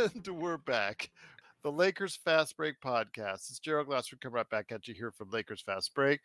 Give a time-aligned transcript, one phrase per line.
[0.14, 1.10] And we're back.
[1.62, 3.50] The Lakers Fast Break podcast.
[3.50, 6.20] It's Gerald Glassford coming right back at you here from Lakers Fast Break.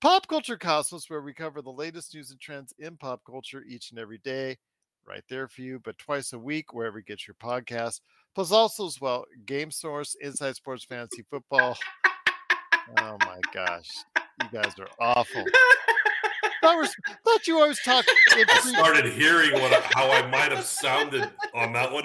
[0.00, 3.90] Pop Culture Cosmos, where we cover the latest news and trends in pop culture each
[3.90, 4.58] and every day.
[5.06, 8.00] Right there for you, but twice a week, wherever you get your podcast.
[8.34, 11.78] Plus, also as well, Game Source, Inside Sports Fantasy Football.
[12.98, 13.88] Oh my gosh.
[14.16, 15.44] You guys are awful.
[16.62, 16.86] Thought, we're,
[17.24, 18.04] thought you always talk.
[18.38, 22.04] in I started hearing what how I might have sounded on that one.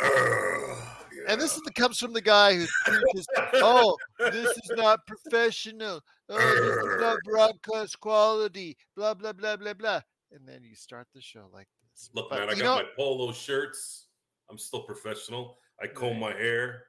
[0.00, 6.00] And, this is the comes from the guy who preaches, "Oh, this is not professional.
[6.28, 10.00] Oh, this is not broadcast quality." Blah blah blah blah blah.
[10.32, 12.10] And then you start the show like this.
[12.14, 14.06] Look, But man, I got know- my polo shirts.
[14.50, 15.58] I'm still professional.
[15.82, 16.84] I comb my hair.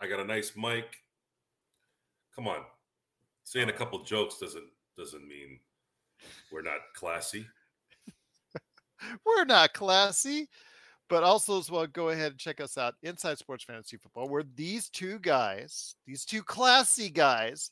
[0.00, 0.96] I got a nice mic.
[2.34, 2.64] Come on,
[3.44, 5.60] saying a couple jokes doesn't doesn't mean
[6.50, 7.46] we're not classy.
[9.24, 10.48] We're not classy,
[11.08, 14.44] but also as well, go ahead and check us out Inside Sports Fantasy Football, where
[14.54, 17.70] these two guys, these two classy guys,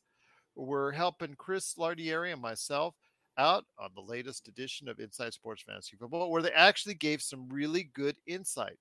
[0.55, 2.95] were helping Chris Lardieri and myself
[3.39, 7.49] out on the latest edition of Inside Sports Fantasy Football, where they actually gave some
[7.49, 8.79] really good insight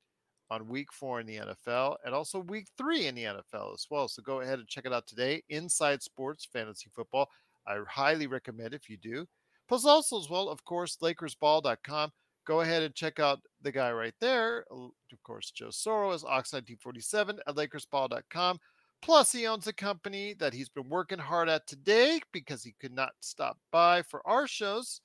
[0.50, 4.08] on week four in the NFL and also week three in the NFL as well.
[4.08, 5.44] So go ahead and check it out today.
[5.50, 7.30] Inside Sports Fantasy Football.
[7.68, 9.26] I highly recommend if you do.
[9.68, 12.12] Plus, also as well, of course, LakersBall.com.
[12.46, 14.64] Go ahead and check out the guy right there.
[14.72, 18.60] Of course, Joe Soro is Ox1947 at LakersBall.com.
[19.02, 22.94] Plus, he owns a company that he's been working hard at today because he could
[22.94, 25.02] not stop by for our shows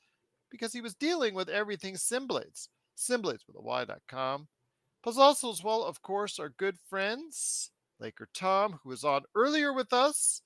[0.50, 2.68] because he was dealing with everything Simblades.
[2.96, 4.46] Simblades with a Y.com.
[5.02, 9.72] Plus, also as well, of course, our good friends, Laker Tom, who was on earlier
[9.72, 10.42] with us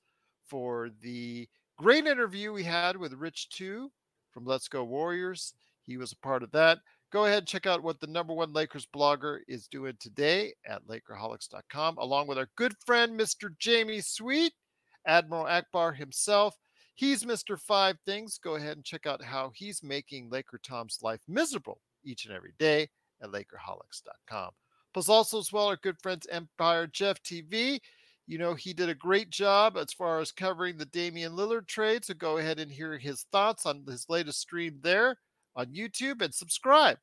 [0.46, 3.90] for the great interview we had with Rich 2
[4.30, 5.54] from Let's Go Warriors.
[5.82, 6.78] He was a part of that.
[7.14, 10.84] Go ahead and check out what the number one Lakers blogger is doing today at
[10.88, 13.56] Lakerholics.com, along with our good friend, Mr.
[13.56, 14.52] Jamie Sweet,
[15.06, 16.56] Admiral Ackbar himself.
[16.96, 17.56] He's Mr.
[17.56, 18.40] Five Things.
[18.42, 22.52] Go ahead and check out how he's making Laker Tom's life miserable each and every
[22.58, 22.88] day
[23.22, 24.50] at Lakerholics.com.
[24.92, 27.78] Plus, also as well, our good friends Empire Jeff TV.
[28.26, 32.04] You know, he did a great job as far as covering the Damian Lillard trade.
[32.04, 35.18] So go ahead and hear his thoughts on his latest stream there
[35.56, 36.98] on YouTube and subscribe.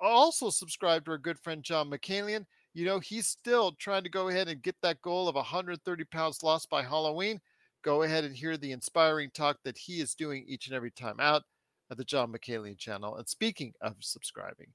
[0.00, 2.44] Also, subscribe to our good friend John McCalian.
[2.74, 6.42] You know, he's still trying to go ahead and get that goal of 130 pounds
[6.42, 7.40] lost by Halloween.
[7.82, 11.20] Go ahead and hear the inspiring talk that he is doing each and every time
[11.20, 11.42] out
[11.90, 13.16] at the John McCalian channel.
[13.16, 14.72] And speaking of subscribing,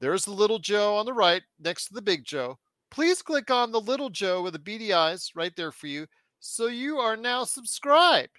[0.00, 2.58] there's the little Joe on the right next to the big Joe.
[2.90, 6.06] Please click on the little Joe with the beady eyes right there for you.
[6.38, 8.38] So you are now subscribed.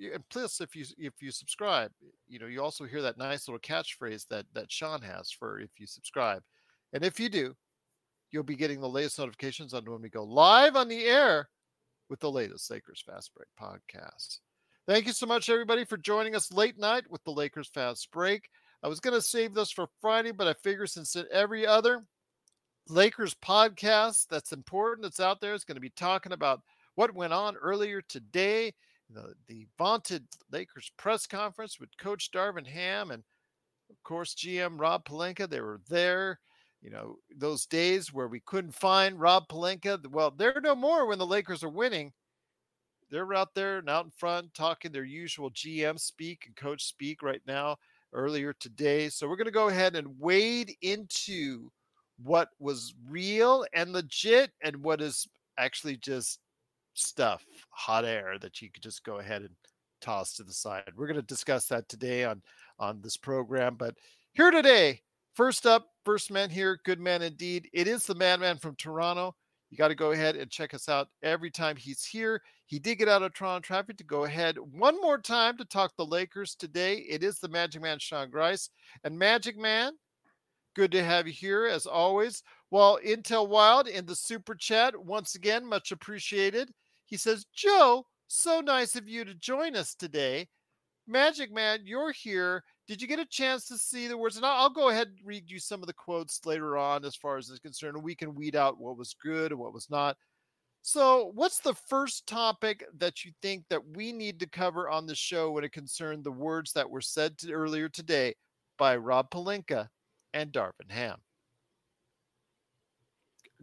[0.00, 1.90] And plus, if you if you subscribe,
[2.28, 5.70] you know you also hear that nice little catchphrase that that Sean has for if
[5.78, 6.42] you subscribe,
[6.92, 7.54] and if you do,
[8.30, 11.48] you'll be getting the latest notifications on when we go live on the air
[12.08, 14.38] with the latest Lakers Fast Break podcast.
[14.86, 18.48] Thank you so much, everybody, for joining us late night with the Lakers Fast Break.
[18.82, 22.04] I was going to save this for Friday, but I figure since every other
[22.88, 26.62] Lakers podcast that's important that's out there is going to be talking about
[26.94, 28.72] what went on earlier today,
[29.10, 33.22] the, the vaunted Lakers press conference with Coach Darvin Ham and,
[33.90, 35.48] of course, GM Rob Pelinka.
[35.48, 36.40] They were there.
[36.82, 40.06] You know, those days where we couldn't find Rob Pelinka.
[40.10, 42.12] Well, they're no more when the Lakers are winning.
[43.10, 47.22] They're out there and out in front talking their usual GM speak and coach speak
[47.22, 47.76] right now
[48.12, 49.08] earlier today.
[49.08, 51.70] So we're going to go ahead and wade into
[52.22, 55.26] what was real and legit and what is
[55.58, 56.40] actually just
[56.98, 59.54] stuff, hot air that you could just go ahead and
[60.00, 60.92] toss to the side.
[60.96, 62.42] We're going to discuss that today on
[62.78, 63.94] on this program, but
[64.32, 65.00] here today,
[65.34, 67.68] first up, first man here, good man indeed.
[67.72, 69.34] It is the madman from Toronto.
[69.70, 72.40] You got to go ahead and check us out every time he's here.
[72.66, 75.92] He did get out of Toronto traffic to go ahead one more time to talk
[75.96, 76.96] the Lakers today.
[76.96, 78.70] It is the Magic Man Sean Grice.
[79.04, 79.92] And Magic Man,
[80.74, 82.42] good to have you here as always.
[82.70, 86.70] Well, Intel Wild in the super chat, once again, much appreciated.
[87.08, 90.46] He says, Joe, so nice of you to join us today.
[91.06, 92.62] Magic Man, you're here.
[92.86, 94.36] Did you get a chance to see the words?
[94.36, 97.38] And I'll, go ahead and read you some of the quotes later on as far
[97.38, 98.02] as is concerned.
[98.02, 100.16] We can weed out what was good and what was not.
[100.82, 105.14] So, what's the first topic that you think that we need to cover on the
[105.14, 108.34] show when it concerned the words that were said to earlier today
[108.78, 109.88] by Rob Pelinka
[110.34, 111.16] and Darvin Ham?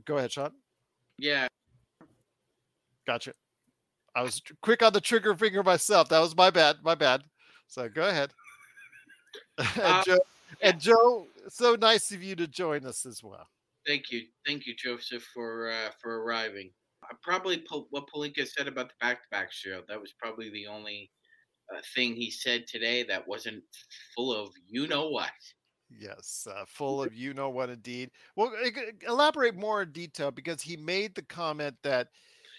[0.03, 0.51] Go ahead, Sean.
[1.17, 1.47] Yeah.
[3.07, 3.33] Gotcha.
[4.15, 6.09] I was quick on the trigger finger myself.
[6.09, 6.77] That was my bad.
[6.83, 7.23] My bad.
[7.67, 8.31] So go ahead.
[9.57, 10.17] And Uh, Joe,
[10.61, 13.47] And Joe, so nice of you to join us as well.
[13.85, 16.71] Thank you, thank you, Joseph, for uh, for arriving.
[17.03, 19.81] Uh, probably what Pelinka said about the back-to-back show.
[19.87, 21.11] That was probably the only
[21.73, 23.63] uh, thing he said today that wasn't
[24.15, 25.31] full of you know what.
[25.89, 28.09] Yes, uh, full of you know what indeed.
[28.35, 28.53] Well,
[29.07, 32.07] elaborate more in detail because he made the comment that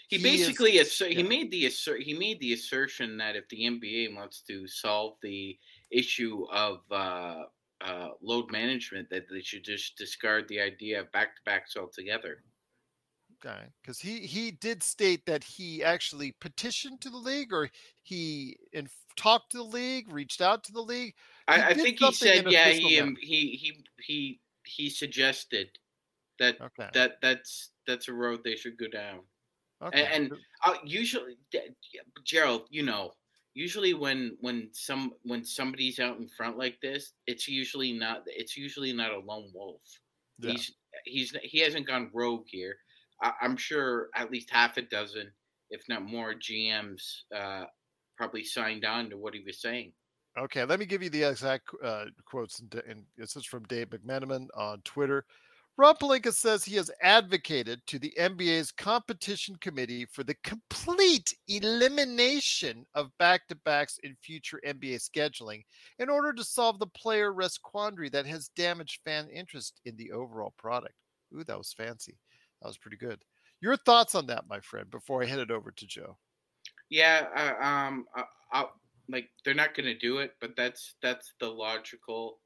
[0.07, 1.23] he, he basically is, he yeah.
[1.23, 5.57] made the assert he made the assertion that if the NBA wants to solve the
[5.91, 7.43] issue of uh,
[7.81, 12.43] uh, load management, that they should just discard the idea of back to backs altogether.
[13.45, 17.69] Okay, because he he did state that he actually petitioned to the league, or
[18.01, 21.13] he in, talked to the league, reached out to the league.
[21.47, 25.69] I, I think he said, yeah, he, um, he he he he suggested
[26.39, 26.89] that okay.
[26.93, 29.19] that that's that's a road they should go down.
[29.83, 30.05] Okay.
[30.05, 30.33] And, and
[30.65, 31.37] uh, usually,
[32.23, 33.11] Gerald, you know,
[33.53, 38.57] usually when when some when somebody's out in front like this, it's usually not it's
[38.57, 39.81] usually not a lone wolf.
[40.39, 40.51] Yeah.
[40.51, 40.71] He's
[41.05, 42.75] he's he hasn't gone rogue here.
[43.21, 45.31] I, am sure at least half a dozen,
[45.71, 47.01] if not more, GMs
[47.35, 47.65] uh,
[48.15, 49.91] probably signed on to what he was saying.
[50.37, 53.89] Okay, let me give you the exact uh, quotes, and, and this is from Dave
[53.89, 55.25] McMenamin on Twitter.
[55.79, 62.83] Rob Pelinka says he has advocated to the NBA's competition committee for the complete elimination
[62.95, 65.61] of back to backs in future NBA scheduling
[65.99, 70.11] in order to solve the player rest quandary that has damaged fan interest in the
[70.11, 70.95] overall product.
[71.35, 72.17] Ooh, that was fancy.
[72.61, 73.21] That was pretty good.
[73.61, 76.17] Your thoughts on that, my friend, before I head it over to Joe?
[76.89, 78.65] Yeah, uh, um, I, I,
[79.09, 82.39] like they're not going to do it, but that's that's the logical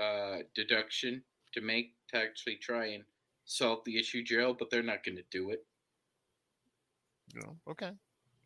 [0.00, 1.22] uh, deduction
[1.54, 3.04] to make to actually try and
[3.44, 4.58] solve the issue, Gerald.
[4.58, 5.64] But they're not going to do it.
[7.34, 7.90] No, okay.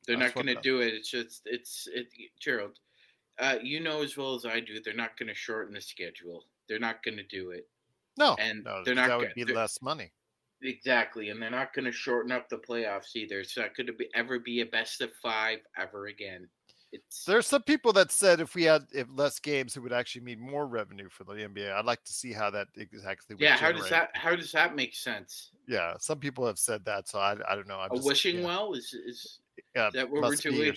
[0.07, 0.95] They're that's not going to do it.
[0.95, 2.09] It's just it's it,
[2.41, 2.79] Gerald.
[3.39, 6.45] Uh, you know as well as I do, they're not going to shorten the schedule.
[6.69, 7.69] They're not going to do it.
[8.17, 9.09] No, and no, they're not.
[9.09, 10.11] That would be less money.
[10.63, 13.39] Exactly, and they're not going to shorten up the playoffs either.
[13.39, 16.49] It's not going to be ever be a best of five ever again.
[16.91, 20.23] It's there's some people that said if we had if less games, it would actually
[20.23, 21.73] mean more revenue for the NBA.
[21.73, 23.37] I'd like to see how that exactly.
[23.39, 25.51] yeah, how does that how does that make sense?
[25.67, 27.79] Yeah, some people have said that, so I, I don't know.
[27.79, 28.47] I'm a just, wishing yeah.
[28.47, 29.39] well is is
[29.77, 30.75] yeah, that what we're doing?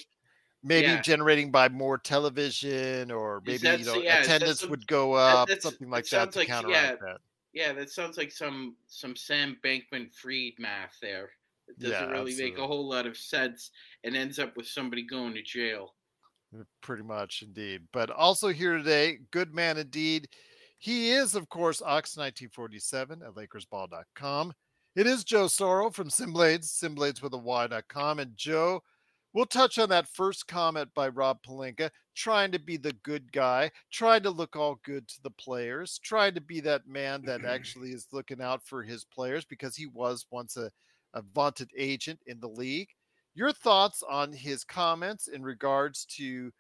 [0.63, 1.02] Maybe yeah.
[1.02, 6.07] generating by more television, or maybe you know yeah, attendance would go up, something like
[6.10, 7.18] that to like, counteract that.
[7.54, 11.31] Yeah, that sounds like some some Sam Bankman Fried math there.
[11.68, 12.52] It doesn't yeah, really absolutely.
[12.52, 13.72] make a whole lot of sense
[14.04, 15.94] and ends up with somebody going to jail.
[16.81, 17.81] Pretty much indeed.
[17.94, 20.27] But also here today, good man indeed.
[20.80, 24.53] He is, of course, Ox1947 at LakersBall.com.
[24.95, 28.19] It is Joe Sorrow from Simblades, Simblades with a Y.com.
[28.19, 28.81] And Joe,
[29.33, 33.71] We'll touch on that first comment by Rob Pelinka, trying to be the good guy,
[33.89, 37.92] trying to look all good to the players, trying to be that man that actually
[37.92, 40.69] is looking out for his players because he was once a,
[41.13, 42.90] a vaunted agent in the league.
[43.33, 46.52] Your thoughts on his comments in regards to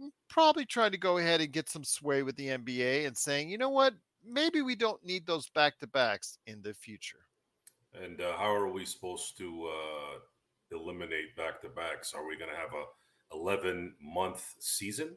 [0.00, 3.50] mm, probably trying to go ahead and get some sway with the NBA and saying,
[3.50, 3.94] you know what,
[4.24, 7.20] maybe we don't need those back to backs in the future.
[7.94, 12.14] And uh, how are we supposed to uh, eliminate back to backs?
[12.14, 15.16] Are we going to have a 11 month season?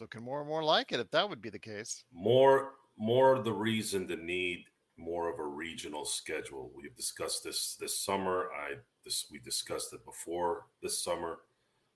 [0.00, 2.04] Looking more and more like it if that would be the case.
[2.12, 4.64] More more the reason to need
[4.98, 6.70] more of a regional schedule.
[6.74, 8.48] We've discussed this this summer.
[8.54, 8.74] I
[9.04, 11.38] this we discussed it before this summer.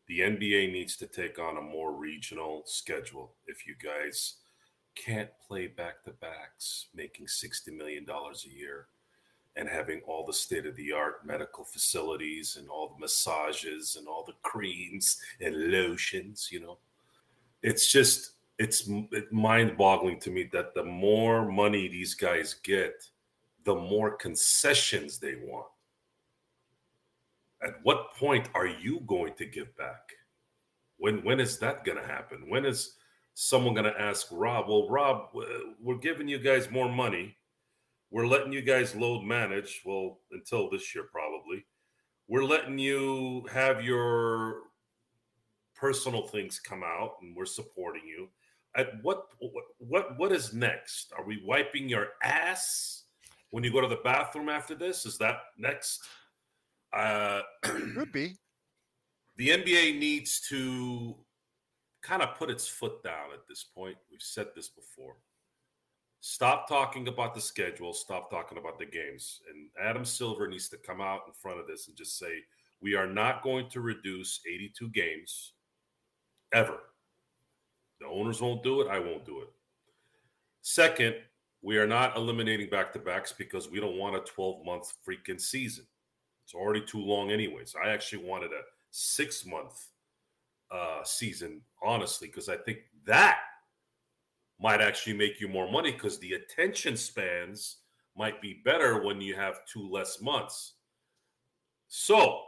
[0.09, 3.35] The NBA needs to take on a more regional schedule.
[3.47, 4.37] If you guys
[4.95, 8.87] can't play back to backs, making sixty million dollars a year,
[9.57, 14.09] and having all the state of the art medical facilities and all the massages and
[14.09, 16.79] all the creams and lotions, you know.
[17.63, 18.89] It's just it's
[19.31, 23.05] mind-boggling to me that the more money these guys get,
[23.65, 25.67] the more concessions they want.
[27.63, 30.13] At what point are you going to give back?
[30.99, 32.49] When when is that going to happen?
[32.49, 32.97] When is
[33.35, 35.31] someone going to ask Rob, "Well, Rob,
[35.81, 37.37] we're giving you guys more money
[38.13, 39.81] we're letting you guys load manage.
[39.87, 41.65] Well, until this year, probably.
[42.29, 44.65] We're letting you have your
[45.75, 48.29] personal things come out, and we're supporting you.
[48.75, 49.27] At what
[49.79, 51.13] what what is next?
[51.17, 53.05] Are we wiping your ass
[53.51, 55.05] when you go to the bathroom after this?
[55.05, 56.01] Is that next?
[56.93, 58.37] Uh, Could be.
[59.37, 61.17] The NBA needs to
[62.03, 63.97] kind of put its foot down at this point.
[64.11, 65.17] We've said this before
[66.25, 67.93] Stop talking about the schedule.
[67.93, 69.41] Stop talking about the games.
[69.51, 72.45] And Adam Silver needs to come out in front of this and just say,
[72.81, 75.55] we are not going to reduce 82 games
[76.55, 76.79] ever.
[78.03, 78.89] The owners won't do it.
[78.89, 79.49] I won't do it.
[80.63, 81.17] Second,
[81.63, 85.41] we are not eliminating back to backs because we don't want a 12 month freaking
[85.41, 85.87] season.
[86.45, 87.75] It's already too long, anyways.
[87.83, 89.87] I actually wanted a six month
[90.71, 93.39] uh, season, honestly, because I think that
[94.61, 97.79] might actually make you more money because the attention spans
[98.17, 100.75] might be better when you have two less months.
[101.89, 102.43] So,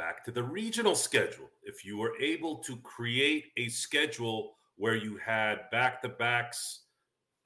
[0.00, 1.50] back to the regional schedule.
[1.62, 6.84] If you were able to create a schedule where you had back to backs,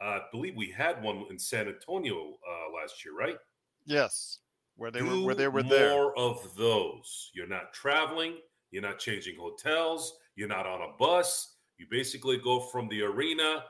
[0.00, 3.38] uh, I believe we had one in San Antonio uh, last year, right?
[3.86, 4.38] Yes,
[4.76, 6.16] where they Do were where they were more there.
[6.16, 7.32] of those.
[7.34, 8.36] You're not traveling.
[8.70, 10.16] You're not changing hotels.
[10.36, 11.56] You're not on a bus.
[11.78, 13.64] You basically go from the arena.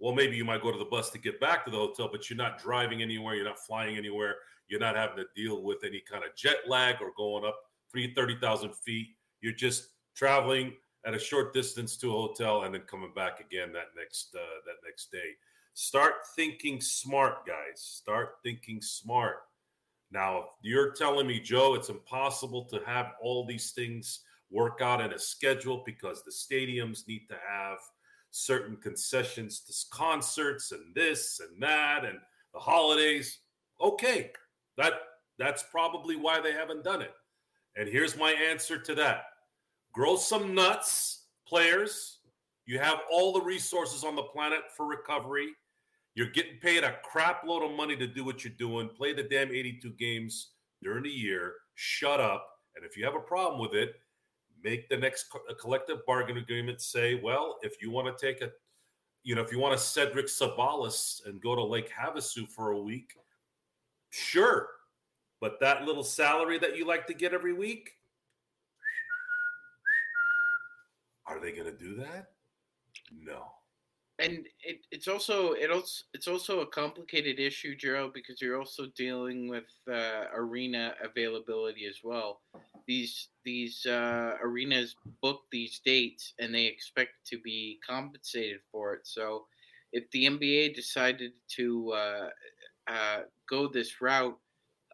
[0.00, 2.28] Well, maybe you might go to the bus to get back to the hotel, but
[2.28, 3.36] you're not driving anywhere.
[3.36, 4.34] You're not flying anywhere.
[4.66, 7.56] You're not having to deal with any kind of jet lag or going up
[8.14, 9.08] 30,000 feet.
[9.40, 10.72] You're just traveling
[11.06, 14.60] at a short distance to a hotel and then coming back again that next uh,
[14.66, 15.32] that next day.
[15.74, 17.80] Start thinking smart, guys.
[17.80, 19.38] Start thinking smart.
[20.10, 24.20] Now, you're telling me, Joe, it's impossible to have all these things
[24.50, 27.78] work out in a schedule because the stadiums need to have
[28.30, 32.18] certain concessions to concerts and this and that and
[32.52, 33.40] the holidays.
[33.80, 34.30] Okay,
[34.78, 34.92] that
[35.38, 37.12] that's probably why they haven't done it.
[37.76, 39.24] And here's my answer to that.
[39.92, 42.18] Grow some nuts, players.
[42.66, 45.48] You have all the resources on the planet for recovery.
[46.14, 48.88] You're getting paid a crap load of money to do what you're doing.
[48.88, 50.52] Play the damn 82 games
[50.82, 51.54] during the year.
[51.74, 52.48] Shut up.
[52.76, 53.96] And if you have a problem with it,
[54.62, 58.50] make the next co- collective bargain agreement say, well, if you want to take a,
[59.22, 62.80] you know, if you want to Cedric Ceballos and go to Lake Havasu for a
[62.80, 63.12] week,
[64.10, 64.68] sure.
[65.44, 67.98] But that little salary that you like to get every week,
[71.26, 72.30] are they going to do that?
[73.12, 73.48] No.
[74.18, 78.86] And it, it's also it also it's also a complicated issue, Gerald, because you're also
[78.96, 82.40] dealing with uh, arena availability as well.
[82.86, 89.06] These these uh, arenas book these dates, and they expect to be compensated for it.
[89.06, 89.44] So,
[89.92, 92.28] if the NBA decided to uh,
[92.86, 94.38] uh, go this route,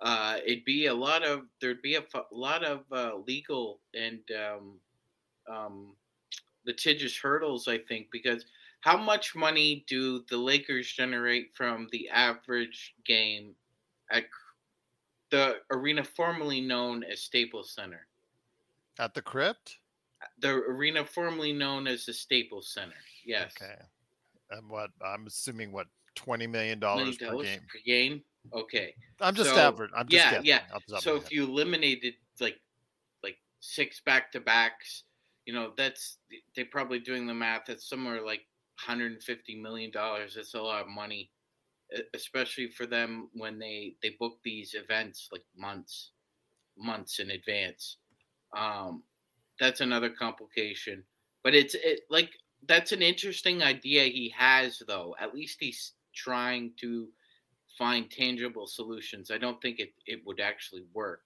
[0.01, 4.21] uh, it'd be a lot of there'd be a f- lot of uh, legal and
[4.33, 4.81] um,
[5.51, 5.97] um,
[6.67, 8.47] litigious hurdles, I think, because
[8.81, 13.55] how much money do the Lakers generate from the average game
[14.11, 14.25] at
[15.31, 18.07] the arena formerly known as Staples Center?
[18.99, 19.79] At the crypt?
[20.41, 22.95] The arena formerly known as the Staples Center.
[23.25, 23.53] Yes.
[23.61, 23.75] Okay.
[24.51, 27.61] And what I'm assuming what twenty million dollars per game.
[27.71, 28.23] Per game.
[28.55, 28.95] Okay.
[29.21, 29.91] I'm just So, average.
[29.95, 30.61] I'm just yeah, guessing yeah.
[30.73, 32.59] off the top of So if you eliminated like
[33.23, 35.05] like six back to backs,
[35.47, 36.19] you know that's
[36.55, 37.63] they're probably doing the math.
[37.67, 38.41] That's somewhere like
[38.87, 40.35] 150 million dollars.
[40.35, 41.31] That's a lot of money,
[42.15, 46.13] especially for them when they they book these events like months
[46.77, 47.99] months in advance.
[48.57, 49.05] Um,
[49.59, 51.05] that's another complication.
[51.45, 52.31] But it's it like
[52.67, 55.15] that's an interesting idea he has though.
[55.21, 57.09] At least he's trying to
[57.81, 59.31] find tangible solutions.
[59.31, 61.23] I don't think it, it would actually work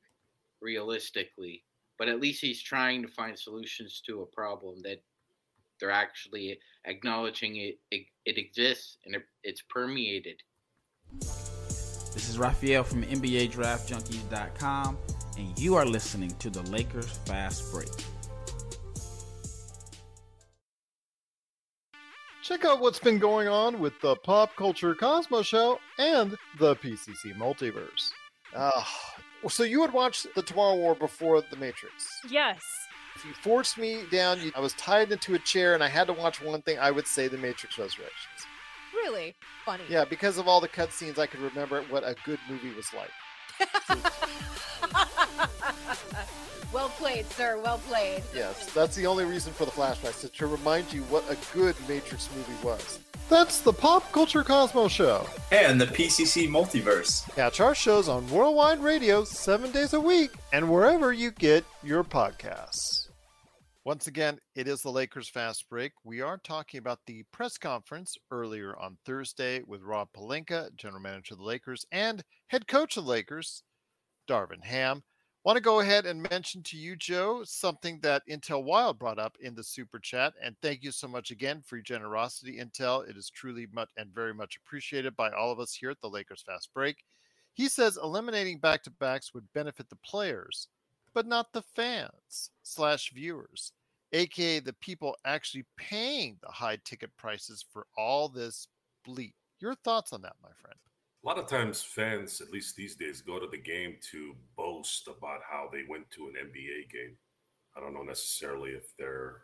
[0.62, 1.64] realistically,
[1.98, 5.02] but at least he's trying to find solutions to a problem that
[5.80, 10.36] they're actually acknowledging it it, it exists and it, it's permeated.
[11.20, 14.96] This is Raphael from NBA Draft Junkies.com,
[15.36, 17.90] and you are listening to the Lakers Fast Break.
[22.44, 27.34] Check out what's been going on with the Pop Culture Cosmos Show and the PCC
[27.38, 28.10] Multiverse.
[28.54, 29.16] Ah,
[29.48, 32.06] so you would watch the Tomorrow War before the Matrix?
[32.28, 32.60] Yes.
[33.16, 36.06] If you forced me down, you, I was tied into a chair and I had
[36.08, 36.78] to watch one thing.
[36.78, 38.46] I would say the Matrix Resurrections.
[38.92, 39.34] Really
[39.64, 39.84] funny.
[39.88, 43.70] Yeah, because of all the cutscenes, I could remember what a good movie was like.
[46.72, 47.60] well played, sir.
[47.62, 48.22] Well played.
[48.34, 51.76] Yes, that's the only reason for the flashbacks to, to remind you what a good
[51.88, 52.98] Matrix movie was.
[53.30, 55.26] That's the Pop Culture Cosmos Show.
[55.50, 57.34] And the PCC Multiverse.
[57.34, 62.04] Catch our shows on Worldwide Radio seven days a week and wherever you get your
[62.04, 63.08] podcasts.
[63.84, 65.92] Once again, it is the Lakers Fast Break.
[66.04, 71.34] We are talking about the press conference earlier on Thursday with Rob Pelinka, general manager
[71.34, 73.62] of the Lakers, and head coach of the Lakers,
[74.26, 75.02] Darvin Ham.
[75.44, 79.36] Want to go ahead and mention to you, Joe, something that Intel Wild brought up
[79.42, 80.32] in the super chat.
[80.42, 83.06] And thank you so much again for your generosity, Intel.
[83.06, 86.08] It is truly much and very much appreciated by all of us here at the
[86.08, 87.04] Lakers Fast Break.
[87.52, 90.68] He says eliminating back to backs would benefit the players,
[91.12, 93.72] but not the fans slash viewers,
[94.14, 98.66] aka the people actually paying the high ticket prices for all this
[99.04, 99.34] bleat.
[99.60, 100.78] Your thoughts on that, my friend?
[101.24, 105.08] A lot of times, fans, at least these days, go to the game to boast
[105.08, 107.16] about how they went to an NBA game.
[107.74, 109.40] I don't know necessarily if they're,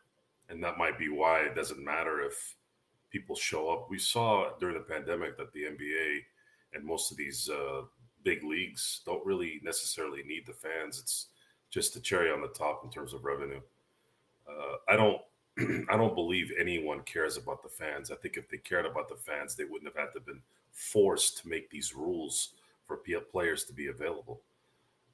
[0.51, 2.55] and that might be why it doesn't matter if
[3.11, 3.87] people show up.
[3.89, 6.19] We saw during the pandemic that the NBA
[6.75, 7.83] and most of these uh,
[8.25, 11.01] big leagues don't really necessarily need the fans.
[11.01, 11.29] It's
[11.71, 13.61] just the cherry on the top in terms of revenue.
[14.47, 15.23] Uh, I don't
[15.89, 18.11] I don't believe anyone cares about the fans.
[18.11, 20.41] I think if they cared about the fans, they wouldn't have had to been
[20.73, 22.51] forced to make these rules
[22.87, 22.99] for
[23.31, 24.41] players to be available.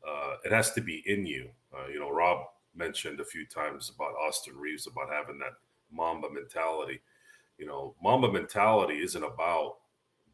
[0.07, 1.49] Uh, it has to be in you.
[1.75, 5.55] Uh, you know, Rob mentioned a few times about Austin Reaves about having that
[5.91, 7.01] Mamba mentality.
[7.59, 9.77] You know, Mamba mentality isn't about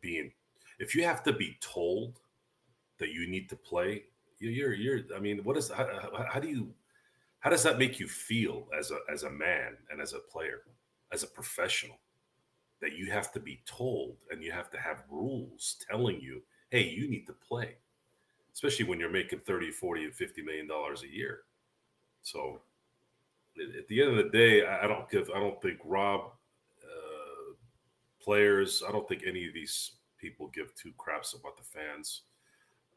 [0.00, 0.32] being.
[0.78, 2.21] If you have to be told
[2.99, 4.04] that you need to play,
[4.38, 5.00] you're you're.
[5.16, 5.88] I mean, what is how,
[6.30, 6.68] how do you
[7.42, 10.62] how does that make you feel as a as a man and as a player,
[11.12, 11.99] as a professional?
[12.80, 16.88] That you have to be told and you have to have rules telling you, hey,
[16.88, 17.76] you need to play.
[18.52, 21.40] Especially when you're making 30, 40, and 50 million dollars a year.
[22.22, 22.61] So
[23.61, 26.30] at the end of the day, I don't give I don't think Rob
[26.84, 27.54] uh,
[28.22, 32.22] players, I don't think any of these people give two craps about the fans.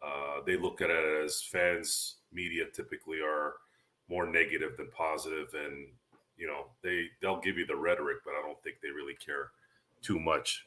[0.05, 3.55] Uh, they look at it as fans, media typically are
[4.09, 5.87] more negative than positive and
[6.37, 9.51] you know they they'll give you the rhetoric but i don't think they really care
[10.01, 10.65] too much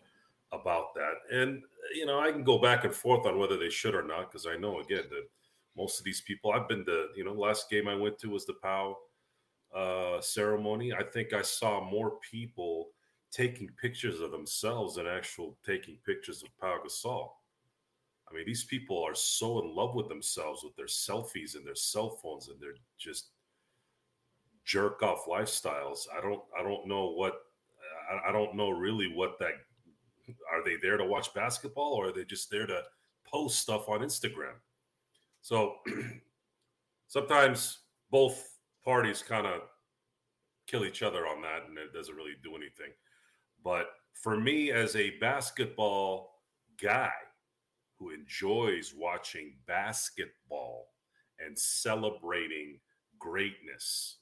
[0.52, 1.62] about that and
[1.94, 4.46] you know i can go back and forth on whether they should or not because
[4.46, 5.28] i know again that
[5.76, 8.46] most of these people i've been to you know last game i went to was
[8.46, 8.96] the pow
[9.76, 12.88] uh, ceremony i think i saw more people
[13.30, 17.30] taking pictures of themselves than actual taking pictures of Pau Gasol.
[18.30, 21.74] I mean, these people are so in love with themselves with their selfies and their
[21.74, 23.30] cell phones and their just
[24.64, 26.00] jerk off lifestyles.
[26.16, 27.40] I don't I don't know what
[28.10, 29.52] I, I don't know really what that
[30.52, 32.82] are they there to watch basketball or are they just there to
[33.24, 34.54] post stuff on Instagram?
[35.40, 35.76] So
[37.06, 37.78] sometimes
[38.10, 39.62] both parties kind of
[40.66, 42.92] kill each other on that and it doesn't really do anything.
[43.64, 46.42] But for me as a basketball
[46.80, 47.10] guy,
[47.98, 50.88] who enjoys watching basketball
[51.44, 52.78] and celebrating
[53.18, 54.18] greatness,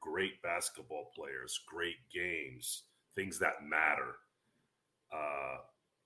[0.00, 4.16] great basketball players, great games, things that matter.
[5.12, 5.58] Uh,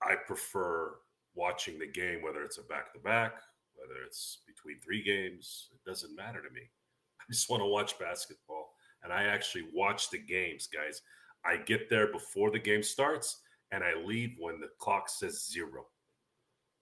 [0.03, 0.95] I prefer
[1.35, 3.33] watching the game, whether it's a back to back,
[3.75, 6.61] whether it's between three games, it doesn't matter to me.
[7.19, 8.73] I just want to watch basketball.
[9.03, 11.01] And I actually watch the games, guys.
[11.45, 15.85] I get there before the game starts and I leave when the clock says zero.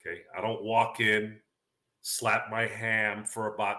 [0.05, 0.21] Okay.
[0.37, 1.37] I don't walk in,
[2.01, 3.77] slap my ham for about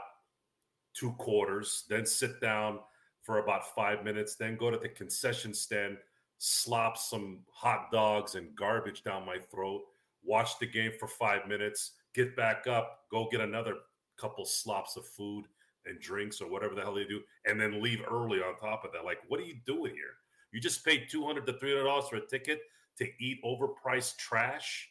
[0.95, 2.79] two quarters, then sit down
[3.23, 5.99] for about five minutes, then go to the concession stand,
[6.39, 9.83] slop some hot dogs and garbage down my throat,
[10.23, 13.77] watch the game for five minutes, get back up, go get another
[14.19, 15.45] couple slops of food
[15.87, 18.93] and drinks or whatever the hell they do, and then leave early on top of
[18.93, 19.05] that.
[19.05, 20.17] Like, what are you doing here?
[20.53, 22.61] You just paid 200 to $300 for a ticket
[22.99, 24.89] to eat overpriced trash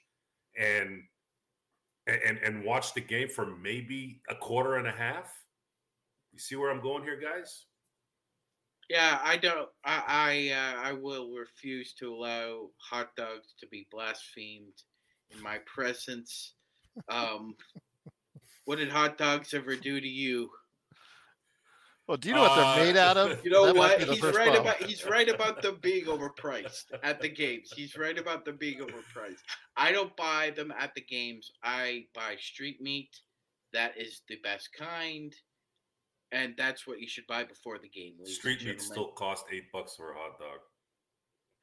[0.59, 1.03] and
[2.07, 5.33] and and watch the game for maybe a quarter and a half.
[6.31, 7.65] You see where I'm going here, guys?
[8.89, 9.69] Yeah, I don't.
[9.85, 14.73] I I, uh, I will refuse to allow hot dogs to be blasphemed
[15.31, 16.53] in my presence.
[17.09, 17.55] Um,
[18.65, 20.49] what did hot dogs ever do to you?
[22.13, 23.31] Well, do you know what they're made out of?
[23.31, 23.99] Uh, you know that what?
[23.99, 24.61] He's right problem.
[24.61, 27.73] about he's right about them being overpriced at the games.
[27.75, 29.39] He's right about them being overpriced.
[29.75, 31.49] I don't buy them at the games.
[31.63, 33.09] I buy street meat.
[33.73, 35.33] That is the best kind,
[36.31, 38.13] and that's what you should buy before the game.
[38.25, 40.59] Street meat still cost eight bucks for a hot dog.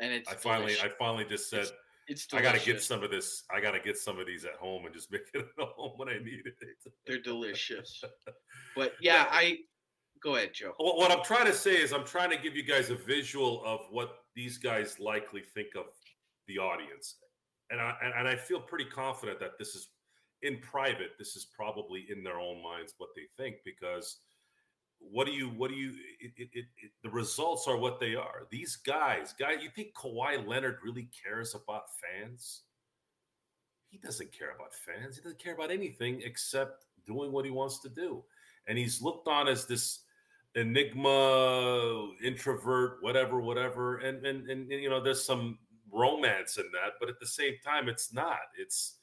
[0.00, 0.84] And it's I finally delicious.
[0.84, 1.60] I finally just said
[2.08, 3.44] it's, it's I got to get some of this.
[3.54, 5.92] I got to get some of these at home and just make it at home
[5.94, 6.54] when I need it.
[7.06, 8.02] They're delicious.
[8.76, 9.58] But yeah, I
[10.22, 10.74] Go ahead, Joe.
[10.78, 13.80] What I'm trying to say is, I'm trying to give you guys a visual of
[13.90, 15.86] what these guys likely think of
[16.46, 17.16] the audience,
[17.70, 19.88] and I and I feel pretty confident that this is
[20.42, 21.12] in private.
[21.18, 24.18] This is probably in their own minds what they think because
[25.00, 28.46] what do you what do you it, it, it, the results are what they are
[28.50, 32.62] these guys guy you think Kawhi Leonard really cares about fans
[33.88, 37.80] he doesn't care about fans he doesn't care about anything except doing what he wants
[37.80, 38.22] to do
[38.68, 40.00] and he's looked on as this
[40.54, 43.98] enigma, introvert, whatever, whatever.
[43.98, 45.58] And, and and you know, there's some
[45.92, 48.38] romance in that, but at the same time, it's not.
[48.58, 48.96] It's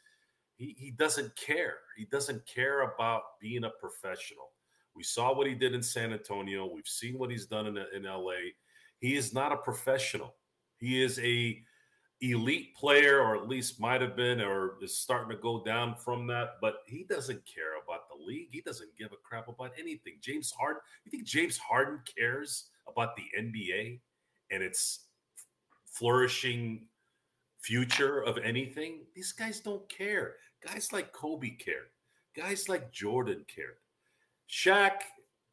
[0.55, 1.77] he he doesn't care.
[1.95, 4.51] He doesn't care about being a professional.
[4.95, 6.65] We saw what he did in San Antonio.
[6.65, 8.51] We've seen what he's done in in LA.
[8.99, 10.35] He is not a professional.
[10.77, 11.61] He is a
[12.21, 16.25] elite player, or at least might have been, or is starting to go down from
[16.27, 16.55] that.
[16.61, 17.76] But he doesn't care
[18.27, 18.49] league.
[18.51, 20.13] He doesn't give a crap about anything.
[20.21, 23.99] James Harden, you think James Harden cares about the NBA
[24.51, 25.05] and its
[25.85, 26.85] flourishing
[27.61, 28.99] future of anything?
[29.15, 30.35] These guys don't care.
[30.65, 31.89] Guys like Kobe cared.
[32.35, 33.77] Guys like Jordan cared.
[34.49, 35.01] Shaq,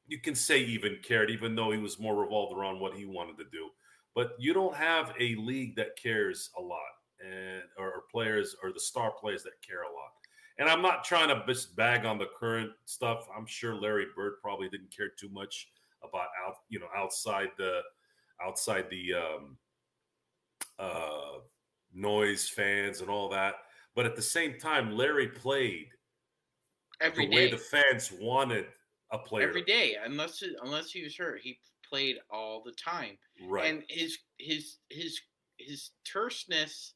[0.06, 3.38] you can say even cared, even though he was more revolved around what he wanted
[3.38, 3.70] to do.
[4.14, 6.78] But you don't have a league that cares a lot,
[7.24, 10.12] and or, or players or the star players that care a lot.
[10.58, 13.26] And I'm not trying to just bag on the current stuff.
[13.36, 15.68] I'm sure Larry Bird probably didn't care too much
[16.02, 17.80] about out, you know, outside the
[18.44, 19.56] outside the um,
[20.78, 21.38] uh,
[21.92, 23.54] noise fans and all that.
[23.96, 25.88] But at the same time, Larry played
[27.00, 27.36] every the day.
[27.36, 28.66] way the fans wanted
[29.10, 31.40] a player every day, unless unless he was hurt.
[31.42, 33.16] He played all the time,
[33.48, 33.66] right?
[33.66, 35.20] And his his his
[35.58, 36.94] his terseness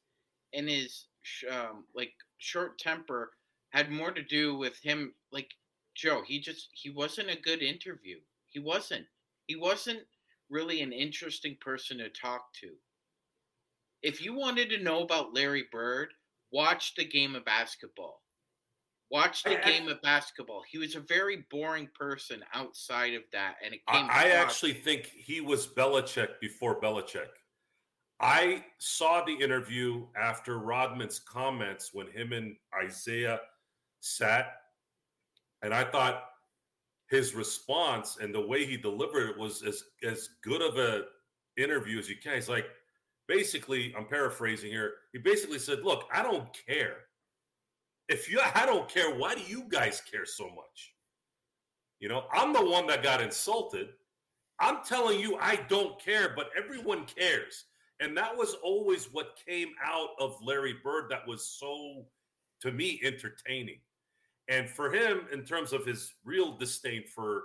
[0.53, 1.07] and his
[1.51, 3.31] um, like short temper
[3.69, 5.13] had more to do with him.
[5.31, 5.51] Like
[5.95, 8.17] Joe, he just he wasn't a good interview.
[8.47, 9.05] He wasn't.
[9.47, 9.99] He wasn't
[10.49, 12.69] really an interesting person to talk to.
[14.01, 16.13] If you wanted to know about Larry Bird,
[16.51, 18.21] watch the game of basketball.
[19.11, 20.61] Watch the game of basketball.
[20.69, 24.05] He was a very boring person outside of that, and it came.
[24.05, 27.29] I, I actually think he was Belichick before Belichick.
[28.19, 32.55] I saw the interview after Rodman's comments when him and
[32.85, 33.39] Isiah
[34.01, 34.53] sat,
[35.61, 36.23] and I thought
[37.09, 41.05] his response and the way he delivered it was as as good of a
[41.57, 42.35] interview as you can.
[42.35, 42.67] He's like,
[43.27, 44.93] basically, I'm paraphrasing here.
[45.11, 46.97] He basically said, "Look, I don't care."
[48.09, 50.93] if you I don't care, why do you guys care so much?
[51.99, 53.89] You know, I'm the one that got insulted.
[54.59, 57.65] I'm telling you, I don't care, but everyone cares.
[58.01, 62.05] And that was always what came out of Larry Bird that was so,
[62.61, 63.79] to me, entertaining.
[64.49, 67.43] And for him, in terms of his real disdain for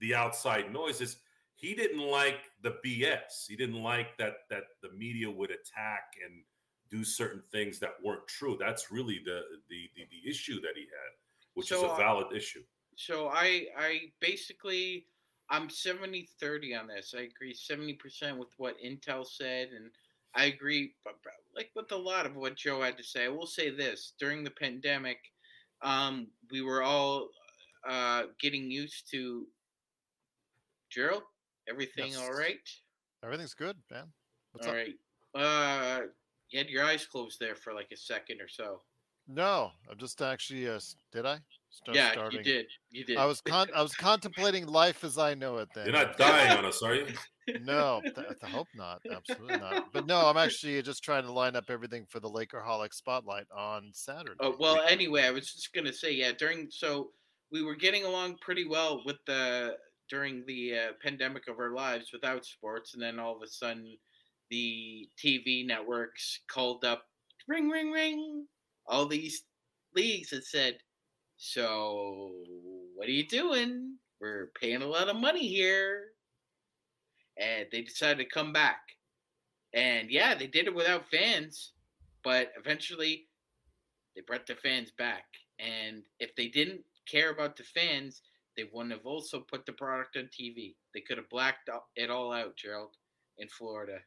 [0.00, 1.18] the outside noises,
[1.54, 3.46] he didn't like the BS.
[3.46, 6.42] He didn't like that that the media would attack and
[6.90, 8.56] do certain things that weren't true.
[8.58, 11.12] That's really the the the, the issue that he had,
[11.54, 12.62] which so, is a valid uh, issue.
[12.96, 15.06] So I I basically
[15.50, 17.14] I'm 70 30 on this.
[17.16, 19.90] I agree 70% with what Intel said and
[20.34, 20.94] I agree
[21.54, 23.26] like with a lot of what Joe had to say.
[23.26, 25.18] I will say this, during the pandemic
[25.82, 27.28] um we were all
[27.88, 29.46] uh getting used to
[30.90, 31.22] Gerald,
[31.68, 32.18] everything yes.
[32.18, 32.58] all right?
[33.24, 34.04] Everything's good, man.
[34.52, 34.78] What's all up?
[34.78, 34.94] right.
[35.34, 36.06] Uh
[36.50, 38.82] you had your eyes closed there for like a second or so.
[39.26, 40.68] No, I'm just actually.
[40.68, 40.80] Uh,
[41.12, 41.38] did I?
[41.72, 42.38] Start yeah, starting.
[42.38, 42.66] you did.
[42.90, 43.16] You did.
[43.16, 45.68] I was con- I was contemplating life as I know it.
[45.74, 47.06] Then you're not dying on us, are you?
[47.60, 49.02] No, th- I hope not.
[49.10, 49.92] Absolutely not.
[49.92, 53.90] But no, I'm actually just trying to line up everything for the Lakerholic spotlight on
[53.92, 54.36] Saturday.
[54.38, 54.80] Oh well.
[54.88, 56.30] Anyway, I was just gonna say, yeah.
[56.38, 57.10] During so
[57.50, 59.76] we were getting along pretty well with the
[60.08, 63.96] during the uh, pandemic of our lives without sports, and then all of a sudden
[64.50, 67.06] the TV networks called up,
[67.48, 68.46] ring, ring, ring,
[68.86, 69.42] all these
[69.96, 70.76] leagues and said,
[71.44, 72.30] So,
[72.94, 73.96] what are you doing?
[74.20, 76.12] We're paying a lot of money here.
[77.36, 78.78] And they decided to come back.
[79.74, 81.72] And yeah, they did it without fans,
[82.22, 83.26] but eventually
[84.14, 85.24] they brought the fans back.
[85.58, 88.22] And if they didn't care about the fans,
[88.56, 90.76] they wouldn't have also put the product on TV.
[90.94, 92.94] They could have blacked it all out, Gerald,
[93.38, 93.98] in Florida.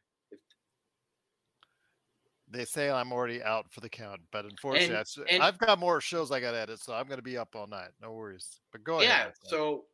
[2.48, 6.00] They say I'm already out for the count, but unfortunately, and, and, I've got more
[6.00, 7.90] shows I got to edit, so I'm going to be up all night.
[8.00, 8.60] No worries.
[8.70, 9.32] But go yeah, ahead.
[9.42, 9.50] Yeah.
[9.50, 9.84] So,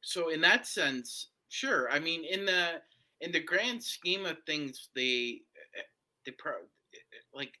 [0.00, 1.90] so in that sense, sure.
[1.90, 2.80] I mean, in the
[3.20, 5.42] in the grand scheme of things, they
[5.76, 5.82] eh,
[6.24, 6.52] they pro,
[7.34, 7.52] like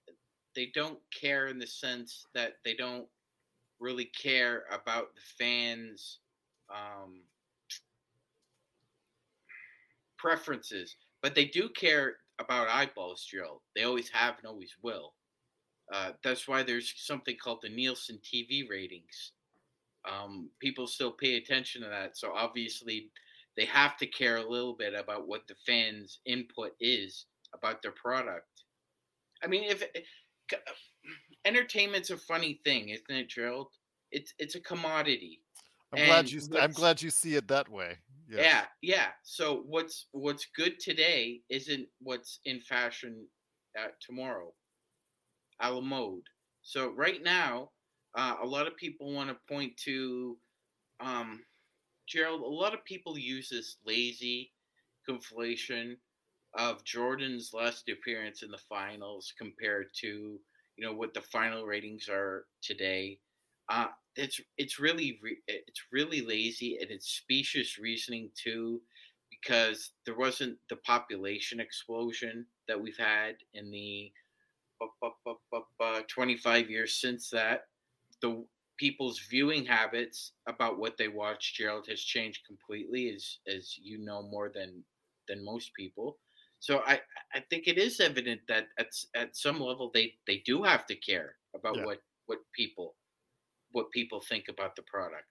[0.56, 3.06] they don't care in the sense that they don't
[3.80, 6.18] really care about the fans'
[6.70, 7.20] um,
[10.16, 13.62] preferences, but they do care about eyeballs, Joe.
[13.74, 15.14] They always have and always will.
[15.92, 19.32] Uh, that's why there's something called the Nielsen TV ratings.
[20.08, 23.10] Um, people still pay attention to that, so obviously
[23.56, 27.92] they have to care a little bit about what the fans' input is about their
[27.92, 28.46] product.
[29.42, 30.56] I mean, if uh,
[31.44, 33.68] entertainment's a funny thing, isn't it, Gerald?
[34.12, 35.40] It's it's a commodity.
[35.92, 36.40] I'm and glad you.
[36.58, 37.98] I'm glad you see it that way.
[38.28, 38.40] Yes.
[38.44, 39.08] Yeah, yeah.
[39.22, 43.26] So what's what's good today isn't what's in fashion
[44.00, 44.54] tomorrow.
[45.60, 46.28] A la mode.
[46.62, 47.70] So right now,
[48.14, 50.38] uh, a lot of people want to point to
[51.00, 51.44] um,
[52.08, 52.42] Gerald.
[52.42, 54.52] A lot of people use this lazy
[55.08, 55.96] conflation
[56.54, 60.40] of Jordan's last appearance in the finals compared to
[60.76, 63.20] you know what the final ratings are today,
[63.68, 68.80] uh, it's it's really it's really lazy and it's specious reasoning too,
[69.30, 74.10] because there wasn't the population explosion that we've had in the
[75.80, 77.62] uh, 25 years since that.
[78.20, 78.44] The
[78.76, 84.22] people's viewing habits about what they watch, Gerald, has changed completely, as as you know
[84.22, 84.82] more than
[85.28, 86.18] than most people.
[86.58, 87.00] So I
[87.32, 90.96] I think it is evident that at at some level they they do have to
[90.96, 91.84] care about yeah.
[91.84, 92.96] what what people
[93.72, 95.26] what people think about the product.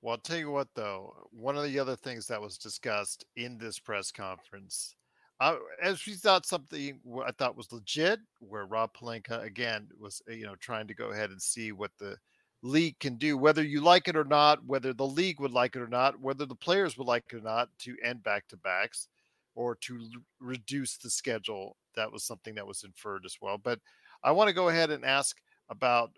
[0.00, 3.58] Well, I'll tell you what, though, one of the other things that was discussed in
[3.58, 4.94] this press conference,
[5.40, 10.34] uh, as we thought something I thought was legit, where Rob Pelinka again was, uh,
[10.34, 12.16] you know, trying to go ahead and see what the
[12.62, 15.82] league can do, whether you like it or not, whether the league would like it
[15.82, 19.08] or not, whether the players would like it or not, to end back to backs
[19.54, 21.76] or to l- reduce the schedule.
[21.96, 23.58] That was something that was inferred as well.
[23.58, 23.80] But
[24.22, 25.36] I want to go ahead and ask
[25.70, 26.12] about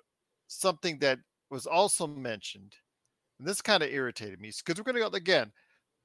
[0.50, 2.74] something that was also mentioned,
[3.38, 5.52] and this kind of irritated me because we're going to go again.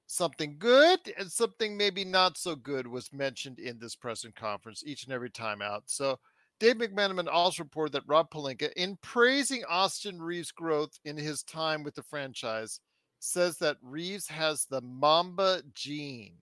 [0.08, 5.06] Something good and something maybe not so good was mentioned in this press conference each
[5.06, 5.84] and every time out.
[5.88, 6.20] So,
[6.60, 11.84] Dave McMenamin also reported that Rob Pelinka, in praising Austin Reaves' growth in his time
[11.84, 12.80] with the franchise,
[13.20, 16.38] says that Reaves has the Mamba gene.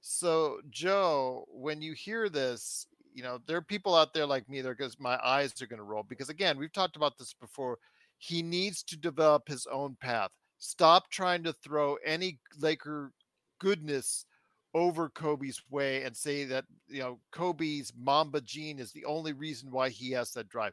[0.00, 4.60] So, Joe, when you hear this, you know, there are people out there like me
[4.60, 7.78] there because my eyes are going to roll because again, we've talked about this before.
[8.18, 10.30] He needs to develop his own path.
[10.58, 13.12] Stop trying to throw any Laker
[13.58, 14.26] goodness
[14.74, 19.70] over Kobe's way and say that you know Kobe's Mamba gene is the only reason
[19.70, 20.72] why he has that drive.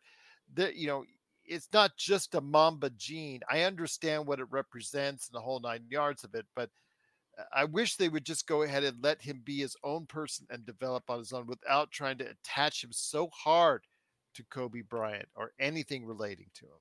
[0.53, 1.05] That you know,
[1.45, 3.41] it's not just a Mamba gene.
[3.49, 6.69] I understand what it represents and the whole nine yards of it, but
[7.53, 10.65] I wish they would just go ahead and let him be his own person and
[10.65, 13.83] develop on his own without trying to attach him so hard
[14.35, 16.79] to Kobe Bryant or anything relating to him.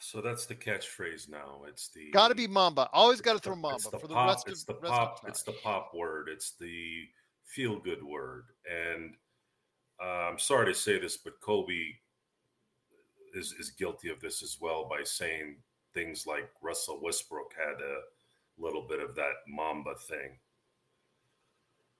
[0.00, 1.62] So that's the catchphrase now.
[1.66, 2.88] It's the got to be Mamba.
[2.92, 5.22] Always got to throw Mamba for the pop, rest it's of the rest pop.
[5.22, 6.28] Of it's the pop word.
[6.30, 7.08] It's the
[7.44, 8.44] feel good word.
[8.70, 9.14] And
[10.00, 11.74] uh, I'm sorry to say this, but Kobe
[13.34, 15.56] is is guilty of this as well by saying
[15.94, 18.00] things like Russell Westbrook had a
[18.58, 20.38] little bit of that Mamba thing.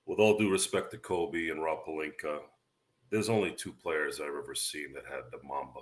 [0.06, 2.40] With all due respect to Kobe and Rob Pelinka,
[3.10, 5.80] there's only two players I've ever seen that had the Mamba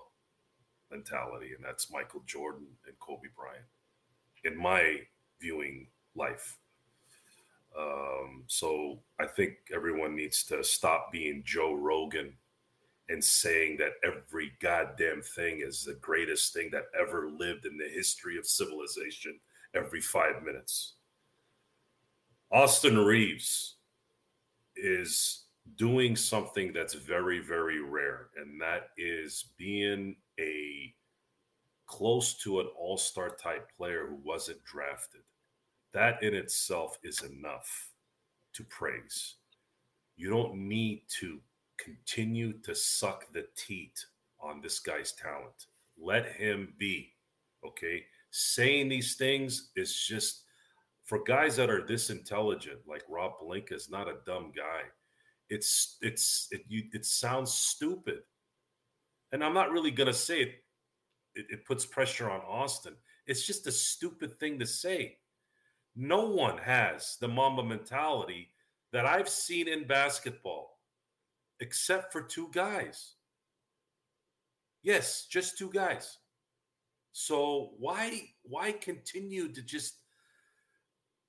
[0.91, 3.65] mentality, and that's Michael Jordan and Kobe Bryant.
[4.45, 5.01] In my
[5.41, 6.59] viewing life,
[7.79, 12.33] um, so I think everyone needs to stop being Joe Rogan
[13.09, 17.89] and saying that every goddamn thing is the greatest thing that ever lived in the
[17.89, 19.39] history of civilization
[19.77, 20.95] every five minutes.
[22.51, 23.77] Austin Reaves
[24.77, 25.45] is
[25.77, 30.95] doing something that's very, very rare, and that is being a
[31.87, 35.23] close to an all star type player who wasn't drafted.
[35.93, 37.91] That in itself is enough
[38.55, 39.35] to praise.
[40.17, 41.41] You don't need to
[41.79, 44.05] continue to suck the teat
[44.41, 45.67] on this guy's talent.
[45.99, 47.13] Let him be.
[47.65, 48.05] Okay
[48.37, 50.43] saying these things is just
[51.05, 54.83] for guys that are this intelligent, like Rob Pelinka is not a dumb guy.
[55.49, 58.21] It's it's it you it sounds stupid.
[59.33, 60.55] And I'm not really gonna say it,
[61.35, 62.95] it, it puts pressure on Austin.
[63.27, 65.19] It's just a stupid thing to say.
[65.95, 68.51] No one has the Mamba mentality
[68.93, 70.79] that I've seen in basketball,
[71.61, 73.15] except for two guys.
[74.83, 76.19] Yes, just two guys.
[77.19, 79.95] So why why continue to just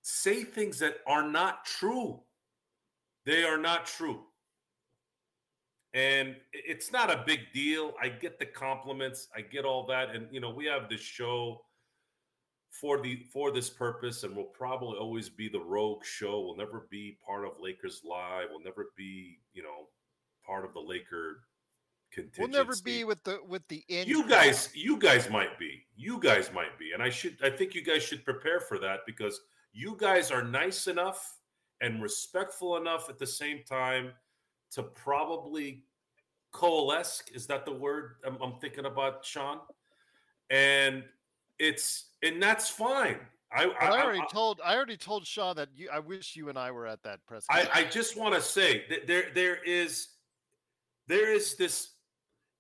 [0.02, 2.20] say things that are not true?
[3.26, 4.20] They are not true.
[5.94, 7.94] And it's not a big deal.
[8.04, 9.30] I get the compliments.
[9.34, 10.14] I get all that.
[10.14, 11.62] And you know, we have this show
[12.70, 16.42] for the for this purpose and we'll probably always be the rogue show.
[16.42, 18.48] We'll never be part of Lakers Live.
[18.52, 19.88] We'll never be, you know,
[20.46, 21.44] part of the Laker
[22.38, 24.08] We'll never be with the with the end.
[24.08, 25.86] You guys, you guys might be.
[25.96, 27.38] You guys might be, and I should.
[27.44, 29.42] I think you guys should prepare for that because
[29.74, 31.38] you guys are nice enough
[31.82, 34.12] and respectful enough at the same time
[34.72, 35.84] to probably
[36.52, 37.24] coalesce.
[37.34, 39.60] Is that the word I'm, I'm thinking about, Sean?
[40.50, 41.04] And
[41.60, 43.20] it's and that's fine.
[43.52, 46.50] I, I, I, already I, told I already told Sean that you, I wish you
[46.50, 47.46] and I were at that press.
[47.50, 50.10] I, I just want to say that there there is
[51.08, 51.92] there is this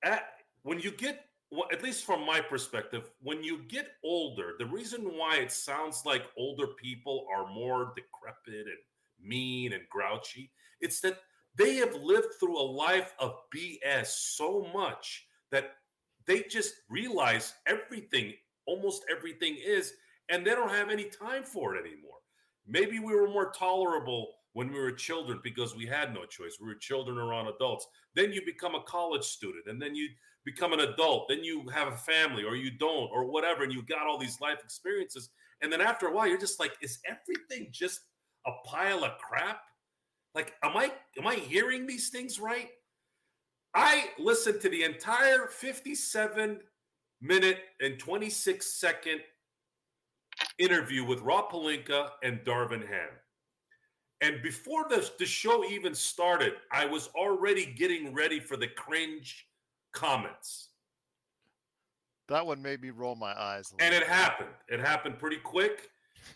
[0.03, 0.23] at,
[0.63, 5.01] when you get well, at least from my perspective, when you get older, the reason
[5.17, 8.77] why it sounds like older people are more decrepit and
[9.21, 10.51] mean and grouchy.
[10.81, 11.19] It's that
[11.55, 15.75] they have lived through a life of BS so much that
[16.25, 18.33] they just realize everything,
[18.65, 19.93] almost everything is,
[20.29, 22.17] and they don't have any time for it anymore.
[22.67, 26.57] Maybe we were more tolerable when we were children because we had no choice.
[26.59, 27.87] We were children around adults.
[28.15, 30.09] Then you become a college student, and then you
[30.45, 31.27] become an adult.
[31.29, 34.41] Then you have a family, or you don't, or whatever, and you got all these
[34.41, 35.29] life experiences.
[35.61, 37.99] And then after a while, you're just like, is everything just
[38.47, 39.59] a pile of crap?
[40.33, 42.69] Like, am I am I hearing these things right?
[43.75, 46.61] I listened to the entire 57
[47.21, 49.21] minute and 26 second
[50.57, 53.09] interview with Rob Pelinka and Darvin Ham.
[54.21, 59.47] And before the, the show even started, I was already getting ready for the cringe
[59.91, 60.69] comments.
[62.27, 63.73] That one made me roll my eyes.
[63.79, 64.49] And it happened.
[64.67, 65.89] It happened pretty quick.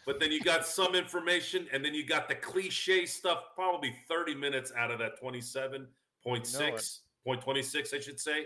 [0.05, 4.35] But then you got some information, and then you got the cliche stuff, probably 30
[4.35, 8.45] minutes out of that 27.6, point 26, I should say.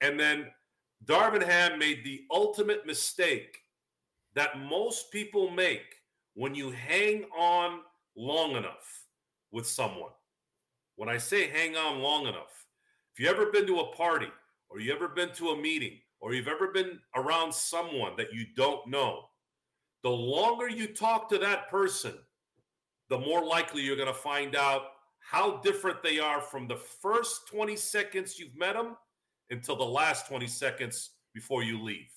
[0.00, 0.46] And then
[1.04, 3.58] Darvin Ham made the ultimate mistake
[4.34, 5.96] that most people make
[6.34, 7.80] when you hang on
[8.20, 9.06] long enough
[9.50, 10.10] with someone.
[10.96, 12.66] When I say hang on long enough,
[13.14, 14.28] if you ever been to a party
[14.68, 18.44] or you ever been to a meeting or you've ever been around someone that you
[18.56, 19.22] don't know,
[20.02, 22.12] the longer you talk to that person,
[23.08, 24.82] the more likely you're going to find out
[25.20, 28.96] how different they are from the first 20 seconds you've met them
[29.48, 32.10] until the last 20 seconds before you leave.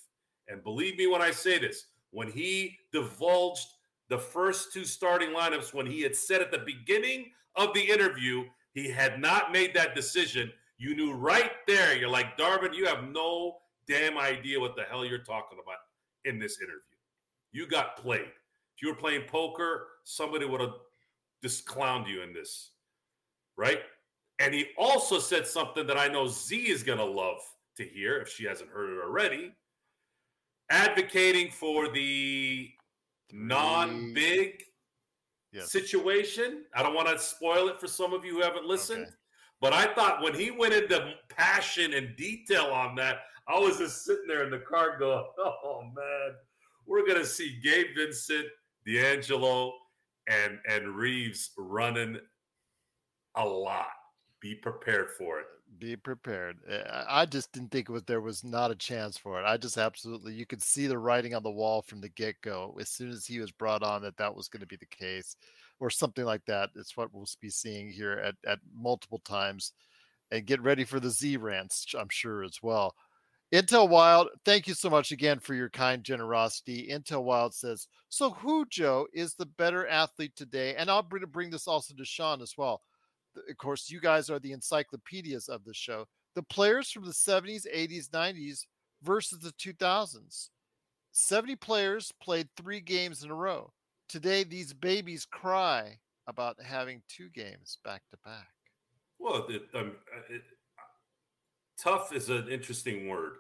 [0.50, 3.68] And believe me when I say this, when he divulged
[4.13, 8.43] the first two starting lineups, when he had said at the beginning of the interview
[8.76, 13.10] he had not made that decision, you knew right there, you're like, Darvin, you have
[13.10, 15.80] no damn idea what the hell you're talking about
[16.26, 16.80] in this interview.
[17.54, 18.21] You got played.
[18.76, 20.76] If you were playing poker, somebody would have
[21.41, 22.69] just clowned you in this,
[23.58, 23.80] right?
[24.38, 27.39] And he also said something that I know Z is going to love
[27.78, 29.54] to hear if she hasn't heard it already
[30.69, 32.69] advocating for the
[33.34, 34.63] non-big
[35.52, 35.72] yes.
[35.72, 36.63] situation.
[36.76, 39.15] I don't want to spoil it for some of you who haven't listened, okay.
[39.60, 44.06] but I thought when he went into passion and detail on that, I was just
[44.06, 46.36] sitting there in the car going, "Oh man,
[46.86, 48.46] we're gonna see Gabe Vincent,
[48.86, 49.74] D'Angelo,
[50.28, 52.17] and and Reaves running
[53.36, 53.88] a lot.
[54.39, 55.48] Be prepared for it."
[55.80, 56.60] Be prepared.
[56.68, 59.46] Eh, I just didn't think it was there was not a chance for it.
[59.46, 62.76] I just absolutely you could see the writing on the wall from the get go
[62.80, 65.36] as soon as he was brought on that that was going to be the case,
[65.80, 66.70] or something like that.
[66.76, 69.74] It's what we'll be seeing here at at multiple times,
[70.32, 71.94] and get ready for the Z rants.
[71.98, 72.96] I'm sure as well.
[73.54, 76.90] Intel Wild, thank you so much again for your kind generosity.
[76.92, 81.68] Intel Wild says, "So who, Joe, is the better athlete today?" And I'll bring this
[81.68, 82.82] also to Sean as well
[83.50, 86.06] of course, you guys are the encyclopedias of the show.
[86.36, 88.65] The players from the 70s, 80s, 90s
[89.04, 90.50] versus the 2000s.
[91.12, 93.72] 70 players played three games in a row.
[94.10, 98.48] Today, these babies cry about having two games back to back.
[99.19, 100.41] Well, it, um, uh, it,
[101.80, 103.34] tough is an interesting word.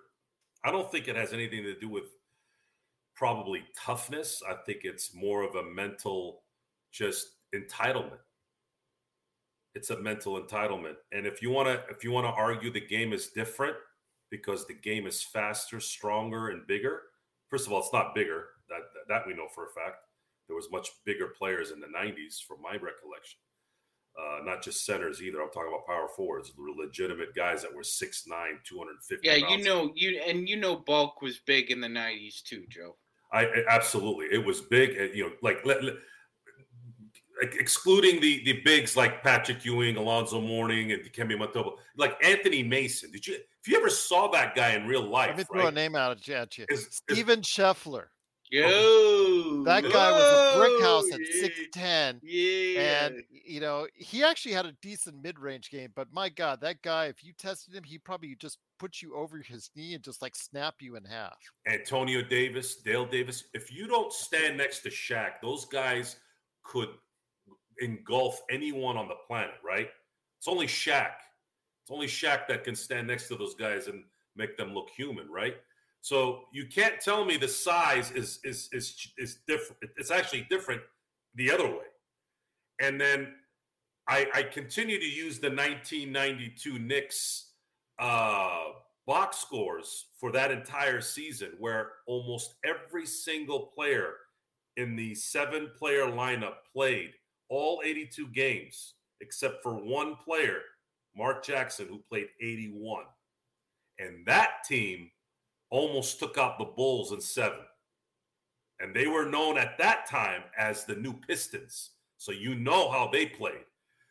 [0.63, 2.05] I don't think it has anything to do with
[3.15, 4.41] probably toughness.
[4.47, 6.43] I think it's more of a mental
[6.91, 8.19] just entitlement
[9.75, 10.95] it's a mental entitlement.
[11.11, 13.75] And if you want to if you want to argue the game is different
[14.29, 17.01] because the game is faster, stronger, and bigger,
[17.49, 18.47] first of all, it's not bigger.
[18.69, 19.97] That that we know for a fact.
[20.47, 23.39] There was much bigger players in the 90s, from my recollection.
[24.19, 25.41] Uh, not just centers either.
[25.41, 28.27] I'm talking about power forwards, legitimate guys that were 6'9",
[28.63, 32.65] 250 Yeah, you know, you and you know bulk was big in the 90s too,
[32.69, 32.97] Joe.
[33.31, 34.27] I absolutely.
[34.27, 34.95] It was big.
[34.97, 35.95] And, you know, like let, let,
[37.43, 43.11] excluding the the bigs like Patrick Ewing, Alonzo Mourning, and Dikembe Mutombo, like Anthony Mason.
[43.11, 45.29] Did you if you ever saw that guy in real life?
[45.29, 45.71] Let me throw right?
[45.71, 46.65] a name out at you.
[46.69, 48.05] Is, Steven is, Scheffler.
[48.53, 49.63] Yo, oh.
[49.65, 52.19] that guy was a brick house at six ten.
[52.21, 56.61] Yeah, and you know he actually had a decent mid range game, but my God,
[56.61, 60.03] that guy, if you tested him, he probably just put you over his knee and
[60.03, 61.35] just like snap you in half.
[61.67, 63.45] Antonio Davis, Dale Davis.
[63.55, 66.17] If you don't stand next to Shaq, those guys
[66.63, 66.89] could
[67.79, 69.89] engulf anyone on the planet, right?
[70.37, 71.13] It's only Shaq.
[71.83, 74.03] It's only Shaq that can stand next to those guys and
[74.35, 75.55] make them look human, right?
[76.01, 79.81] So you can't tell me the size is is is is different.
[79.95, 80.81] It's actually different
[81.35, 81.87] the other way.
[82.81, 83.33] And then
[84.07, 87.51] I, I continue to use the 1992 Knicks
[87.99, 88.63] uh,
[89.07, 94.15] box scores for that entire season, where almost every single player
[94.75, 97.11] in the seven player lineup played
[97.53, 100.59] all 82 games except for one player,
[101.15, 103.03] Mark Jackson, who played 81.
[103.99, 105.09] And that team
[105.69, 107.59] almost took out the Bulls in seven.
[108.79, 111.91] And they were known at that time as the new Pistons.
[112.17, 113.65] So you know how they played.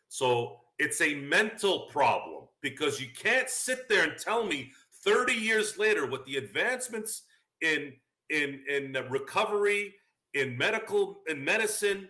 [0.07, 4.71] So it's a mental problem because you can't sit there and tell me
[5.03, 7.23] 30 years later with the advancements
[7.61, 7.93] in
[8.29, 9.93] in in recovery
[10.33, 12.07] in medical in medicine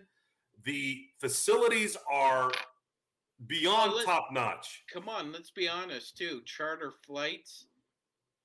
[0.64, 2.50] the facilities are
[3.46, 6.40] beyond well, top notch come on let's be honest too.
[6.44, 7.66] Charter flights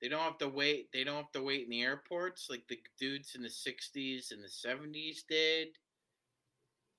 [0.02, 2.78] they don't have to wait they don't have to wait in the airports like the
[2.98, 5.68] dudes in the 60s and the 70s did.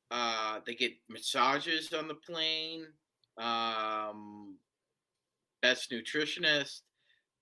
[0.09, 2.85] Uh, they get massages on the plane
[3.37, 4.55] um,
[5.61, 6.81] best nutritionist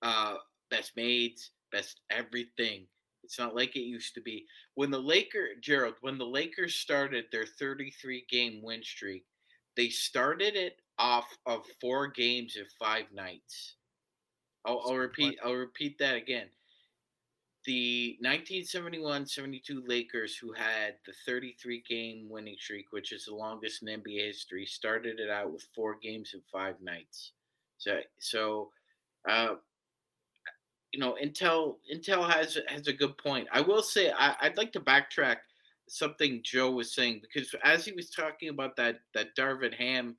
[0.01, 0.35] uh,
[0.69, 2.85] best maids best everything
[3.23, 4.45] it's not like it used to be.
[4.75, 9.25] When the Laker Gerald, when the Lakers started their 33 game win streak,
[9.75, 13.75] they started it off of four games in five nights.
[14.65, 15.39] I'll, I'll repeat.
[15.43, 16.47] I'll repeat that again.
[17.65, 24.01] The 1971-72 Lakers, who had the 33 game winning streak, which is the longest in
[24.01, 27.33] NBA history, started it out with four games in five nights.
[27.77, 28.71] So, so
[29.27, 29.55] uh,
[30.91, 33.47] you know, Intel Intel has has a good point.
[33.51, 35.37] I will say I, would like to backtrack
[35.87, 40.15] something Joe was saying because as he was talking about that that Darvin Ham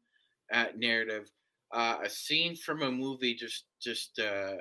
[0.53, 1.31] uh, narrative,
[1.73, 4.57] uh, a scene from a movie just just uh,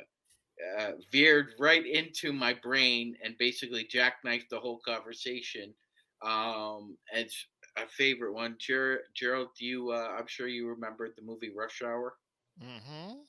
[0.79, 5.73] uh veered right into my brain and basically jackknifed the whole conversation.
[6.21, 7.45] Um, it's
[7.77, 8.55] a favorite one.
[8.59, 9.91] Ger- Gerald, do you?
[9.91, 12.15] Uh, I'm sure you remember the movie Rush Hour.
[12.61, 13.19] Mm-hmm.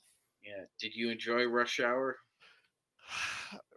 [0.43, 0.65] Yeah.
[0.81, 2.17] Did you enjoy Rush Hour?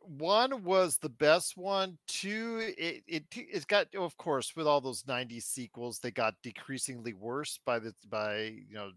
[0.01, 1.97] One was the best one.
[2.07, 7.13] Two, it, it it's got of course with all those '90s sequels, they got decreasingly
[7.13, 8.91] worse by the by you know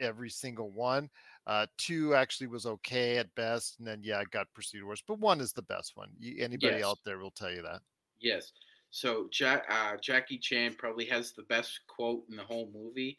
[0.00, 1.08] every single one.
[1.46, 5.02] Uh, two actually was okay at best, and then yeah, it got proceeded worse.
[5.06, 6.10] But one is the best one.
[6.38, 6.84] Anybody yes.
[6.84, 7.80] out there will tell you that.
[8.20, 8.52] Yes.
[8.90, 13.16] So Jack, uh, Jackie Chan probably has the best quote in the whole movie.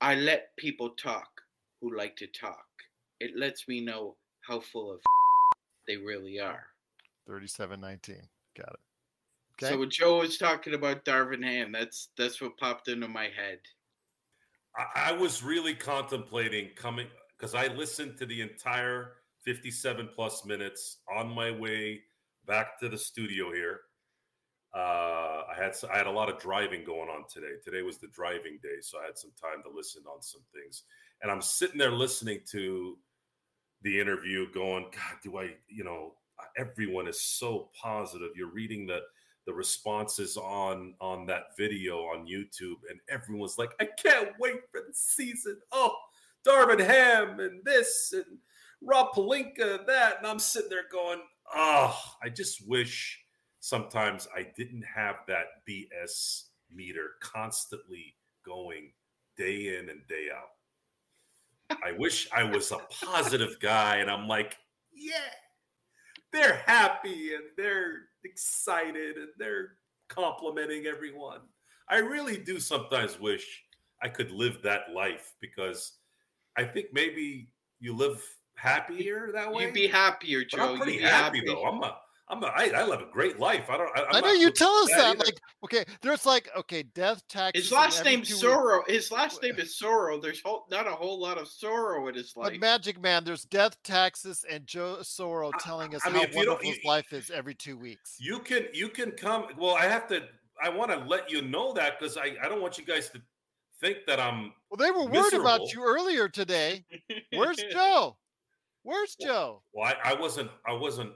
[0.00, 1.28] I let people talk
[1.80, 2.64] who like to talk.
[3.20, 5.00] It lets me know how full of
[5.86, 6.66] they really are.
[7.26, 8.28] 3719.
[8.56, 8.80] Got it.
[9.62, 9.72] Okay.
[9.72, 13.60] So when Joe was talking about Darvin Ham, that's that's what popped into my head.
[14.76, 17.06] I, I was really contemplating coming
[17.36, 19.12] because I listened to the entire
[19.44, 22.00] 57 plus minutes on my way
[22.46, 23.80] back to the studio here.
[24.74, 27.54] Uh, I had I had a lot of driving going on today.
[27.64, 30.82] Today was the driving day, so I had some time to listen on some things.
[31.22, 32.98] And I'm sitting there listening to
[33.84, 36.14] the interview going, God, do I, you know,
[36.56, 38.30] everyone is so positive.
[38.34, 39.00] You're reading the
[39.46, 44.80] the responses on on that video on YouTube, and everyone's like, I can't wait for
[44.80, 45.58] the season.
[45.70, 45.94] Oh,
[46.46, 48.38] Darvin Ham and this and
[48.80, 51.20] Rob Pelinka that, and I'm sitting there going,
[51.54, 53.20] oh, I just wish
[53.60, 58.14] sometimes I didn't have that BS meter constantly
[58.44, 58.92] going
[59.36, 60.53] day in and day out.
[61.70, 63.96] I wish I was a positive guy.
[63.96, 64.56] And I'm like,
[64.92, 65.30] yeah,
[66.32, 69.76] they're happy and they're excited and they're
[70.08, 71.40] complimenting everyone.
[71.88, 73.62] I really do sometimes wish
[74.02, 75.92] I could live that life because
[76.56, 77.48] I think maybe
[77.80, 78.22] you live
[78.56, 79.64] happier that way.
[79.64, 80.58] You'd be happier, Joe.
[80.58, 81.64] But I'm pretty happy, happy, though.
[81.64, 81.96] I'm a
[82.28, 83.68] I'm a, I, I live a great life.
[83.68, 83.90] I don't.
[83.94, 85.16] I, I know you tell us that.
[85.16, 85.24] Either.
[85.24, 87.58] Like, okay, there's like, okay, death tax.
[87.58, 88.82] His last name Sorrow.
[88.86, 90.18] His last name is Sorrow.
[90.18, 92.52] There's whole, not a whole lot of sorrow in his life.
[92.52, 96.36] But Magic Man, there's death taxes and Joe Sorrow telling us I, I mean, how
[96.36, 98.16] wonderful his life is every two weeks.
[98.18, 99.48] You can you can come.
[99.58, 100.22] Well, I have to.
[100.62, 103.20] I want to let you know that because I I don't want you guys to
[103.82, 104.54] think that I'm.
[104.70, 105.46] Well, they were worried miserable.
[105.46, 106.86] about you earlier today.
[107.34, 108.16] Where's Joe?
[108.82, 109.62] Where's Joe?
[109.74, 110.50] Well, I, I wasn't.
[110.66, 111.12] I wasn't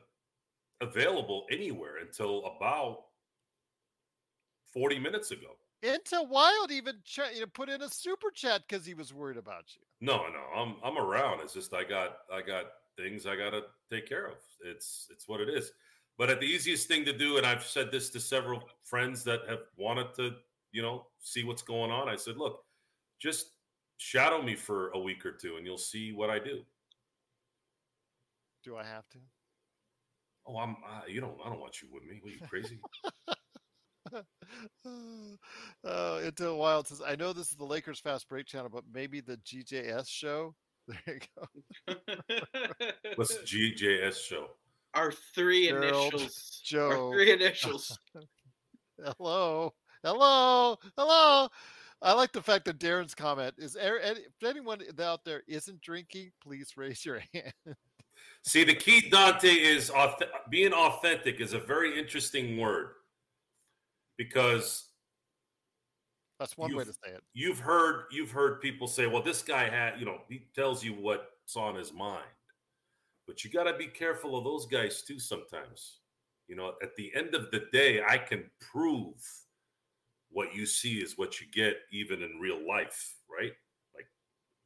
[0.81, 3.05] available anywhere until about
[4.72, 5.57] 40 minutes ago.
[5.83, 9.37] Until Wild even ch- you know, put in a super chat because he was worried
[9.37, 9.83] about you.
[10.01, 11.41] No, no, I'm I'm around.
[11.41, 12.64] It's just I got I got
[12.97, 14.39] things I got to take care of.
[14.64, 15.70] It's it's what it is.
[16.18, 19.43] But at the easiest thing to do, and I've said this to several friends that
[19.49, 20.35] have wanted to,
[20.72, 22.09] you know, see what's going on.
[22.09, 22.64] I said, look,
[23.20, 23.53] just
[23.99, 26.62] shadow me for a week or two, and you'll see what I do.
[28.64, 29.18] Do I have to?
[30.49, 30.71] Oh, I'm.
[30.71, 31.37] Uh, you don't.
[31.45, 32.21] I don't want you with me.
[32.23, 32.81] What, Are you crazy?
[35.85, 39.21] oh, until wild says, I know this is the Lakers Fast Break channel, but maybe
[39.21, 40.55] the GJS show.
[41.07, 41.95] There you go.
[43.17, 44.47] What's the GJS show?
[44.95, 46.63] Our three Gerald, initials.
[46.65, 46.89] Joe.
[46.89, 47.99] Our three initials.
[49.19, 49.75] Hello.
[50.03, 51.49] hello, hello.
[52.01, 56.73] I like the fact that Darren's comment is if anyone out there isn't drinking, please
[56.77, 57.53] raise your hand.
[58.45, 59.91] See, the key, Dante, is
[60.51, 62.93] being authentic is a very interesting word
[64.16, 64.89] because
[66.39, 67.22] that's one way to say it.
[67.34, 70.95] You've heard you've heard people say, "Well, this guy had," you know, he tells you
[70.95, 72.24] what's on his mind.
[73.26, 75.99] But you got to be careful of those guys too sometimes.
[76.47, 79.16] You know, at the end of the day, I can prove
[80.30, 83.53] what you see is what you get even in real life, right?
[83.95, 84.07] Like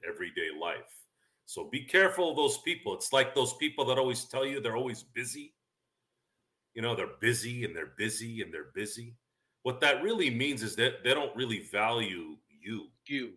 [0.08, 1.01] everyday life.
[1.46, 2.94] So be careful of those people.
[2.94, 5.54] It's like those people that always tell you they're always busy.
[6.74, 9.16] You know, they're busy and they're busy and they're busy.
[9.62, 13.32] What that really means is that they don't really value you, you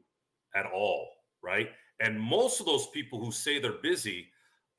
[0.56, 1.08] at all,
[1.44, 1.70] right?
[2.00, 4.28] And most of those people who say they're busy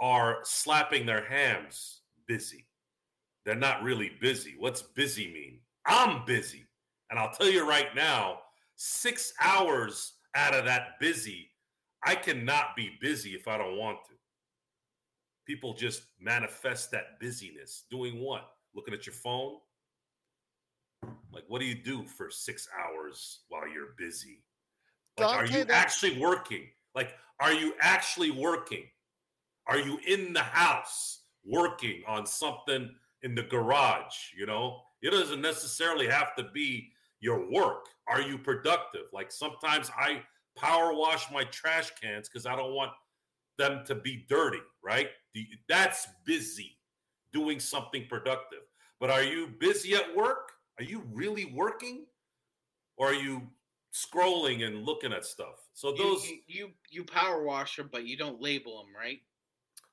[0.01, 2.67] are slapping their hands busy.
[3.45, 4.55] They're not really busy.
[4.59, 5.61] What's busy mean?
[5.87, 6.67] I'm busy.
[7.11, 8.41] And I'll tell you right now,
[8.75, 11.49] six hours out of that busy,
[12.07, 14.13] I cannot be busy if I don't want to.
[15.45, 17.85] People just manifest that busyness.
[17.91, 18.49] Doing what?
[18.75, 19.57] Looking at your phone?
[21.33, 24.45] Like, what do you do for six hours while you're busy?
[25.19, 26.69] Like, are you actually working?
[26.95, 28.85] Like, are you actually working?
[29.67, 32.89] Are you in the house working on something
[33.23, 34.33] in the garage?
[34.37, 37.87] You know, it doesn't necessarily have to be your work.
[38.09, 39.07] Are you productive?
[39.13, 40.23] Like sometimes I
[40.57, 42.91] power wash my trash cans because I don't want
[43.59, 45.09] them to be dirty, right?
[45.69, 46.79] That's busy
[47.33, 48.61] doing something productive.
[48.99, 50.53] But are you busy at work?
[50.79, 52.07] Are you really working?
[52.97, 53.43] Or are you
[53.95, 55.69] scrolling and looking at stuff?
[55.75, 59.19] So those you you, you power wash them, but you don't label them, right?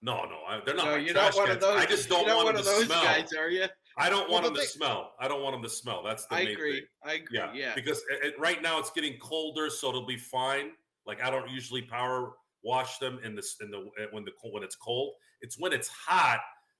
[0.01, 0.85] No, no, I, they're not.
[0.85, 1.55] No, you're not one cans.
[1.55, 1.81] of those.
[1.81, 3.03] I just don't want them to those smell.
[3.03, 3.65] Guys, are you?
[3.97, 5.13] I don't want them to smell.
[5.19, 6.01] I don't want them to smell.
[6.03, 6.73] That's the I main agree.
[6.73, 6.83] thing.
[7.05, 7.37] I agree.
[7.37, 7.75] Yeah, yeah.
[7.75, 10.71] Because it, it, right now it's getting colder, so it'll be fine.
[11.05, 12.33] Like I don't usually power
[12.63, 15.13] wash them in the in the eh, when the when it's cold.
[15.41, 16.39] It's when it's hot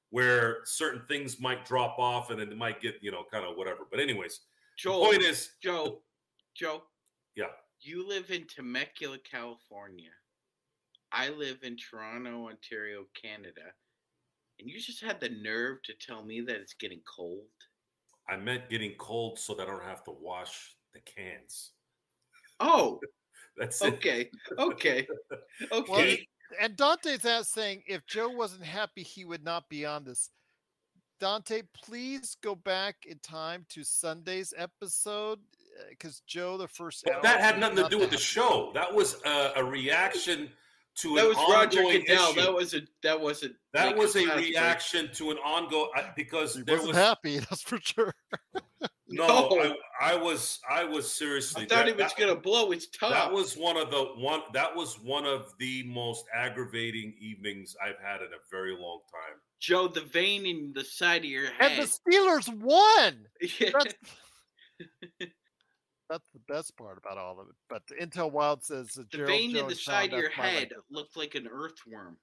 [0.10, 3.82] where certain things might drop off and it might get you know kind of whatever.
[3.90, 4.42] But anyways,
[4.78, 6.00] Joe, the point is Joe,
[6.56, 6.84] Joe.
[7.36, 7.46] Yeah.
[7.82, 10.12] You live in Temecula, California.
[11.12, 13.74] I live in Toronto, Ontario, Canada
[14.60, 17.44] and you just had the nerve to tell me that it's getting cold.
[18.30, 21.72] I meant getting cold so that I don't have to wash the cans.
[22.60, 23.00] Oh,
[23.58, 24.30] that's okay.
[24.58, 25.08] Okay.
[25.72, 25.92] Okay.
[25.92, 26.18] Well,
[26.60, 30.30] and Dante's out saying if Joe wasn't happy, he would not be on this.
[31.20, 35.40] Dante, please go back in time to Sunday's episode
[35.90, 38.72] because uh, Joe, the first well, that had nothing to do with the show.
[38.74, 40.50] That was a, a reaction
[40.96, 42.32] to that was Roger Goodell.
[42.32, 42.42] Issue.
[42.42, 46.56] That was a that was a that like, was a reaction to an ongoing because
[46.56, 47.40] he there wasn't was happy.
[47.50, 48.14] That's for sure.
[49.10, 49.76] no, no.
[50.00, 51.64] I, I, was I was seriously.
[51.64, 53.12] I thought that, he was gonna blow his top.
[53.12, 54.42] That was one of the one.
[54.54, 59.40] That was one of the most aggravating evenings I've had in a very long time.
[59.60, 61.72] Joe, the vein in the side of your head.
[61.72, 63.26] And the Steelers won.
[63.60, 65.28] Yeah
[66.14, 67.56] that's the best part about all of it.
[67.70, 70.70] But the Intel Wild says the Gerald vein Jones in the side of your head
[70.92, 72.18] looked like an earthworm.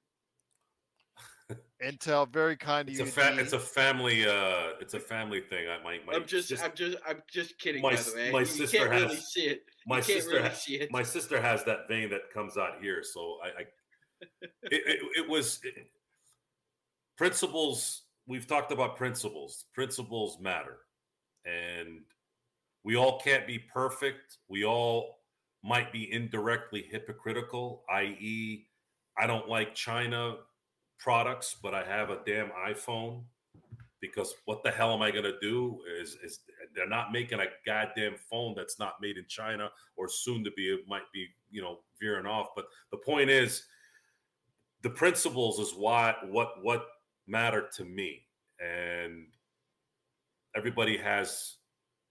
[1.85, 3.03] Intel, very kind of you.
[3.03, 4.29] It's a, fa- it's a family.
[4.29, 5.67] Uh, it's a family thing.
[5.69, 6.03] I might.
[6.15, 6.99] I'm just, just, I'm just.
[7.05, 7.83] I'm just kidding.
[7.83, 8.31] My, by the way.
[8.31, 9.03] my you sister can't has.
[9.03, 9.63] Really see it.
[9.89, 10.31] My you sister.
[10.31, 13.03] Really has, My sister has that vein that comes out here.
[13.03, 13.63] So I.
[13.63, 13.65] I
[14.43, 15.75] it, it, it, was it,
[17.17, 18.03] principles.
[18.29, 19.65] We've talked about principles.
[19.75, 20.77] Principles matter,
[21.45, 22.03] and
[22.85, 24.39] we all can't be perfect.
[24.49, 25.21] We all
[25.63, 28.67] might be indirectly hypocritical, i.e.,
[29.19, 30.37] I don't like China
[30.99, 33.25] products, but I have a damn iPhone
[34.01, 35.81] because what the hell am I going to do?
[36.01, 36.41] Is, is
[36.75, 40.73] they're not making a goddamn phone that's not made in China or soon to be,
[40.73, 42.49] it might be, you know, veering off.
[42.57, 43.65] But the point is,
[44.83, 46.87] the principles is what what what
[47.27, 48.23] matter to me,
[48.59, 49.27] and
[50.57, 51.57] everybody has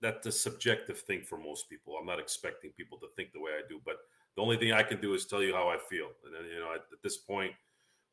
[0.01, 1.95] that's a subjective thing for most people.
[1.99, 3.97] I'm not expecting people to think the way I do, but
[4.35, 6.07] the only thing I can do is tell you how I feel.
[6.25, 7.51] And then, you know, at, at this point,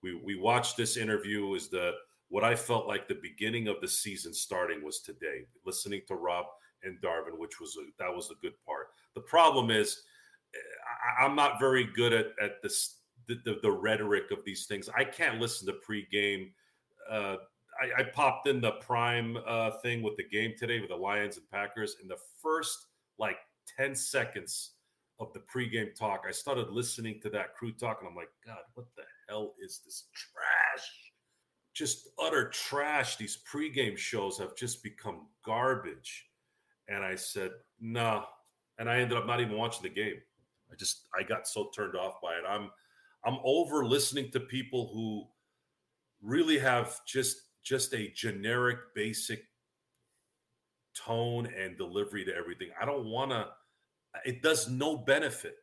[0.02, 1.92] we we watched this interview is the
[2.28, 5.46] what I felt like the beginning of the season starting was today.
[5.64, 6.46] Listening to Rob
[6.82, 8.88] and Darvin, which was a, that was a good part.
[9.14, 10.02] The problem is,
[11.20, 14.88] I, am not very good at at this the, the, the rhetoric of these things.
[14.96, 16.50] I can't listen to pregame.
[17.10, 17.36] Uh,
[17.80, 21.36] I, I popped in the prime uh, thing with the game today with the Lions
[21.36, 21.96] and Packers.
[22.02, 22.86] In the first
[23.18, 23.38] like
[23.76, 24.72] 10 seconds
[25.18, 28.58] of the pregame talk, I started listening to that crew talk, and I'm like, God,
[28.74, 30.86] what the hell is this trash?
[31.74, 33.16] Just utter trash.
[33.16, 36.26] These pregame shows have just become garbage.
[36.88, 37.50] And I said,
[37.80, 38.02] no.
[38.02, 38.24] Nah.
[38.78, 40.16] And I ended up not even watching the game.
[40.70, 42.44] I just I got so turned off by it.
[42.46, 42.70] I'm
[43.24, 45.26] I'm over listening to people who
[46.22, 49.44] really have just just a generic basic
[50.96, 52.68] tone and delivery to everything.
[52.80, 53.48] I don't want to
[54.24, 55.56] it does no benefit.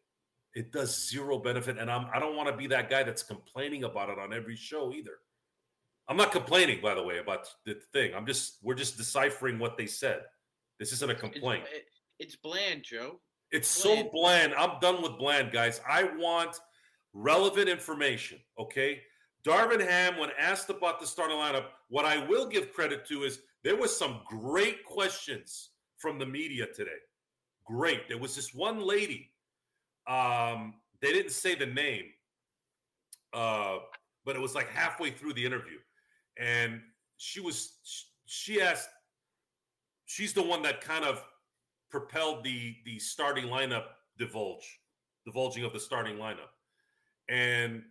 [0.54, 3.86] It does zero benefit and I'm I don't want to be that guy that's complaining
[3.86, 5.18] about it on every show either.
[6.10, 8.14] I'm not complaining by the way about the thing.
[8.14, 10.24] I'm just we're just deciphering what they said.
[10.80, 11.64] This isn't a complaint.
[11.74, 13.22] It's, it's bland, Joe.
[13.51, 13.99] It's bland.
[14.06, 14.54] so bland.
[14.56, 15.80] I'm done with bland, guys.
[15.89, 16.60] I want
[17.14, 19.01] relevant information, okay?
[19.46, 23.39] Darvin Ham, when asked about the starting lineup, what I will give credit to is
[23.64, 26.91] there was some great questions from the media today.
[27.66, 28.08] Great.
[28.08, 29.32] There was this one lady.
[30.08, 32.06] Um, they didn't say the name,
[33.34, 33.78] uh,
[34.26, 35.78] but it was like halfway through the interview,
[36.38, 36.82] and
[37.18, 37.74] she was
[38.26, 38.89] she asked.
[40.06, 41.24] She's the one that kind of
[41.89, 43.86] propelled the the starting lineup
[44.18, 44.80] divulge,
[45.26, 46.52] divulging of the starting lineup,
[47.30, 47.84] and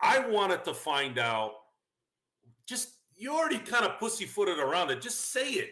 [0.00, 1.52] I wanted to find out
[2.66, 5.00] just you already kind of pussyfooted around it.
[5.00, 5.70] Just say it.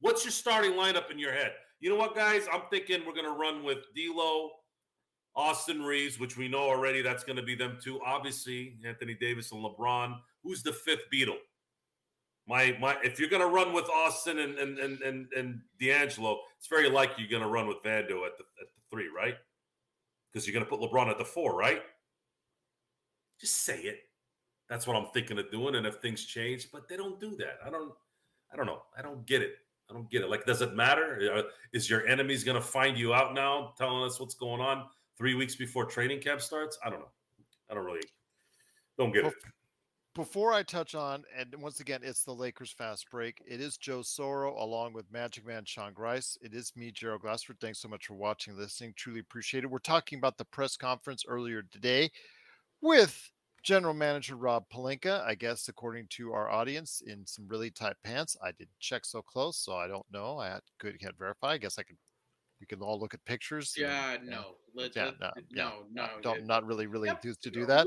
[0.00, 1.52] What's your starting lineup in your head?
[1.80, 2.46] You know what, guys?
[2.52, 4.50] I'm thinking we're going to run with D'Lo,
[5.34, 8.00] Austin Reaves, which we know already that's going to be them two.
[8.04, 10.16] Obviously, Anthony Davis and LeBron.
[10.42, 11.36] Who's the fifth Beatle?
[12.48, 12.96] My my.
[13.02, 16.88] If you're going to run with Austin and and and and, and D'Angelo, it's very
[16.88, 19.34] likely you're going to run with Vando at the at the three, right?
[20.32, 21.82] Because you're going to put LeBron at the four, right?
[23.40, 24.00] Just say it.
[24.68, 25.76] That's what I'm thinking of doing.
[25.76, 27.58] And if things change, but they don't do that.
[27.64, 27.92] I don't.
[28.52, 28.82] I don't know.
[28.96, 29.56] I don't get it.
[29.90, 30.30] I don't get it.
[30.30, 31.30] Like, does it matter?
[31.34, 34.84] Uh, is your enemies going to find you out now, telling us what's going on
[35.16, 36.78] three weeks before training camp starts?
[36.84, 37.10] I don't know.
[37.70, 38.00] I don't really
[38.98, 39.34] don't get it.
[40.14, 43.42] Before I touch on, and once again, it's the Lakers fast break.
[43.46, 46.38] It is Joe Soro along with Magic Man Sean Grice.
[46.40, 47.58] It is me, Gerald Glassford.
[47.60, 48.94] Thanks so much for watching, listening.
[48.96, 49.70] Truly appreciate it.
[49.70, 52.10] We're talking about the press conference earlier today
[52.86, 53.30] with
[53.62, 58.36] General Manager Rob Pelinka, I guess, according to our audience, in some really tight pants.
[58.40, 60.38] I didn't check so close, so I don't know.
[60.38, 61.52] I could can't verify.
[61.52, 61.96] I guess I could.
[62.60, 63.74] We can all look at pictures.
[63.76, 67.42] Yeah, and, no, let, yeah, let, no, no, no, Don't, not really, really yep, enthused
[67.42, 67.86] to do that.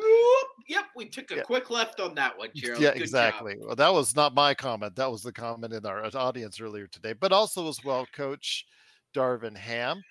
[0.67, 1.41] Yep, we took a yeah.
[1.41, 2.79] quick left on that one, Gerald.
[2.79, 3.55] Yeah, Good exactly.
[3.55, 3.63] Job.
[3.65, 4.95] Well, that was not my comment.
[4.95, 8.67] That was the comment in our audience earlier today, but also as well, Coach
[9.15, 10.03] Darvin Ham.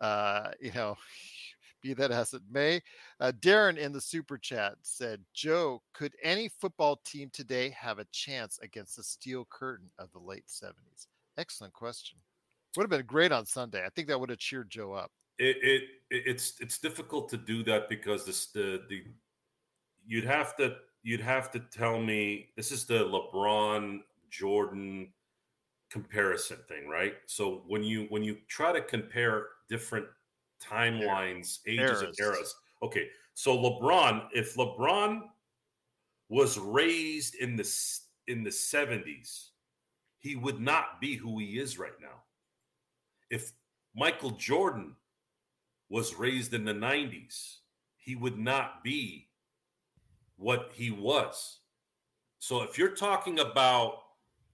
[0.00, 0.96] Uh, you know,
[1.82, 2.80] be that as it may.
[3.20, 8.06] Uh, Darren in the super chat said, Joe, could any football team today have a
[8.12, 11.06] chance against the steel curtain of the late 70s?
[11.36, 12.18] Excellent question.
[12.76, 13.84] Would have been great on Sunday.
[13.84, 15.10] I think that would have cheered Joe up.
[15.38, 19.02] It, it it's it's difficult to do that because this the the
[20.06, 25.12] you'd have to you'd have to tell me this is the LeBron Jordan
[25.90, 27.14] comparison thing, right?
[27.26, 30.06] So when you when you try to compare different
[30.62, 32.02] timelines, ages eras.
[32.02, 32.54] and eras.
[32.82, 35.22] Okay, so LeBron, if LeBron
[36.28, 37.68] was raised in the
[38.28, 39.48] in the 70s,
[40.18, 42.22] he would not be who he is right now.
[43.30, 43.52] If
[43.94, 44.94] Michael Jordan
[45.88, 47.56] was raised in the 90s,
[47.96, 49.28] he would not be
[50.36, 51.58] what he was.
[52.38, 53.98] So if you're talking about,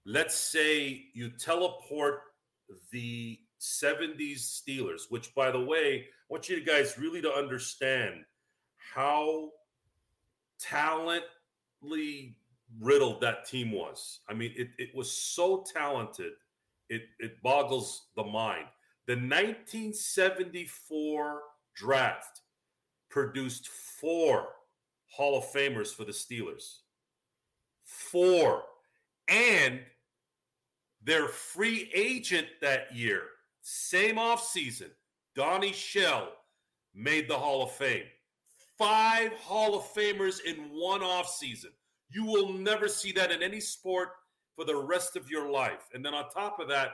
[0.05, 2.21] let's say you teleport
[2.91, 8.23] the 70s Steelers, which, by the way, I want you guys really to understand
[8.93, 9.51] how
[10.59, 12.35] talently
[12.79, 14.19] riddled that team was.
[14.29, 16.33] I mean, it, it was so talented,
[16.89, 18.67] it, it boggles the mind.
[19.07, 21.41] The 1974
[21.75, 22.41] draft
[23.09, 24.49] produced four
[25.07, 26.79] Hall of Famers for the Steelers.
[27.83, 28.63] Four.
[29.27, 29.81] And
[31.03, 33.23] their free agent that year
[33.61, 34.89] same offseason,
[35.35, 36.29] Donnie Shell
[36.93, 38.05] made the Hall of Fame.
[38.77, 41.71] Five Hall of Famers in one offseason.
[42.09, 44.09] You will never see that in any sport
[44.55, 45.87] for the rest of your life.
[45.93, 46.91] And then on top of that,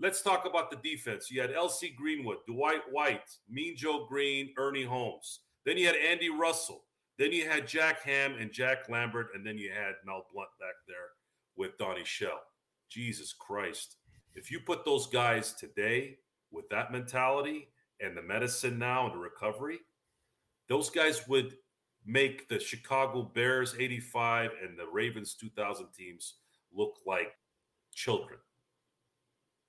[0.00, 1.30] let's talk about the defense.
[1.30, 1.94] You had L.C.
[1.96, 5.40] Greenwood, Dwight White, Mean Joe Greene, Ernie Holmes.
[5.64, 6.84] Then you had Andy Russell.
[7.18, 9.28] Then you had Jack Ham and Jack Lambert.
[9.34, 10.96] And then you had Mel Blount back there
[11.56, 12.40] with Donnie Shell.
[12.88, 13.96] Jesus Christ.
[14.38, 16.18] If you put those guys today
[16.52, 17.70] with that mentality
[18.00, 19.80] and the medicine now and the recovery,
[20.68, 21.56] those guys would
[22.06, 26.34] make the Chicago Bears 85 and the Ravens 2000 teams
[26.72, 27.32] look like
[27.92, 28.38] children.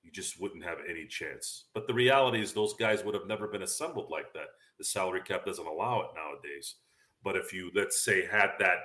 [0.03, 1.65] You just wouldn't have any chance.
[1.73, 4.49] But the reality is, those guys would have never been assembled like that.
[4.77, 6.75] The salary cap doesn't allow it nowadays.
[7.23, 8.77] But if you, let's say, had that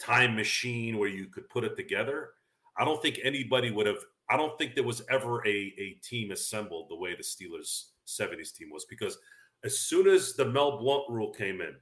[0.00, 2.30] time machine where you could put it together,
[2.76, 6.30] I don't think anybody would have I don't think there was ever a, a team
[6.30, 9.18] assembled the way the Steelers 70s team was because
[9.62, 11.74] as soon as the Mel Blount rule came in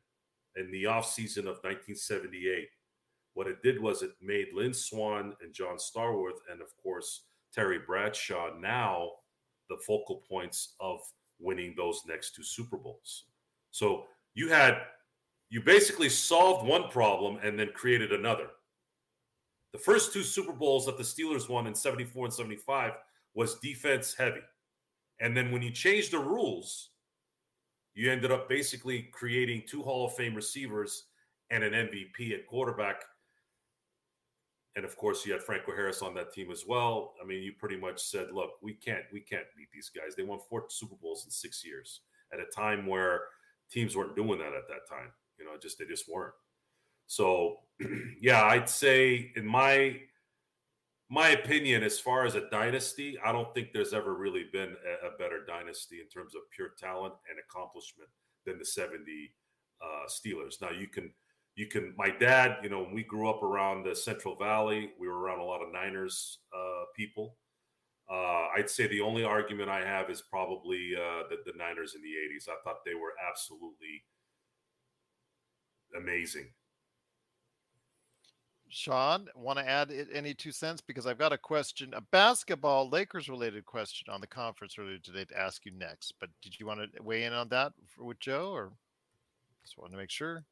[0.56, 2.66] in the offseason of 1978,
[3.34, 7.78] what it did was it made Lynn Swann and John Stallworth and, of course, Terry
[7.86, 9.10] Bradshaw now
[9.68, 10.98] the focal points of
[11.38, 13.26] winning those next two Super Bowls.
[13.70, 14.78] So you had,
[15.50, 18.48] you basically solved one problem and then created another.
[19.72, 22.92] The first two Super Bowls that the Steelers won in 74 and 75
[23.34, 24.40] was defense heavy.
[25.20, 26.90] And then when you changed the rules,
[27.94, 31.04] you ended up basically creating two Hall of Fame receivers
[31.50, 33.02] and an MVP at quarterback.
[34.76, 37.14] And of course, you had Franco Harris on that team as well.
[37.22, 40.14] I mean, you pretty much said, "Look, we can't, we can't beat these guys.
[40.16, 42.00] They won four Super Bowls in six years
[42.32, 43.22] at a time where
[43.70, 45.10] teams weren't doing that at that time.
[45.38, 46.34] You know, just they just weren't."
[47.10, 47.56] So,
[48.20, 49.96] yeah, I'd say in my
[51.08, 55.08] my opinion, as far as a dynasty, I don't think there's ever really been a,
[55.08, 58.10] a better dynasty in terms of pure talent and accomplishment
[58.46, 59.02] than the 70
[59.82, 60.60] uh, Steelers.
[60.62, 61.12] Now you can
[61.56, 65.08] you can my dad, you know, when we grew up around the Central Valley, we
[65.08, 67.34] were around a lot of Niners uh, people.
[68.08, 72.02] Uh, I'd say the only argument I have is probably uh, the, the Niners in
[72.02, 72.48] the 80s.
[72.48, 74.04] I thought they were absolutely
[75.98, 76.50] amazing.
[78.70, 80.80] Sean, want to add any two cents?
[80.80, 85.24] Because I've got a question, a basketball Lakers related question on the conference earlier today
[85.24, 86.14] to ask you next.
[86.20, 88.72] But did you want to weigh in on that with Joe or
[89.62, 90.44] just wanted to make sure?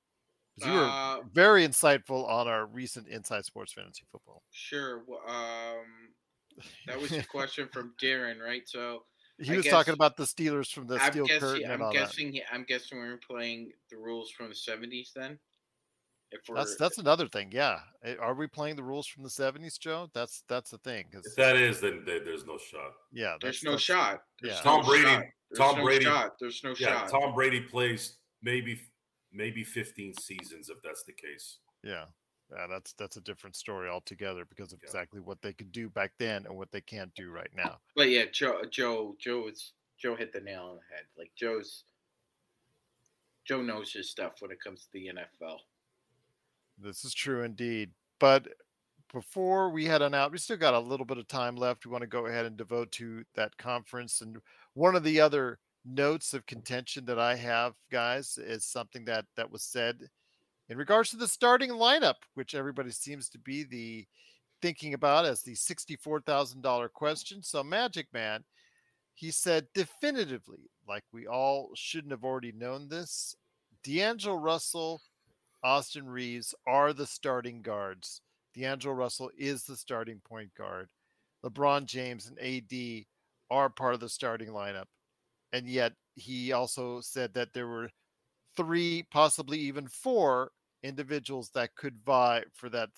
[0.57, 4.43] You were uh, very insightful on our recent Inside Sports Fantasy Football.
[4.51, 5.05] Sure.
[5.29, 5.87] Um,
[6.87, 8.69] that was a question from Darren, right?
[8.69, 9.05] So
[9.39, 11.71] he I was guess, talking about the Steelers from the I'm steel guessing, curtain.
[11.71, 12.33] I'm guessing.
[12.33, 12.43] That.
[12.53, 15.39] I'm guessing we're playing the rules from the '70s then.
[16.31, 17.51] If that's that's another thing.
[17.53, 20.11] Yeah, eh, are we playing the rules from the '70s, Joe?
[20.13, 21.07] That's that's the thing.
[21.13, 22.93] If that is, then there's no shot.
[23.13, 24.23] Yeah, there's no shot.
[24.43, 25.05] There's yeah, Tom Brady.
[25.05, 25.25] Shot.
[25.57, 26.05] Tom no Brady.
[26.05, 26.35] Shot.
[26.39, 27.09] There's no yeah, shot.
[27.09, 28.79] Tom Brady plays maybe
[29.33, 31.59] maybe 15 seasons if that's the case.
[31.83, 32.05] Yeah.
[32.51, 34.87] Yeah, that's that's a different story altogether because of yeah.
[34.87, 37.79] exactly what they could do back then and what they can't do right now.
[37.95, 41.05] But yeah, Joe Joe Joe is Joe hit the nail on the head.
[41.19, 41.85] Like Joe's
[43.45, 45.59] Joe knows his stuff when it comes to the NFL.
[46.81, 47.91] This is true indeed.
[48.21, 48.49] But
[49.13, 51.85] before we head on out, we still got a little bit of time left.
[51.85, 54.21] We want to go ahead and devote to that conference.
[54.21, 54.37] And
[54.75, 59.51] one of the other notes of contention that I have, guys, is something that that
[59.51, 59.99] was said
[60.69, 64.07] in regards to the starting lineup, which everybody seems to be the
[64.61, 67.43] thinking about as the sixty-four thousand dollar question.
[67.43, 68.45] So, Magic Man,
[69.15, 73.35] he said definitively, like we all shouldn't have already known this.
[73.85, 75.01] D'Angelo Russell
[75.63, 78.21] Austin Reaves are the starting guards.
[78.55, 80.89] D'Angelo Russell is the starting point guard.
[81.45, 83.05] LeBron James and AD
[83.51, 84.87] are part of the starting lineup.
[85.53, 87.91] And yet he also said that there were
[88.57, 90.51] three, possibly even four
[90.83, 92.91] individuals that could vie for that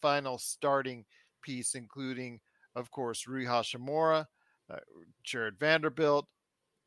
[0.00, 1.04] final starting
[1.42, 2.40] piece, including,
[2.76, 4.26] of course, Rui Hachimura,
[4.70, 4.76] uh,
[5.24, 6.26] Jarred Vanderbilt,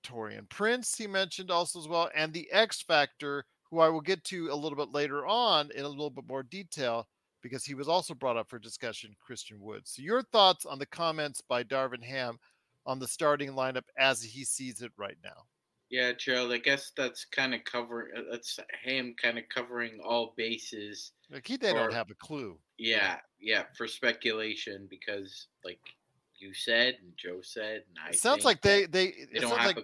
[0.03, 4.23] Taurean Prince, he mentioned also as well, and the X Factor who I will get
[4.25, 7.07] to a little bit later on in a little bit more detail
[7.41, 9.93] because he was also brought up for discussion, Christian Woods.
[9.95, 12.37] So, your thoughts on the comments by Darvin Ham
[12.85, 15.45] on the starting lineup as he sees it right now?
[15.89, 20.33] Yeah, Gerald, I guess that's kind of covering, uh, that's Ham kind of covering all
[20.37, 21.11] bases.
[21.29, 22.57] Like he, they for, don't have a clue.
[22.77, 25.79] Yeah, yeah, for speculation because, like
[26.37, 29.75] you said and Joe said, and I it sounds like they, they, they don't have
[29.75, 29.83] like, a,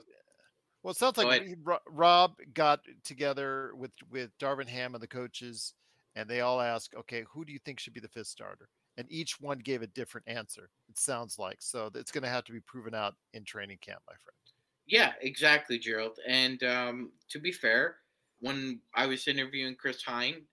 [0.84, 1.58] well, it sounds like
[1.90, 5.74] Rob got together with with Darvin Ham and the coaches,
[6.16, 9.12] and they all asked, "Okay, who do you think should be the fifth starter?" And
[9.12, 10.70] each one gave a different answer.
[10.90, 14.02] It sounds like so it's going to have to be proven out in training camp,
[14.08, 14.38] my friend.
[14.88, 16.20] Yeah, exactly, Gerald.
[16.28, 17.98] And um, to be fair,
[18.40, 20.44] when I was interviewing Chris Hine,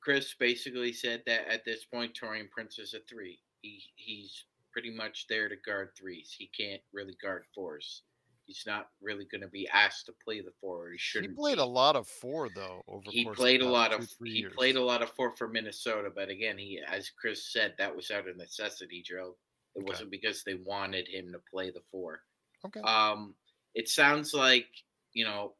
[0.00, 3.40] Chris basically said that at this point, Taurean Prince is a three.
[3.62, 6.34] He he's pretty much there to guard threes.
[6.38, 8.02] He can't really guard fours
[8.50, 10.90] he's not really going to be asked to play the four.
[10.90, 11.32] He shouldn't.
[11.32, 11.62] He played be.
[11.62, 12.82] a lot of four though.
[12.88, 14.52] Over he played a lot of he years.
[14.54, 18.10] played a lot of four for Minnesota, but again, he as Chris said, that was
[18.10, 19.36] out of necessity, Joe.
[19.76, 19.88] It okay.
[19.88, 22.22] wasn't because they wanted him to play the four.
[22.66, 22.80] Okay.
[22.80, 23.34] Um,
[23.74, 24.66] it sounds like
[25.12, 25.54] you know.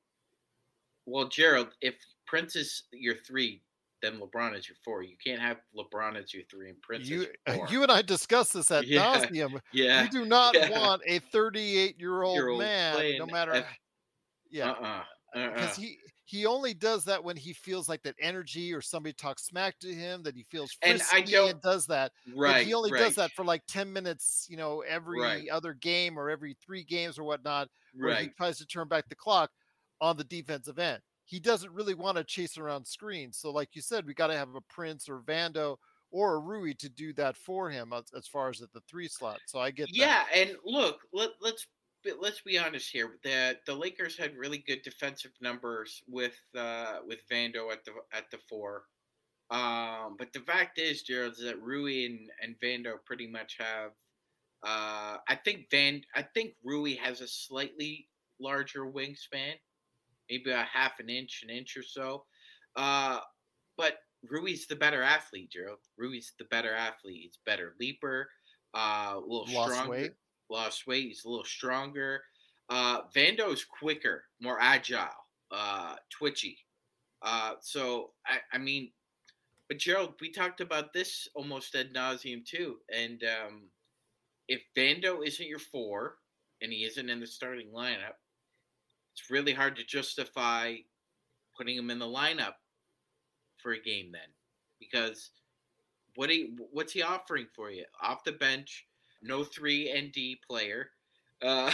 [1.06, 3.62] Well, Gerald, if Prince is your three,
[4.02, 5.02] then LeBron is your four.
[5.02, 7.68] You can't have LeBron as your three and Prince you, as your four.
[7.68, 9.60] You and I discussed this at yeah, nauseum.
[9.72, 10.04] Yeah.
[10.04, 10.70] You do not yeah.
[10.78, 13.54] want a 38 year old man, no matter.
[13.54, 13.78] F-
[14.50, 14.70] yeah.
[14.70, 15.02] Uh-uh.
[15.34, 15.82] Because uh-uh.
[15.82, 15.98] he
[16.30, 19.92] he only does that when he feels like that energy or somebody talks smack to
[19.92, 22.12] him that he feels and I and does that.
[22.36, 22.52] Right.
[22.52, 23.00] But he only right.
[23.00, 25.48] does that for like 10 minutes, you know, every right.
[25.48, 28.22] other game or every three games or whatnot, where right.
[28.22, 29.50] he tries to turn back the clock
[30.00, 31.00] on the defensive end.
[31.30, 33.38] He doesn't really want to chase around screens.
[33.38, 35.76] So, like you said, we got to have a Prince or Vando
[36.10, 39.38] or a Rui to do that for him as, far as at the three slot.
[39.46, 40.36] So I get yeah, that.
[40.36, 41.68] and look, let, let's
[42.20, 43.12] let's be honest here.
[43.22, 48.28] The the Lakers had really good defensive numbers with uh, with Vando at the at
[48.32, 48.82] the four.
[49.50, 53.90] Um, but the fact is, Gerald, is that Rui and, and Vando pretty much have.
[54.64, 56.02] Uh, I think Van.
[56.16, 58.08] I think Rui has a slightly
[58.40, 59.54] larger wingspan,
[60.30, 62.24] maybe a half an inch, an inch or so.
[62.76, 63.18] Uh,
[63.76, 65.78] but Rui's the better athlete, Gerald.
[65.98, 67.22] Rui's the better athlete.
[67.22, 68.28] He's better leaper,
[68.74, 69.90] uh, a little Lost stronger.
[69.90, 70.12] Weight
[70.50, 71.06] lost weight.
[71.06, 72.22] He's a little stronger.
[72.68, 75.08] Uh, Vando's quicker, more agile,
[75.50, 76.58] uh, twitchy.
[77.22, 78.90] Uh, so I, I mean,
[79.68, 82.76] but Gerald, we talked about this almost ad nauseum too.
[82.94, 83.62] And um,
[84.48, 86.16] if Vando isn't your four,
[86.62, 88.18] and he isn't in the starting lineup,
[89.20, 90.76] it's really hard to justify
[91.56, 92.54] putting him in the lineup
[93.58, 94.28] for a game then,
[94.78, 95.30] because
[96.16, 98.86] what he what's he offering for you off the bench?
[99.22, 100.90] no three and D player.
[101.42, 101.72] Uh,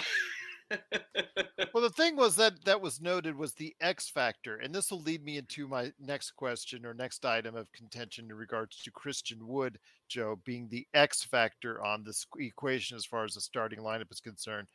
[0.70, 5.00] well, the thing was that that was noted was the X factor, and this will
[5.00, 9.46] lead me into my next question or next item of contention in regards to Christian
[9.46, 9.78] Wood,
[10.08, 14.20] Joe, being the X factor on this equation as far as the starting lineup is
[14.20, 14.68] concerned.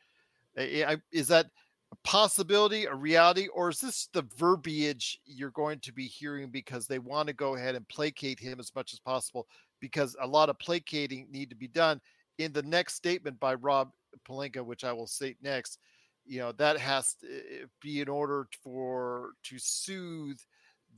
[0.56, 1.46] Is that
[1.92, 6.86] a possibility, a reality, or is this the verbiage you're going to be hearing because
[6.86, 9.46] they want to go ahead and placate him as much as possible?
[9.78, 12.00] Because a lot of placating need to be done
[12.38, 13.90] in the next statement by Rob
[14.26, 15.78] Pelinka, which I will state next,
[16.24, 20.38] you know, that has to eh, be in order for to soothe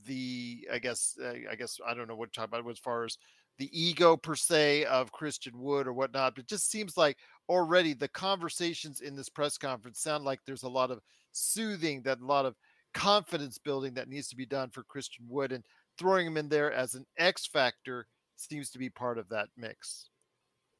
[0.05, 3.03] the, I guess, uh, I guess I don't know what to talk about as far
[3.03, 3.17] as
[3.57, 6.35] the ego per se of Christian Wood or whatnot.
[6.35, 7.17] But it just seems like
[7.49, 10.99] already the conversations in this press conference sound like there's a lot of
[11.31, 12.55] soothing, that a lot of
[12.93, 15.63] confidence building that needs to be done for Christian Wood, and
[15.97, 20.09] throwing him in there as an X factor seems to be part of that mix.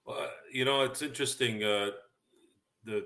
[0.05, 1.63] Well, you know, it's interesting.
[1.63, 1.91] Uh,
[2.83, 3.05] the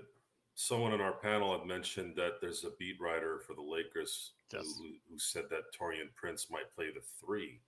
[0.55, 4.63] someone on our panel had mentioned that there's a beat writer for the Lakers yes.
[4.77, 7.61] who, who, said that Taurean Prince might play the three.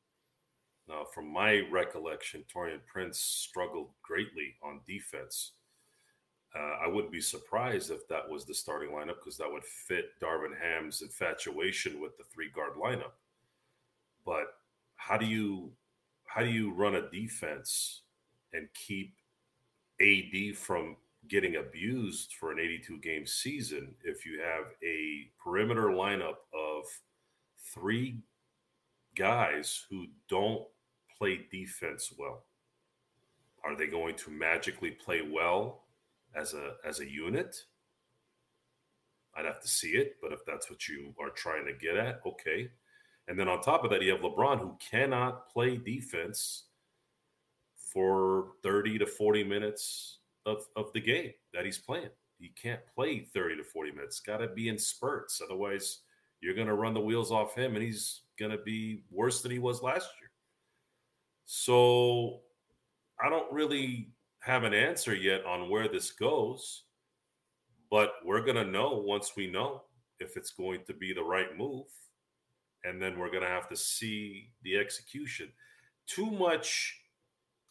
[0.91, 5.53] Now, from my recollection, Taurean Prince struggled greatly on defense.
[6.53, 10.19] Uh, I wouldn't be surprised if that was the starting lineup because that would fit
[10.21, 13.13] Darvin Ham's infatuation with the three guard lineup.
[14.25, 14.47] But
[14.97, 15.71] how do you
[16.25, 18.01] how do you run a defense
[18.53, 19.15] and keep
[20.01, 20.97] AD from
[21.29, 26.83] getting abused for an 82 game season if you have a perimeter lineup of
[27.73, 28.17] three
[29.15, 30.65] guys who don't
[31.21, 32.45] play defense well?
[33.63, 35.83] Are they going to magically play well
[36.35, 37.55] as a as a unit?
[39.35, 42.21] I'd have to see it, but if that's what you are trying to get at,
[42.25, 42.71] okay.
[43.27, 46.63] And then on top of that, you have LeBron who cannot play defense
[47.93, 52.09] for 30 to 40 minutes of, of the game that he's playing.
[52.39, 54.19] He can't play 30 to 40 minutes.
[54.19, 55.41] Got to be in spurts.
[55.41, 55.99] Otherwise,
[56.41, 59.51] you're going to run the wheels off him and he's going to be worse than
[59.51, 60.20] he was last year.
[61.53, 62.39] So
[63.21, 64.07] I don't really
[64.39, 66.83] have an answer yet on where this goes,
[67.89, 69.81] but we're going to know once we know
[70.21, 71.87] if it's going to be the right move.
[72.85, 75.49] And then we're going to have to see the execution.
[76.07, 77.01] Too much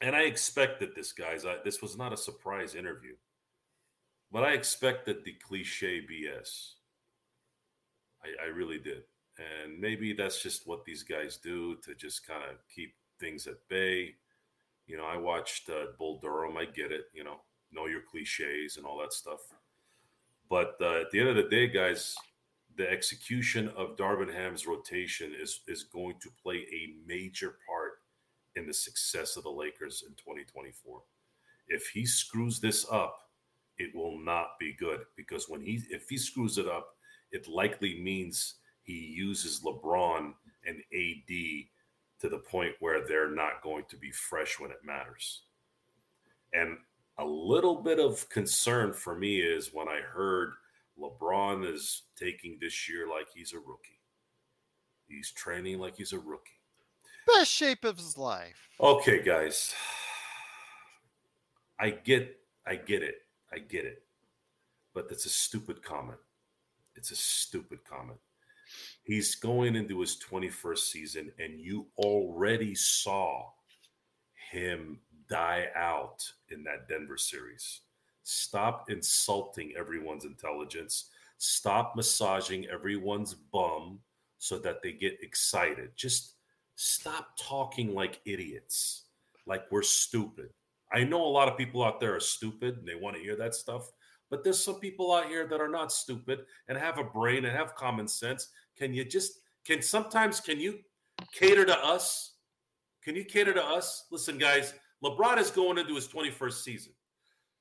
[0.03, 1.47] and I expected this, guys.
[1.47, 3.15] I, this was not a surprise interview,
[4.31, 6.73] but I expected the cliche BS.
[8.23, 9.05] I, I really did.
[9.39, 13.57] And maybe that's just what these guys do to just kind of keep things at
[13.69, 14.15] bay.
[14.87, 16.57] You know, I watched uh, Bull Durham.
[16.57, 17.05] I get it.
[17.15, 17.41] You know,
[17.73, 19.41] know your cliches and all that stuff.
[20.49, 22.17] But uh, at the end of the day, guys,
[22.77, 28.01] the execution of Darvin Ham's rotation is is going to play a major part
[28.57, 31.03] in the success of the Lakers in 2024.
[31.69, 33.29] If he screws this up,
[33.79, 36.97] it will not be good because when he if he screws it up,
[37.33, 40.33] it likely means he uses LeBron
[40.67, 41.33] and AD
[42.21, 45.43] to the point where they're not going to be fresh when it matters.
[46.53, 46.79] And
[47.19, 50.53] a little bit of concern for me is when I heard
[50.99, 54.01] LeBron is taking this year like he's a rookie.
[55.07, 56.61] He's training like he's a rookie
[57.27, 58.69] best shape of his life.
[58.81, 59.75] Okay, guys.
[61.79, 63.17] I get I get it.
[63.53, 64.03] I get it.
[64.95, 66.19] But that's a stupid comment.
[66.97, 68.19] It's a stupid comment.
[69.03, 73.51] He's going into his 21st season, and you already saw
[74.51, 77.81] him die out in that Denver series.
[78.23, 81.11] Stop insulting everyone's intelligence.
[81.39, 84.01] Stop massaging everyone's bum
[84.39, 85.91] so that they get excited.
[85.97, 86.35] Just
[86.77, 89.05] stop talking like idiots,
[89.47, 90.51] like we're stupid.
[90.93, 93.37] I know a lot of people out there are stupid and they want to hear
[93.37, 93.91] that stuff,
[94.31, 97.57] but there's some people out here that are not stupid and have a brain and
[97.57, 98.49] have common sense.
[98.77, 100.79] Can you just can sometimes can you
[101.33, 102.35] cater to us?
[103.03, 104.07] Can you cater to us?
[104.11, 106.93] Listen, guys, LeBron is going into his 21st season.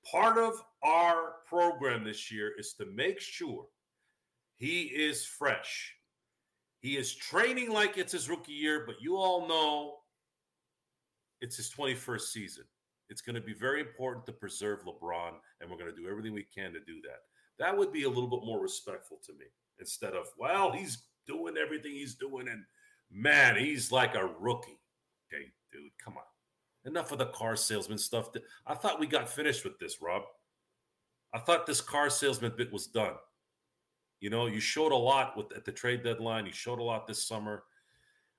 [0.09, 0.53] Part of
[0.83, 3.65] our program this year is to make sure
[4.55, 5.95] he is fresh.
[6.79, 9.95] He is training like it's his rookie year, but you all know
[11.41, 12.63] it's his 21st season.
[13.09, 16.33] It's going to be very important to preserve LeBron, and we're going to do everything
[16.33, 17.21] we can to do that.
[17.57, 19.45] That would be a little bit more respectful to me
[19.79, 22.63] instead of, well, he's doing everything he's doing, and
[23.11, 24.79] man, he's like a rookie.
[25.33, 26.23] Okay, dude, come on.
[26.85, 28.29] Enough of the car salesman stuff.
[28.65, 30.23] I thought we got finished with this, Rob.
[31.33, 33.13] I thought this car salesman bit was done.
[34.19, 36.45] You know, you showed a lot with at the trade deadline.
[36.45, 37.63] You showed a lot this summer.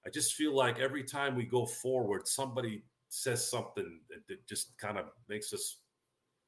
[0.06, 4.96] I just feel like every time we go forward, somebody says something that just kind
[4.96, 5.78] of makes us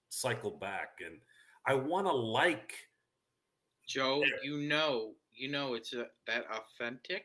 [0.09, 1.01] cycle back.
[1.05, 1.19] And
[1.67, 2.75] I want to like
[3.87, 4.21] Joe.
[4.21, 4.45] There.
[4.45, 7.25] You know, you know, it's a, that authentic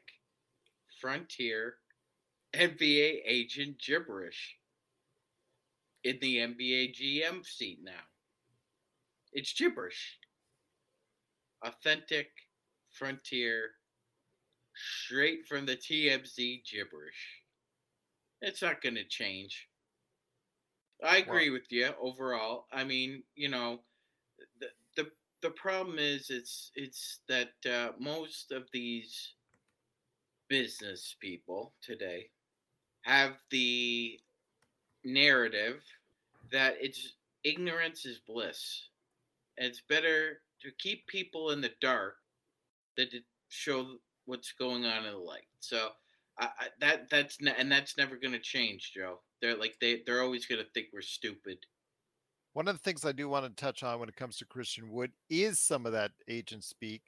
[1.00, 1.76] frontier
[2.56, 4.58] NBA agent gibberish
[6.04, 7.92] in the NBA GM seat now.
[9.34, 10.18] It's gibberish.
[11.64, 12.30] Authentic
[12.92, 13.72] frontier,
[14.76, 17.44] straight from the TMZ gibberish.
[18.42, 19.68] It's not going to change.
[21.04, 22.66] I agree with you overall.
[22.72, 23.82] I mean, you know,
[24.60, 25.10] the the
[25.42, 29.34] the problem is it's it's that uh, most of these
[30.48, 32.30] business people today
[33.02, 34.20] have the
[35.04, 35.82] narrative
[36.52, 37.14] that it's
[37.44, 38.90] ignorance is bliss.
[39.58, 42.18] And it's better to keep people in the dark
[42.96, 43.20] than to
[43.50, 45.48] show what's going on in the light.
[45.60, 45.90] So
[46.40, 49.20] I, that that's ne- and that's never going to change, Joe.
[49.42, 51.58] They're like they they're always going to think we're stupid.
[52.54, 54.90] One of the things I do want to touch on when it comes to Christian
[54.92, 57.04] Wood is some of that agent speak.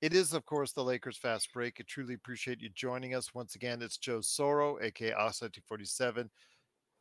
[0.00, 1.76] It is, of course, the Lakers fast break.
[1.78, 3.82] I truly appreciate you joining us once again.
[3.82, 6.28] It's Joe Soro, aka Oxide247,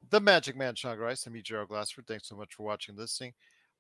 [0.10, 1.26] the Magic Man Sean Grice.
[1.28, 2.08] I'm Gerald Glassford.
[2.08, 3.34] Thanks so much for watching and listening.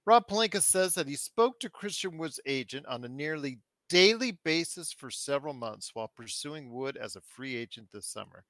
[0.05, 3.59] Rob Pelinka says that he spoke to Christian Wood's agent on a nearly
[3.89, 8.45] daily basis for several months while pursuing Wood as a free agent this summer.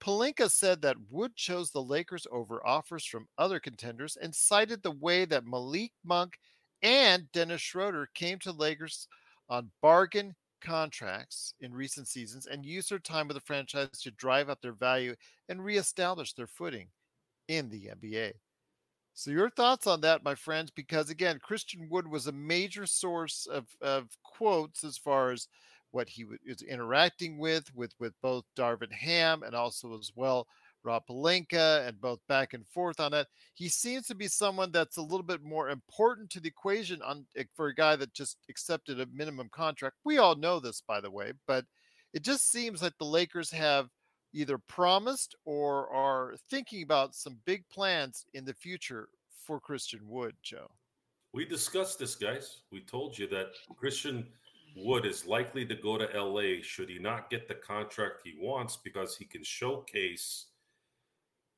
[0.00, 4.90] Pelinka said that Wood chose the Lakers over offers from other contenders and cited the
[4.90, 6.38] way that Malik Monk
[6.82, 9.08] and Dennis Schroeder came to Lakers
[9.48, 14.48] on bargain contracts in recent seasons and used their time with the franchise to drive
[14.50, 15.14] up their value
[15.48, 16.90] and reestablish their footing
[17.48, 18.34] in the NBA.
[19.16, 20.70] So your thoughts on that, my friends?
[20.70, 25.48] Because again, Christian Wood was a major source of, of quotes as far as
[25.90, 30.46] what he was interacting with, with with both Darvin Ham and also as well
[30.84, 33.28] Rob Pelinka, and both back and forth on that.
[33.54, 37.24] He seems to be someone that's a little bit more important to the equation on
[37.38, 39.96] eh, for a guy that just accepted a minimum contract.
[40.04, 41.64] We all know this, by the way, but
[42.12, 43.88] it just seems like the Lakers have
[44.36, 49.08] either promised or are thinking about some big plans in the future
[49.46, 50.70] for Christian Wood, Joe.
[51.32, 52.60] We discussed this, guys.
[52.70, 54.26] We told you that Christian
[54.76, 58.76] Wood is likely to go to LA should he not get the contract he wants
[58.76, 60.46] because he can showcase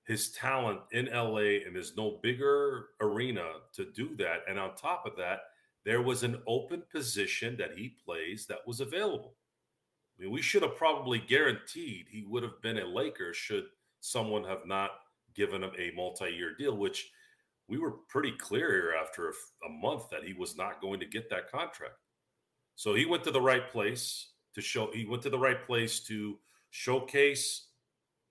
[0.04, 4.42] his talent in LA and there's no bigger arena to do that.
[4.48, 5.40] And on top of that,
[5.84, 9.34] there was an open position that he plays that was available.
[10.18, 13.64] I mean, we should have probably guaranteed he would have been a Laker should
[14.00, 14.90] someone have not
[15.34, 17.10] given him a multi-year deal, which
[17.68, 19.32] we were pretty clear here after a,
[19.66, 21.94] a, month that he was not going to get that contract.
[22.74, 26.00] So he went to the right place to show he went to the right place
[26.00, 26.38] to
[26.70, 27.66] showcase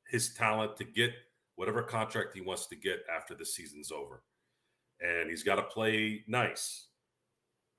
[0.07, 1.11] his talent to get
[1.55, 4.23] whatever contract he wants to get after the season's over.
[5.01, 6.87] And he's got to play nice.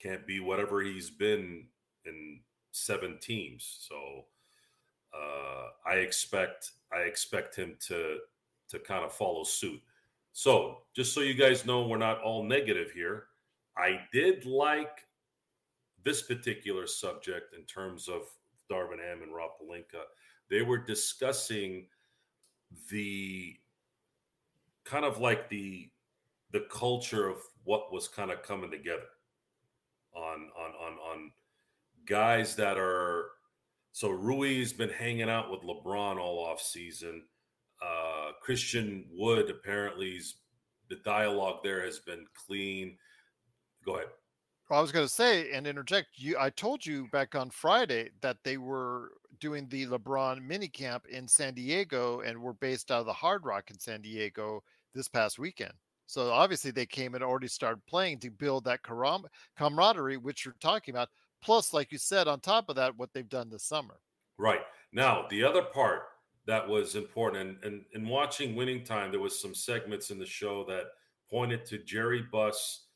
[0.01, 1.67] Can't be whatever he's been
[2.05, 2.41] in
[2.79, 3.79] seven teams.
[3.81, 4.25] So
[5.15, 8.19] uh, I expect I expect him to
[8.69, 9.81] to kind of follow suit.
[10.33, 13.25] So just so you guys know, we're not all negative here.
[13.77, 15.07] I did like
[16.05, 18.23] this particular subject in terms of
[18.71, 20.03] Darvin Ham and Rob Pelinka.
[20.51, 21.87] They were discussing
[22.91, 23.57] the
[24.85, 25.91] kind of like the
[26.53, 29.09] the culture of what was kind of coming together
[30.15, 31.31] on on on on
[32.09, 33.27] guys that are
[33.93, 37.25] So Rui's been hanging out with LeBron all off season.
[37.83, 40.21] Uh, Christian Wood apparently
[40.89, 42.97] the dialogue there has been clean.
[43.85, 44.09] Go ahead.
[44.71, 46.09] I was going to say and interject.
[46.17, 51.07] You, I told you back on Friday that they were doing the LeBron mini camp
[51.07, 54.63] in San Diego and were based out of the Hard Rock in San Diego
[54.95, 55.73] this past weekend.
[56.07, 60.95] So obviously they came and already started playing to build that camaraderie, which you're talking
[60.95, 61.09] about.
[61.43, 64.01] Plus, like you said, on top of that, what they've done this summer.
[64.39, 64.63] Right
[64.93, 66.03] now, the other part
[66.47, 70.65] that was important, and, in watching Winning Time, there was some segments in the show
[70.65, 70.85] that
[71.31, 72.87] pointed to Jerry Buss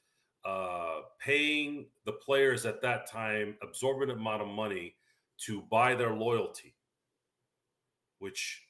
[0.45, 4.95] uh, paying the players at that time absorbent amount of money
[5.39, 6.75] to buy their loyalty,
[8.19, 8.63] which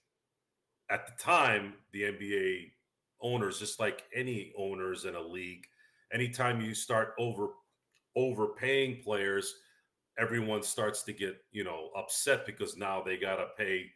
[0.90, 2.72] at the time the NBA
[3.20, 5.64] owners, just like any owners in a league,
[6.12, 7.50] anytime you start over
[8.16, 9.56] overpaying players,
[10.18, 13.86] everyone starts to get you know upset because now they got to pay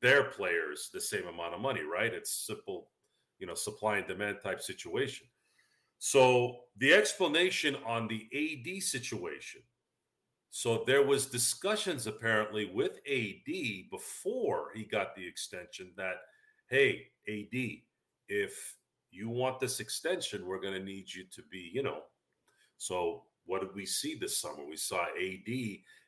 [0.00, 2.12] their players the same amount of money, right?
[2.12, 2.88] It's simple,
[3.38, 5.26] you know, supply and demand type situation.
[5.98, 9.62] So the explanation on the AD situation.
[10.50, 16.16] So there was discussions apparently with AD before he got the extension that,
[16.68, 17.78] hey, AD,
[18.28, 18.76] if
[19.12, 22.02] you want this extension, we're going to need you to be, you know.
[22.76, 24.64] So what did we see this summer?
[24.68, 25.48] We saw AD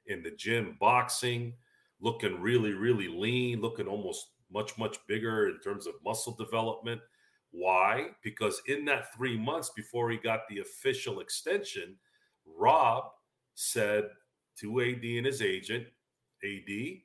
[0.06, 1.54] in the gym boxing,
[2.00, 7.00] looking really, really lean, looking almost much, much bigger in terms of muscle development.
[7.50, 8.08] Why?
[8.22, 11.96] Because in that three months before he got the official extension,
[12.46, 13.04] Rob
[13.54, 14.04] said
[14.60, 15.86] to AD and his agent,
[16.44, 16.98] AD,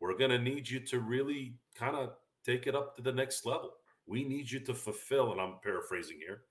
[0.00, 2.10] we're going to need you to really kind of
[2.44, 3.70] take it up to the next level.
[4.06, 6.42] We need you to fulfill, and I'm paraphrasing here.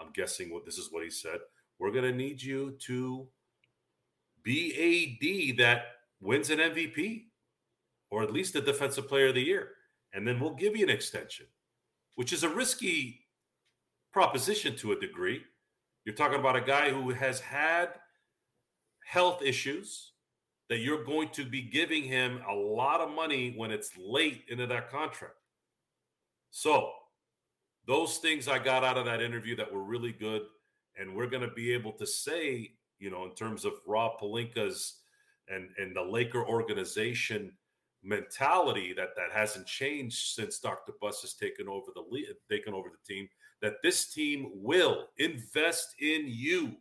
[0.00, 1.38] I'm guessing what this is what he said.
[1.78, 3.26] We're going to need you to
[4.42, 5.84] be AD that
[6.20, 7.24] wins an MVP
[8.10, 9.70] or at least a defensive player of the year.
[10.12, 11.46] And then we'll give you an extension,
[12.16, 13.20] which is a risky
[14.12, 15.42] proposition to a degree.
[16.04, 17.90] You're talking about a guy who has had
[19.04, 20.12] health issues
[20.68, 24.66] that you're going to be giving him a lot of money when it's late into
[24.66, 25.34] that contract.
[26.50, 26.90] So
[27.86, 30.42] those things I got out of that interview that were really good.
[30.98, 34.98] And we're going to be able to say, you know, in terms of Rob Pelinka's
[35.48, 37.52] and, and the Laker organization
[38.02, 40.92] mentality that that hasn't changed since Dr.
[41.00, 43.28] Buss has taken over the lead, taken over the team,
[43.60, 46.76] that this team will invest in you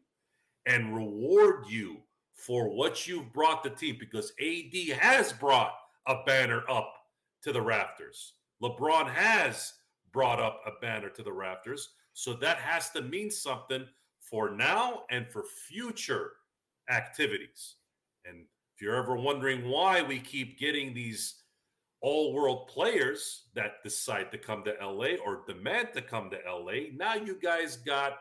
[0.66, 1.98] and reward you
[2.34, 5.74] for what you've brought the team because AD has brought
[6.08, 6.92] a banner up
[7.44, 8.34] to the rafters.
[8.62, 9.74] LeBron has
[10.12, 11.90] brought up a banner to the rafters.
[12.14, 13.86] So that has to mean something
[14.32, 16.32] for now and for future
[16.90, 17.76] activities.
[18.26, 21.36] And if you're ever wondering why we keep getting these
[22.02, 26.90] all world players that decide to come to LA or demand to come to LA,
[26.96, 28.14] now you guys got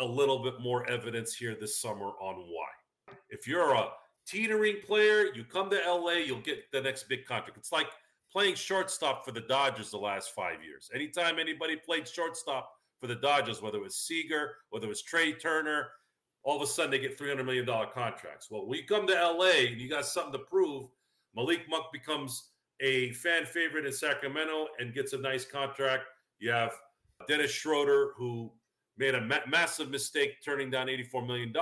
[0.00, 3.14] a little bit more evidence here this summer on why.
[3.30, 3.90] If you're a
[4.26, 7.56] teetering player, you come to LA, you'll get the next big contract.
[7.56, 7.86] It's like
[8.32, 10.90] playing shortstop for the Dodgers the last five years.
[10.92, 12.68] Anytime anybody played shortstop
[13.00, 15.88] for the Dodgers, whether it was Seager, whether it was Trea Turner,
[16.42, 18.50] all of a sudden they get $300 million contracts.
[18.50, 20.88] Well, we come to LA and you got something to prove.
[21.34, 22.50] Malik Monk becomes
[22.80, 26.04] a fan favorite in Sacramento and gets a nice contract.
[26.38, 26.72] You have
[27.28, 28.52] Dennis Schroeder, who
[28.98, 31.52] made a ma- massive mistake turning down $84 million,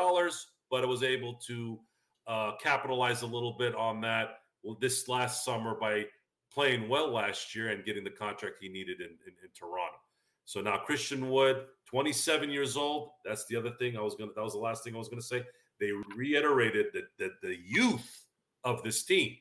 [0.71, 1.79] but was able to
[2.27, 4.39] uh, capitalize a little bit on that
[4.81, 6.05] this last summer by
[6.53, 9.97] playing well last year and getting the contract he needed in, in, in Toronto.
[10.45, 13.11] So now Christian Wood, 27 years old.
[13.25, 14.33] That's the other thing I was gonna.
[14.35, 15.45] That was the last thing I was gonna say.
[15.81, 18.27] They reiterated that, that the youth
[18.65, 19.37] of this team.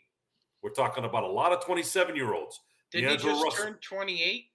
[0.62, 2.60] We're talking about a lot of 27 year olds.
[2.92, 3.52] Did he just Russell.
[3.52, 4.46] turn 28?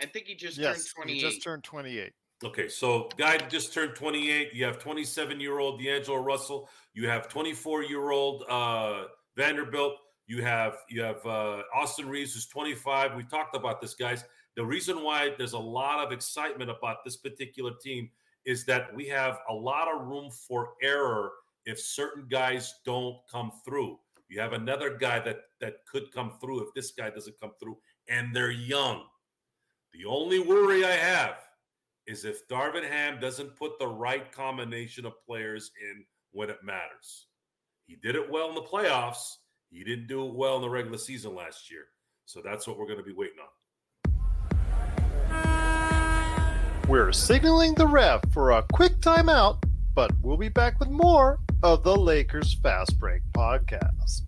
[0.00, 1.14] I think he just yes, turned 28.
[1.14, 2.12] He just turned 28.
[2.44, 4.52] Okay, so guy just turned 28.
[4.52, 6.68] You have 27 year old D'Angelo Russell.
[6.92, 9.04] You have 24 year old uh,
[9.36, 9.94] Vanderbilt.
[10.26, 13.14] You have you have uh, Austin Reaves, who's 25.
[13.14, 14.24] We talked about this, guys.
[14.56, 18.10] The reason why there's a lot of excitement about this particular team
[18.44, 21.32] is that we have a lot of room for error
[21.66, 23.98] if certain guys don't come through.
[24.28, 27.78] You have another guy that that could come through if this guy doesn't come through,
[28.08, 29.04] and they're young.
[29.92, 31.36] The only worry I have
[32.06, 37.26] is if Darvin Ham doesn't put the right combination of players in when it matters.
[37.86, 39.36] He did it well in the playoffs.
[39.70, 41.84] He didn't do it well in the regular season last year.
[42.24, 43.48] So that's what we're going to be waiting on.
[46.88, 49.62] We're signaling the ref for a quick timeout,
[49.94, 54.22] but we'll be back with more of the Lakers Fast Break podcast.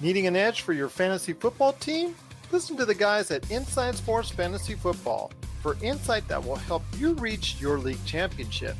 [0.00, 2.14] Needing an edge for your fantasy football team?
[2.52, 7.14] Listen to the guys at Inside Sports Fantasy Football for insight that will help you
[7.14, 8.76] reach your league championship.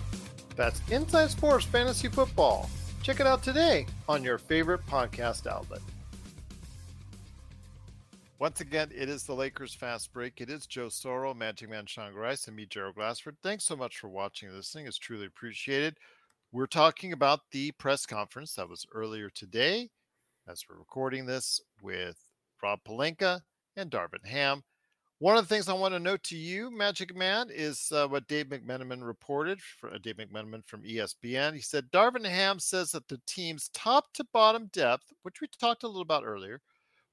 [0.55, 2.69] That's Inside Sports Fantasy Football
[3.05, 5.83] Check it out today on your favorite podcast outlet.
[8.39, 10.41] Once again, it is the Lakers Fast Break.
[10.41, 13.37] It is Joe Soro, Magic Man Sean Grice, and me, Gerald Glassford.
[13.43, 14.87] Thanks so much for watching this thing.
[14.87, 15.99] It's truly appreciated.
[16.51, 19.91] We're talking about the press conference that was earlier today
[20.49, 22.17] as we're recording this with
[22.63, 23.43] Rob Pelinka
[23.77, 24.63] and Darvin Ham.
[25.21, 28.27] One of the things I want to note to you, Magic Man, is uh, what
[28.27, 29.63] Dave McMenamin reported.
[29.63, 31.55] For, uh, Dave McMenamin from ESPN.
[31.55, 35.85] He said Darvin Ham says that the team's top to bottom depth, which we talked
[35.85, 36.61] a little about earlier,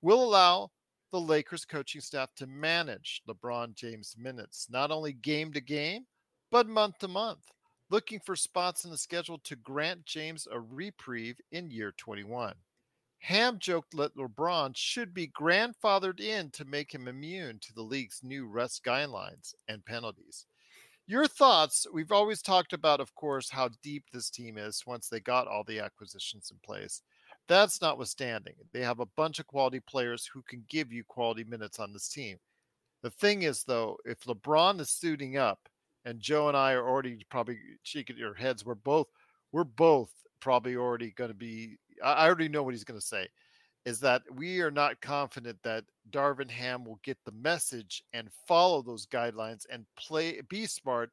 [0.01, 0.71] will allow
[1.11, 6.05] the Lakers coaching staff to manage LeBron James minutes, not only game to game,
[6.49, 7.51] but month to month,
[7.91, 12.55] looking for spots in the schedule to grant James a reprieve in year 21.
[13.21, 18.21] Ham joked that LeBron should be grandfathered in to make him immune to the league's
[18.23, 20.47] new rest guidelines and penalties.
[21.05, 21.85] Your thoughts?
[21.93, 25.63] We've always talked about, of course, how deep this team is once they got all
[25.63, 27.03] the acquisitions in place.
[27.47, 31.79] That's notwithstanding, they have a bunch of quality players who can give you quality minutes
[31.79, 32.37] on this team.
[33.03, 35.59] The thing is, though, if LeBron is suiting up,
[36.05, 39.07] and Joe and I are already probably shaking your heads, we're both
[39.51, 43.27] we're both probably already going to be I already know what he's going to say
[43.85, 48.81] is that we are not confident that Darvin Ham will get the message and follow
[48.81, 51.11] those guidelines and play be smart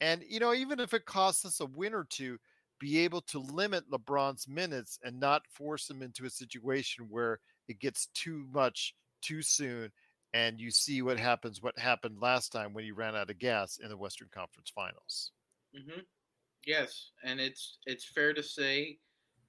[0.00, 2.38] and you know even if it costs us a win or two
[2.78, 7.38] be able to limit LeBron's minutes and not force him into a situation where
[7.68, 9.90] it gets too much too soon
[10.34, 13.78] and you see what happens what happened last time when he ran out of gas
[13.82, 15.30] in the Western Conference Finals.
[15.76, 16.00] Mm-hmm.
[16.66, 18.98] Yes, and it's it's fair to say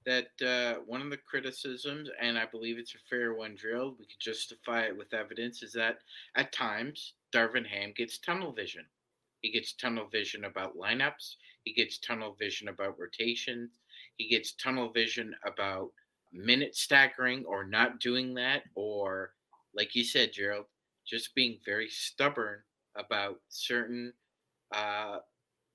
[0.06, 4.04] that uh, one of the criticisms, and I believe it's a fair one, Drill, we
[4.04, 5.98] could justify it with evidence, is that
[6.36, 8.84] at times Darvin Ham gets tunnel vision.
[9.40, 11.36] He gets tunnel vision about lineups.
[11.64, 13.72] He gets tunnel vision about rotations.
[14.16, 15.90] He gets tunnel vision about
[16.32, 19.32] minute staggering or not doing that, or
[19.74, 20.66] like you said, Gerald,
[21.06, 22.60] just being very stubborn
[22.96, 24.12] about certain
[24.74, 25.18] uh,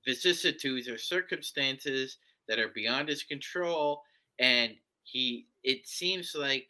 [0.06, 4.02] vicissitudes or circumstances that are beyond his control
[4.38, 6.68] and he it seems like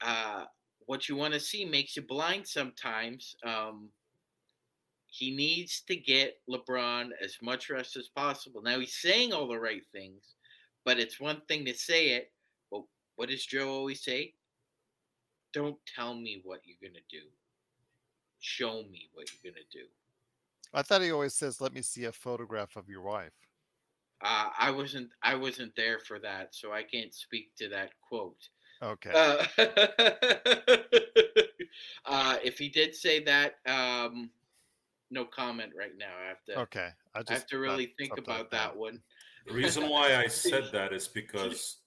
[0.00, 0.44] uh,
[0.86, 3.36] what you want to see makes you blind sometimes.
[3.44, 3.88] Um,
[5.06, 8.62] he needs to get LeBron as much rest as possible.
[8.62, 10.34] Now he's saying all the right things,
[10.84, 12.32] but it's one thing to say it.
[12.70, 12.82] But
[13.16, 14.34] what does Joe always say?
[15.52, 17.22] Don't tell me what you're gonna do.
[18.40, 19.86] Show me what you're gonna do.
[20.74, 23.45] I thought he always says, "Let me see a photograph of your wife."
[24.22, 28.48] Uh, I wasn't I wasn't there for that, so I can't speak to that quote.
[28.82, 29.10] Okay.
[29.14, 29.44] Uh,
[32.06, 34.30] uh, if he did say that, um,
[35.10, 36.12] no comment right now.
[36.22, 36.60] I have to.
[36.62, 36.88] Okay.
[37.14, 39.00] I, just, I have to really think about that, that one.
[39.46, 41.78] The reason why I said that is because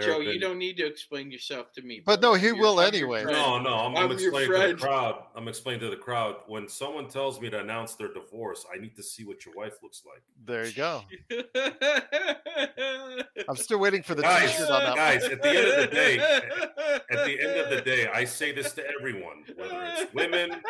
[0.00, 0.28] Joe, been...
[0.28, 2.02] you don't need to explain yourself to me.
[2.04, 3.24] But no, he you're, will anyway.
[3.24, 5.24] No, no, I'm, I'm, I'm explaining to the crowd.
[5.34, 8.96] I'm explaining to the crowd when someone tells me to announce their divorce, I need
[8.96, 10.22] to see what your wife looks like.
[10.44, 11.02] There you go.
[13.48, 14.96] I'm still waiting for the guys, t-shirt on that.
[14.96, 18.52] Guys, at the end of the day, at the end of the day, I say
[18.52, 20.62] this to everyone, whether it's women,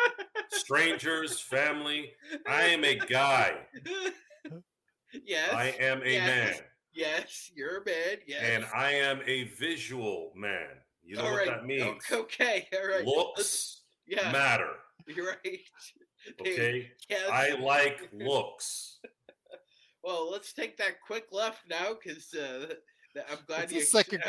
[0.49, 2.13] strangers, family.
[2.47, 3.53] I am a guy.
[5.25, 5.53] Yes.
[5.53, 6.27] I am a yes.
[6.27, 6.53] man.
[6.95, 8.17] Yes, you're a man.
[8.25, 8.41] Yes.
[8.41, 10.67] And I am a visual man.
[11.03, 11.47] You know all what right.
[11.47, 12.01] that means.
[12.11, 13.05] Okay, all right.
[13.05, 14.31] Looks yeah.
[14.31, 14.71] matter.
[15.07, 15.59] You're right.
[16.41, 16.89] Okay.
[17.07, 17.29] Yes.
[17.31, 18.97] I like looks.
[20.03, 22.73] well, let's take that quick left now because uh,
[23.29, 23.81] I'm glad it's you.
[23.81, 24.23] Second,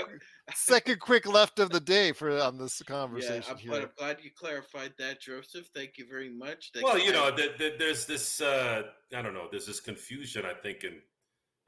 [0.54, 3.42] second quick left of the day for on this conversation.
[3.46, 3.70] Yeah, I'm, here.
[3.70, 5.70] but I'm glad you clarified that, Joseph.
[5.74, 6.70] Thank you very much.
[6.74, 8.42] Thank well, you, you know, the, the, there's this.
[8.42, 8.82] Uh,
[9.16, 9.48] I don't know.
[9.50, 10.44] There's this confusion.
[10.44, 11.00] I think in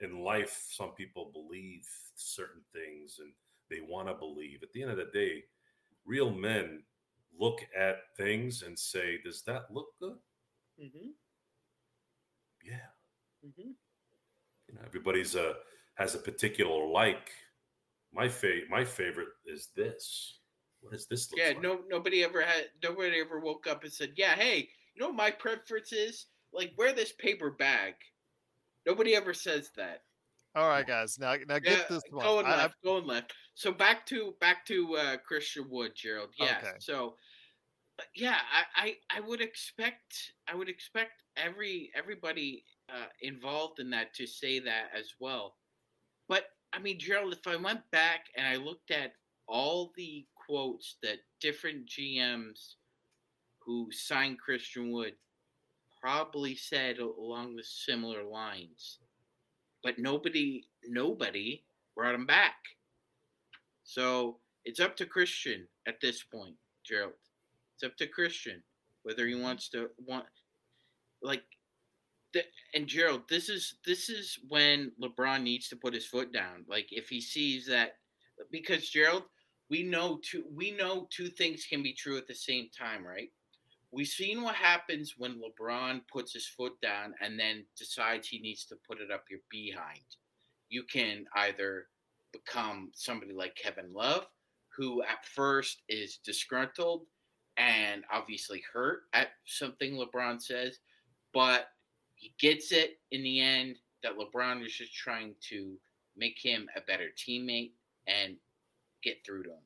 [0.01, 3.33] in life, some people believe certain things and
[3.71, 4.63] they want to believe.
[4.63, 5.45] At the end of the day,
[6.07, 6.83] real men
[7.39, 10.19] look at things and say, "Does that look good?"
[10.81, 11.11] Mm-hmm.
[12.65, 12.91] Yeah.
[13.47, 13.71] Mm-hmm.
[14.69, 15.57] You know, everybody's a
[15.95, 17.31] has a particular like.
[18.13, 20.39] My fa- my favorite is this.
[20.81, 21.63] What does this look yeah, like?
[21.63, 22.67] no, nobody ever had.
[22.83, 26.93] Nobody ever woke up and said, "Yeah, hey, you know my preference is like wear
[26.93, 27.95] this paper bag."
[28.87, 30.03] Nobody ever says that.
[30.55, 31.19] All right, guys.
[31.19, 32.25] Now, now get yeah, this one.
[32.25, 33.33] Going I, left, going left.
[33.55, 36.31] So back to back to uh, Christian Wood, Gerald.
[36.39, 36.59] Yeah.
[36.59, 36.73] Okay.
[36.81, 37.15] So,
[38.15, 38.37] yeah,
[38.77, 44.27] I, I I would expect I would expect every everybody uh, involved in that to
[44.27, 45.57] say that as well.
[46.29, 49.13] But I mean, Gerald, if I went back and I looked at
[49.47, 52.75] all the quotes that different GMs
[53.65, 55.15] who signed Christian Wood
[56.09, 58.99] probably said along the similar lines.
[59.83, 61.65] But nobody nobody
[61.95, 62.57] brought him back.
[63.85, 67.13] So it's up to Christian at this point, Gerald.
[67.75, 68.63] It's up to Christian
[69.03, 70.25] whether he wants to want
[71.23, 71.43] like
[72.33, 72.43] the,
[72.75, 76.65] and Gerald, this is this is when LeBron needs to put his foot down.
[76.67, 77.97] Like if he sees that
[78.51, 79.25] because Gerald,
[79.69, 83.31] we know two we know two things can be true at the same time, right?
[83.91, 88.65] We've seen what happens when LeBron puts his foot down and then decides he needs
[88.67, 90.05] to put it up your behind.
[90.69, 91.87] You can either
[92.33, 94.27] become somebody like Kevin Love,
[94.77, 97.07] who at first is disgruntled
[97.57, 100.79] and obviously hurt at something LeBron says,
[101.33, 101.69] but
[102.15, 105.77] he gets it in the end that LeBron is just trying to
[106.17, 107.73] make him a better teammate
[108.07, 108.37] and
[109.03, 109.63] get through to him.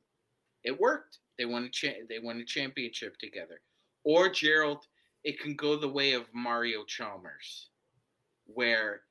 [0.63, 1.19] It worked.
[1.37, 3.59] They won a cha- they won a championship together.
[4.03, 4.85] Or Gerald,
[5.23, 7.69] it can go the way of Mario Chalmers,
[8.45, 9.01] where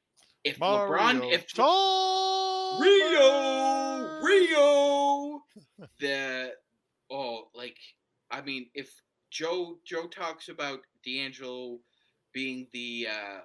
[0.44, 2.80] if Mario LeBron, if Chalmers!
[2.80, 5.42] Rio, Rio,
[6.00, 6.52] the
[7.10, 7.78] oh, like
[8.30, 11.78] I mean, if Joe Joe talks about D'Angelo
[12.32, 13.40] being the uh,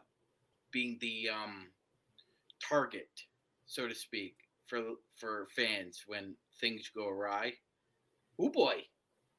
[0.72, 1.68] being the um,
[2.68, 3.10] target,
[3.66, 4.36] so to speak,
[4.68, 4.82] for
[5.16, 7.54] for fans when things go awry.
[8.40, 8.84] Oh boy,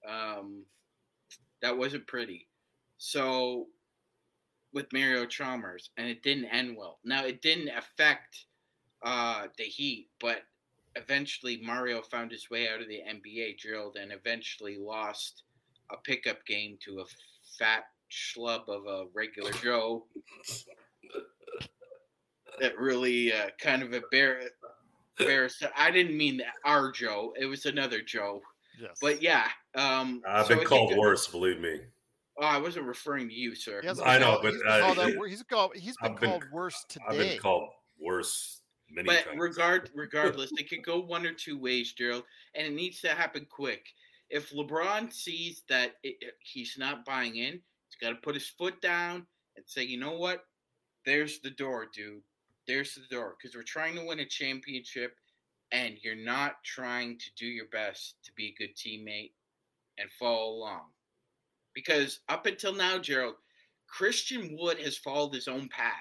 [0.08, 0.64] um,
[1.62, 2.46] that wasn't pretty.
[2.98, 3.66] So
[4.72, 6.98] with Mario Chalmers, and it didn't end well.
[7.04, 8.46] Now it didn't affect
[9.02, 10.42] uh, the Heat, but
[10.96, 15.44] eventually Mario found his way out of the NBA, drilled, and eventually lost
[15.90, 17.04] a pickup game to a
[17.58, 20.04] fat schlub of a regular Joe.
[22.60, 24.52] that really uh, kind of embarrassed.
[25.18, 25.64] Embarrassed.
[25.76, 27.32] I didn't mean our Joe.
[27.38, 28.42] It was another Joe.
[28.80, 28.98] Yes.
[29.00, 31.26] But yeah, um, I've so been called worse.
[31.26, 31.80] Believe me.
[32.40, 33.82] Oh, I wasn't referring to you, sir.
[34.04, 37.04] I know, but he's been, called, he's called, he's been called worse today.
[37.08, 38.60] I've been called worse
[38.90, 39.40] many but times.
[39.40, 42.22] regard regardless, it could go one or two ways, Gerald,
[42.54, 43.86] and it needs to happen quick.
[44.30, 48.80] If LeBron sees that it, he's not buying in, he's got to put his foot
[48.80, 49.26] down
[49.56, 50.44] and say, you know what?
[51.04, 52.22] There's the door, dude.
[52.66, 53.36] There's the door.
[53.36, 55.16] Because we're trying to win a championship,
[55.72, 59.32] and you're not trying to do your best to be a good teammate
[59.98, 60.86] and follow along.
[61.74, 63.34] Because up until now, Gerald,
[63.88, 65.92] Christian Wood has followed his own path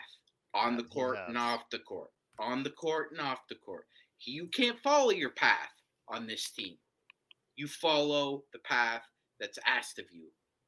[0.53, 2.09] on the court and off the court.
[2.39, 3.85] On the court and off the court.
[4.25, 5.69] You can't follow your path
[6.07, 6.77] on this team.
[7.55, 9.01] You follow the path
[9.39, 10.27] that's asked of you.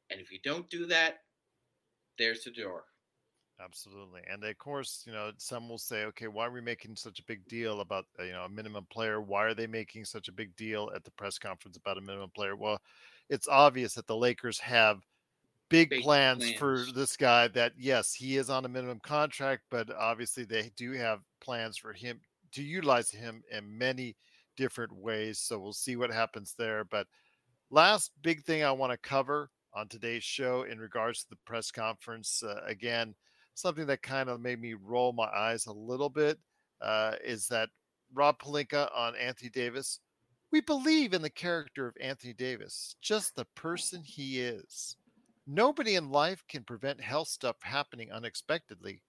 [0.09, 1.19] And if you don't do that,
[2.17, 2.83] there's the door.
[3.61, 4.21] Absolutely.
[4.29, 7.25] And of course, you know, some will say, okay, why are we making such a
[7.25, 9.19] big deal about, uh, you know, a minimum player?
[9.21, 12.29] Why are they making such a big deal at the press conference about a minimum
[12.29, 12.55] player?
[12.55, 12.79] Well,
[13.29, 15.05] it's obvious that the Lakers have
[15.69, 19.63] big, big plans, plans, for this guy that yes, he is on a minimum contract,
[19.69, 22.21] but obviously they do have plans for him
[22.53, 24.15] to utilize him in many
[24.55, 25.39] different ways.
[25.39, 26.85] So we'll see what happens there.
[26.85, 27.07] But
[27.69, 31.71] last big thing I want to cover on today's show in regards to the press
[31.71, 33.15] conference, uh, again,
[33.59, 36.39] something that kind of made me roll my eyes a little bit
[36.81, 37.69] uh, is that
[38.13, 39.99] Rob Pelinka on Anthony Davis
[40.51, 44.97] we believe in the character of Anthony Davis, just the person he is.
[45.45, 49.03] Nobody in life can prevent health stuff happening unexpectedly.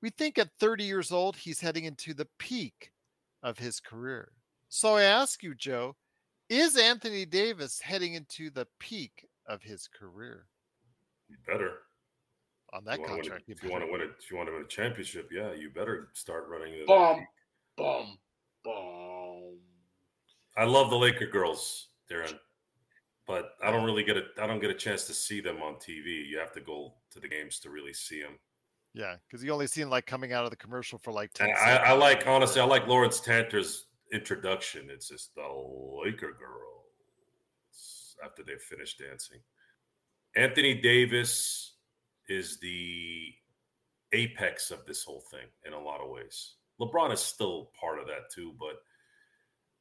[0.00, 2.92] We think at 30 years old, he's heading into the peak
[3.42, 4.32] of his career.
[4.68, 5.96] So I ask you, Joe,
[6.48, 10.46] is Anthony Davis heading into the peak of his career?
[11.46, 11.78] Better.
[12.76, 13.44] On that if contract.
[13.48, 15.70] if you want to win it, if you want to win a championship, yeah, you
[15.70, 16.86] better start running it.
[16.86, 17.26] Boom,
[17.74, 18.18] boom,
[18.62, 19.58] boom.
[20.58, 22.34] I love the Laker girls, Darren,
[23.26, 25.76] but I don't really get a I don't get a chance to see them on
[25.76, 26.28] TV.
[26.28, 28.38] You have to go to the games to really see them.
[28.92, 31.48] Yeah, because you only see them like coming out of the commercial for like ten.
[31.56, 34.88] I, I, like honestly, I like Lawrence Tanter's introduction.
[34.90, 35.48] It's just the
[36.04, 39.38] Laker girls after they finish dancing.
[40.36, 41.75] Anthony Davis
[42.28, 43.32] is the
[44.12, 46.54] apex of this whole thing in a lot of ways.
[46.80, 48.82] LeBron is still part of that too, but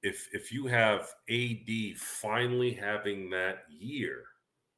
[0.01, 4.23] if if you have AD finally having that year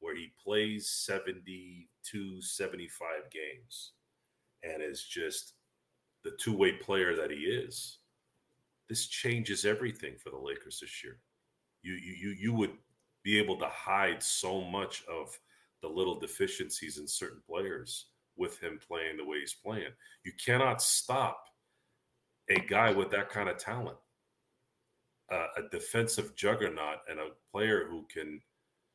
[0.00, 3.92] where he plays 72 75 games
[4.62, 5.54] and is just
[6.24, 7.98] the two-way player that he is
[8.88, 11.18] this changes everything for the Lakers this year
[11.82, 12.72] you you you would
[13.22, 15.38] be able to hide so much of
[15.82, 18.06] the little deficiencies in certain players
[18.36, 19.90] with him playing the way he's playing
[20.24, 21.44] you cannot stop
[22.50, 23.98] a guy with that kind of talent
[25.30, 28.40] a, a defensive juggernaut and a player who can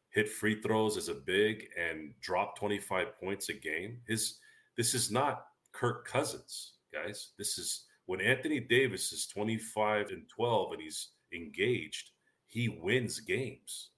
[0.10, 4.00] hit free throws as a big and drop 25 points a game.
[4.08, 4.40] His
[4.78, 7.30] this is not Kirk Cousins, guys.
[7.38, 12.12] This is when Anthony Davis is 25 and 12 and he's engaged,
[12.48, 13.90] he wins games.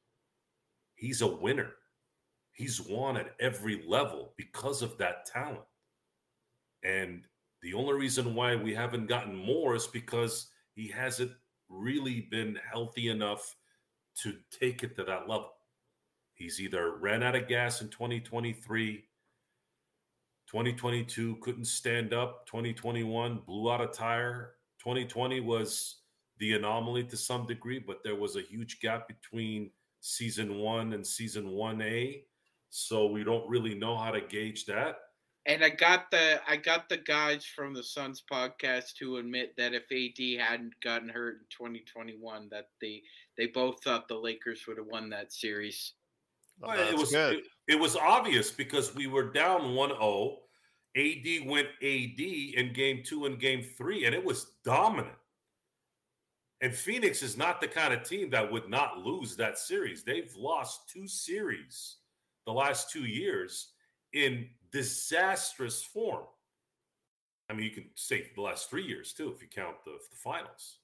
[0.95, 1.72] He's a winner.
[2.56, 5.60] He's won at every level because of that talent.
[6.84, 7.27] And
[7.61, 11.32] the only reason why we haven't gotten more is because he hasn't
[11.69, 13.56] really been healthy enough
[14.23, 15.52] to take it to that level.
[16.34, 19.03] He's either ran out of gas in 2023,
[20.48, 24.53] 2022 couldn't stand up, 2021 blew out a tire.
[24.80, 25.98] 2020 was
[26.38, 29.72] the anomaly to some degree, but there was a huge gap between
[30.02, 32.22] season one and season 1A.
[32.77, 34.97] So we don't really know how to gauge that.
[35.45, 39.73] And I got the I got the guys from the Suns podcast to admit that
[39.73, 43.02] if AD hadn't gotten hurt in 2021, that they
[43.38, 45.93] they both thought the Lakers would have won that series.
[46.60, 50.35] Well, it was it, it, was obvious because we were down 1-0.
[50.97, 55.15] AD went AD in game two and game three, and it was dominant.
[56.61, 60.03] And Phoenix is not the kind of team that would not lose that series.
[60.03, 61.97] They've lost two series
[62.45, 63.69] the last two years
[64.13, 66.26] in disastrous form.
[67.49, 70.17] I mean, you can say the last three years too, if you count the, the
[70.17, 70.77] finals.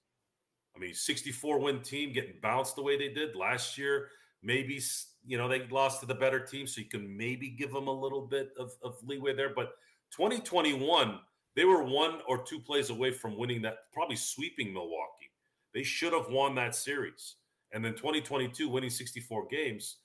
[0.76, 4.10] I mean, 64 win team getting bounced the way they did last year.
[4.44, 4.82] Maybe,
[5.26, 7.92] you know, they lost to the better team, so you can maybe give them a
[7.92, 9.54] little bit of, of leeway there.
[9.54, 9.74] But
[10.12, 11.20] 2021,
[11.56, 15.32] they were one or two plays away from winning that, probably sweeping Milwaukee.
[15.74, 17.36] They should have won that series.
[17.74, 19.98] And then 2022, winning 64 games.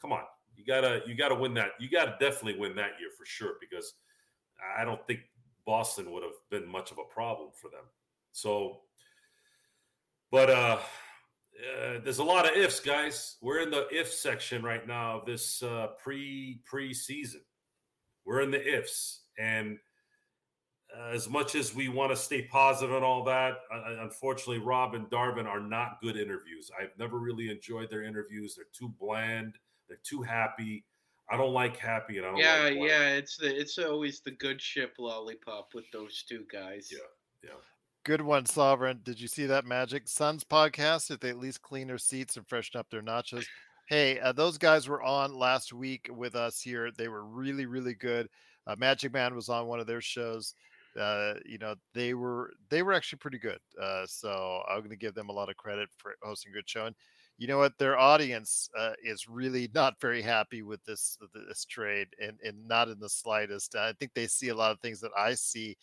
[0.00, 0.24] Come on,
[0.56, 1.70] you gotta you gotta win that.
[1.78, 3.94] You gotta definitely win that year for sure because
[4.76, 5.20] I don't think
[5.66, 7.84] Boston would have been much of a problem for them.
[8.32, 8.80] So,
[10.30, 10.78] but uh,
[11.56, 13.36] uh, there's a lot of ifs, guys.
[13.40, 17.42] We're in the if section right now of this uh, pre pre season.
[18.24, 19.78] We're in the ifs, and
[21.12, 25.06] as much as we want to stay positive and all that, uh, unfortunately, Rob and
[25.10, 26.70] Darvin are not good interviews.
[26.80, 28.54] I've never really enjoyed their interviews.
[28.54, 29.54] They're too bland.
[29.88, 30.84] They're too happy.
[31.30, 32.38] I don't like happy, and I don't.
[32.38, 33.08] Yeah, like yeah.
[33.10, 36.88] It's the it's always the good ship lollipop with those two guys.
[36.92, 36.98] Yeah,
[37.42, 37.56] yeah.
[38.04, 39.00] Good one, Sovereign.
[39.02, 41.10] Did you see that Magic Suns podcast?
[41.10, 43.48] If they at least clean their seats and freshen up their notches.
[43.88, 46.90] Hey, uh, those guys were on last week with us here.
[46.96, 48.28] They were really, really good.
[48.66, 50.54] Uh, Magic Man was on one of their shows.
[50.98, 53.58] Uh, you know, they were they were actually pretty good.
[53.80, 56.68] Uh, so I'm going to give them a lot of credit for hosting a good
[56.68, 56.86] show.
[56.86, 56.96] And
[57.38, 61.18] you know what their audience uh, is really not very happy with this
[61.48, 64.80] this trade and, and not in the slightest i think they see a lot of
[64.80, 65.76] things that i see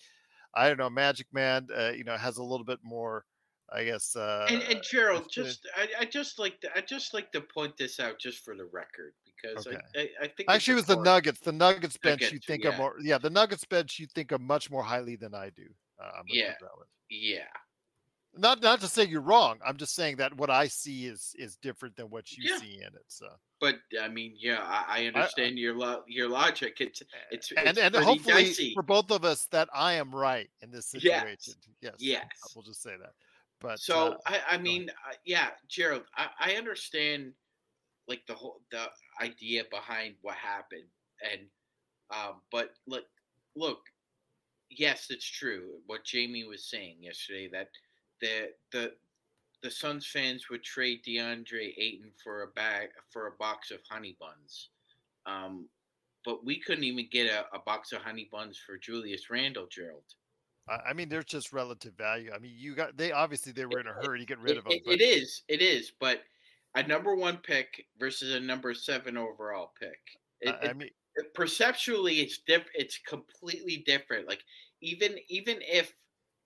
[0.56, 3.26] i don't know magic man uh, you know has a little bit more
[3.72, 7.32] i guess uh and, and gerald just I, I, just like to i just like
[7.32, 9.78] to point this out just for the record because okay.
[9.96, 12.64] I, I, I, think actually it was the nuggets the nuggets bench nuggets, you think
[12.64, 12.72] yeah.
[12.72, 15.66] of more yeah the nuggets bench you think of much more highly than i do
[16.04, 16.54] uh, yeah
[17.10, 17.42] yeah
[18.36, 19.60] not not to say you're wrong.
[19.66, 22.58] I'm just saying that what I see is is different than what you yeah.
[22.58, 23.06] see in it.
[23.08, 23.28] So,
[23.60, 26.78] but I mean, yeah, I, I understand I, your lo- your logic.
[26.80, 28.74] It's it's, and it's and hopefully dicey.
[28.74, 31.54] for both of us that I am right in this situation.
[31.82, 32.54] Yes, yes, yes.
[32.56, 33.14] we'll just say that.
[33.62, 37.34] But so uh, I I mean, uh, yeah, Gerald, I, I understand
[38.08, 38.88] like the whole the
[39.22, 40.90] idea behind what happened,
[41.32, 41.42] and
[42.10, 43.06] um, but look,
[43.56, 43.80] look,
[44.70, 47.70] yes, it's true what Jamie was saying yesterday that
[48.24, 48.94] that the
[49.62, 54.18] the Suns fans would trade DeAndre Ayton for a bag for a box of honey
[54.20, 54.70] buns.
[55.26, 55.70] Um,
[56.26, 60.04] but we couldn't even get a, a, box of honey buns for Julius Randle, Gerald.
[60.68, 62.32] I mean, there's just relative value.
[62.34, 64.64] I mean, you got they obviously they were in a hurry to get rid of
[64.64, 64.74] them.
[64.74, 66.24] It, it is, it is, but
[66.76, 70.00] a number one pick versus a number seven overall pick.
[70.40, 70.90] It, I mean,
[71.34, 74.28] perceptually, it's diff- It's completely different.
[74.28, 74.44] Like
[74.82, 75.94] even even if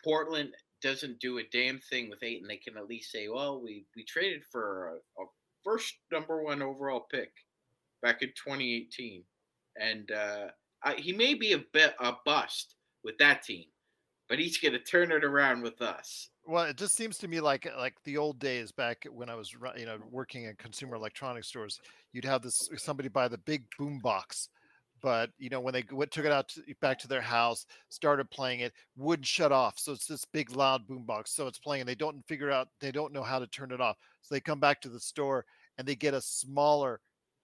[0.03, 0.49] Portland
[0.81, 4.03] doesn't do a damn thing with Ayton, they can at least say, well, we, we
[4.03, 5.25] traded for a, a
[5.63, 7.31] first number one overall pick
[8.01, 9.23] back in 2018.
[9.79, 10.47] And uh,
[10.83, 13.65] I, he may be a bit a bust with that team,
[14.29, 16.29] but he's going to turn it around with us.
[16.45, 19.53] Well, it just seems to me like like the old days back when I was
[19.77, 21.81] you know working in consumer electronics stores.
[22.13, 24.49] You'd have this somebody buy the big boom box
[25.01, 28.29] but you know when they went, took it out to, back to their house started
[28.29, 31.89] playing it wouldn't shut off so it's this big loud boombox so it's playing and
[31.89, 34.59] they don't figure out they don't know how to turn it off so they come
[34.59, 35.45] back to the store
[35.77, 36.99] and they get a smaller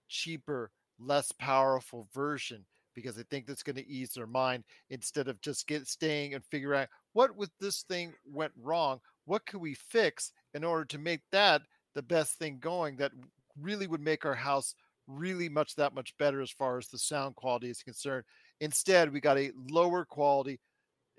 [0.08, 2.64] cheaper less powerful version
[2.94, 6.44] because they think that's going to ease their mind instead of just get staying and
[6.44, 10.98] figure out what with this thing went wrong what could we fix in order to
[10.98, 11.62] make that
[11.94, 13.12] the best thing going that
[13.60, 14.74] really would make our house
[15.06, 18.24] really much that much better as far as the sound quality is concerned.
[18.60, 20.60] Instead, we got a lower quality.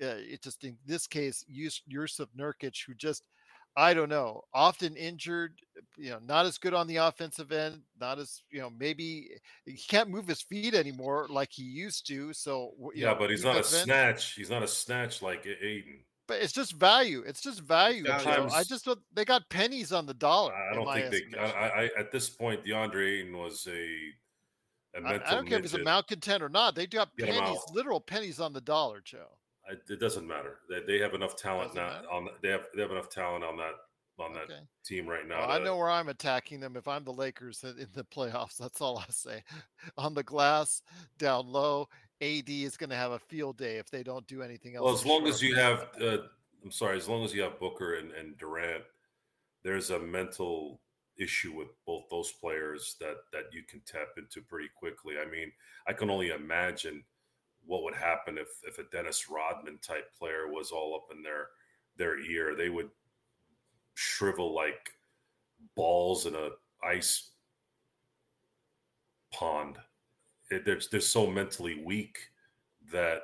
[0.01, 3.27] Uh, it just in this case, Jusuf Nurkic, who just
[3.77, 5.59] I don't know, often injured,
[5.97, 9.31] you know, not as good on the offensive end, not as, you know, maybe
[9.65, 12.31] he can't move his feet anymore like he used to.
[12.31, 14.33] So, yeah, know, but he's not a snatch.
[14.33, 16.05] He's not a snatch like Ayton.
[16.27, 17.23] But it's just value.
[17.25, 18.05] It's just value.
[18.05, 20.53] Sometimes, I just don't, they got pennies on the dollar.
[20.53, 25.13] I don't think they, I, I, at this point, DeAndre Ayton was a, a I,
[25.13, 26.73] I, don't care if he's a malcontent or not.
[26.73, 29.27] They got Get pennies, literal pennies on the dollar, Joe
[29.67, 30.59] it doesn't matter.
[30.69, 32.01] They, they have enough talent now.
[32.11, 33.73] On they have they have enough talent on that
[34.17, 34.59] on that okay.
[34.83, 35.39] team right now.
[35.39, 36.77] Well, I know where I'm attacking them.
[36.77, 39.43] If I'm the Lakers in the playoffs, that's all I say.
[39.97, 40.81] on the glass,
[41.17, 41.89] down low,
[42.21, 44.83] AD is going to have a field day if they don't do anything else.
[44.83, 46.17] Well, as long as you have, uh,
[46.63, 48.83] I'm sorry, as long as you have Booker and, and Durant,
[49.63, 50.79] there's a mental
[51.17, 55.15] issue with both those players that that you can tap into pretty quickly.
[55.19, 55.51] I mean,
[55.87, 57.03] I can only imagine
[57.65, 61.47] what would happen if if a Dennis Rodman type player was all up in their
[61.97, 62.55] their ear.
[62.55, 62.89] They would
[63.95, 64.91] shrivel like
[65.75, 66.49] balls in a
[66.83, 67.31] ice
[69.31, 69.77] pond.
[70.49, 72.17] It, they're, they're so mentally weak
[72.91, 73.21] that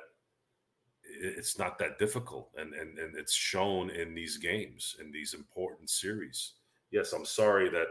[1.04, 2.50] it's not that difficult.
[2.56, 6.54] And, and and it's shown in these games in these important series.
[6.90, 7.86] Yes i'm sorry that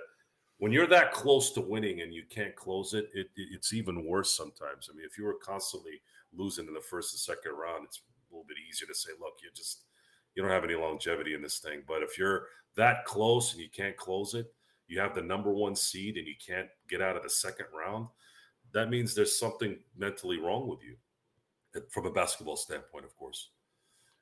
[0.58, 4.36] when you're that close to winning and you can't close it, it, it's even worse
[4.36, 4.90] sometimes.
[4.92, 6.02] I mean if you were constantly
[6.34, 9.36] losing in the first and second round, it's a little bit easier to say, look,
[9.44, 9.84] you just
[10.36, 11.84] you don't have any longevity in this thing.
[11.88, 14.54] But if you're that close and you can't close it,
[14.88, 18.08] you have the number one seed and you can't get out of the second round,
[18.74, 20.96] that means there's something mentally wrong with you
[21.90, 23.50] from a basketball standpoint, of course.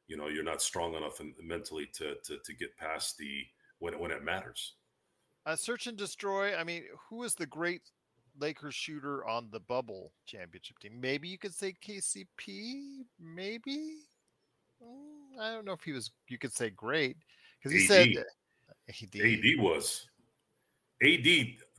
[0.08, 3.44] You know, you're not strong enough in, mentally to, to to get past the
[3.80, 4.76] when when it matters.
[5.46, 6.56] Uh, search and destroy.
[6.56, 7.82] I mean, who is the great
[8.40, 11.00] Lakers shooter on the bubble championship team.
[11.00, 13.04] Maybe you could say KCP.
[13.20, 14.06] Maybe
[14.82, 16.12] mm, I don't know if he was.
[16.28, 17.18] You could say great
[17.62, 17.88] because he AD.
[17.88, 18.08] said
[18.90, 19.22] AD.
[19.22, 20.08] AD was.
[21.02, 21.28] AD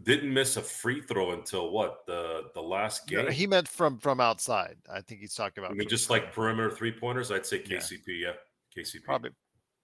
[0.03, 3.27] didn't miss a free throw until what the the last game.
[3.27, 4.77] No, he meant from from outside.
[4.93, 5.73] I think he's talking about.
[5.73, 7.31] I mean, just like perimeter three pointers.
[7.31, 8.03] I'd say KCP.
[8.07, 8.33] Yeah.
[8.77, 9.05] yeah, KCP.
[9.05, 9.31] Probably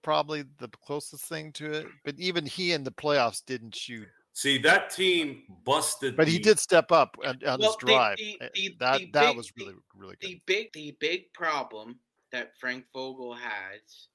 [0.02, 1.86] probably the closest thing to it.
[2.05, 4.06] But even he in the playoffs didn't shoot
[4.36, 8.18] See that team busted, but the, he did step up on, on well, his drive.
[8.18, 10.28] The, the, the, that that big, was really really good.
[10.28, 12.01] The big the big problem
[12.32, 14.09] that Frank Vogel has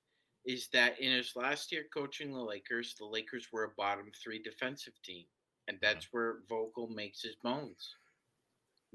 [0.46, 4.40] is that in his last year coaching the Lakers, the Lakers were a bottom three
[4.44, 5.26] defensive team,
[5.68, 7.96] and that's where Vogel makes his bones.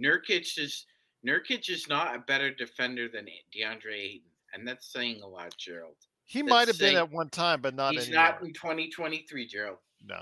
[0.02, 0.86] Nurkic is
[1.26, 5.96] Nurkic is not a better defender than DeAndre Ayton, and that's saying a lot, Gerald.
[6.24, 7.92] He might have been at one time, but not.
[7.92, 8.24] He's anymore.
[8.24, 9.78] not in 2023, Gerald.
[10.04, 10.20] No.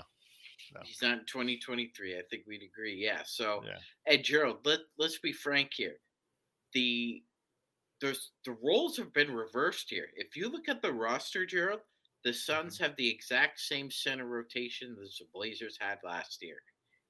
[0.73, 0.81] No.
[0.83, 2.17] He's not in 2023.
[2.17, 2.95] I think we'd agree.
[2.95, 3.21] Yeah.
[3.25, 3.77] So, yeah.
[4.07, 5.97] Ed Gerald, let let's be frank here.
[6.73, 7.23] The
[8.01, 10.07] there's the roles have been reversed here.
[10.15, 11.81] If you look at the roster, Gerald,
[12.25, 12.83] the Suns mm-hmm.
[12.83, 16.57] have the exact same center rotation as the Blazers had last year,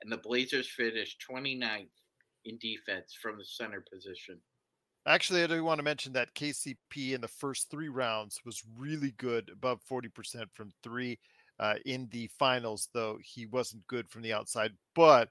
[0.04, 1.88] and the Blazers finished 29th
[2.44, 4.40] in defense from the center position.
[5.08, 9.14] Actually, I do want to mention that KCP in the first three rounds was really
[9.18, 11.18] good, above 40% from three.
[11.58, 14.74] Uh, in the finals, though he wasn't good from the outside.
[14.94, 15.30] But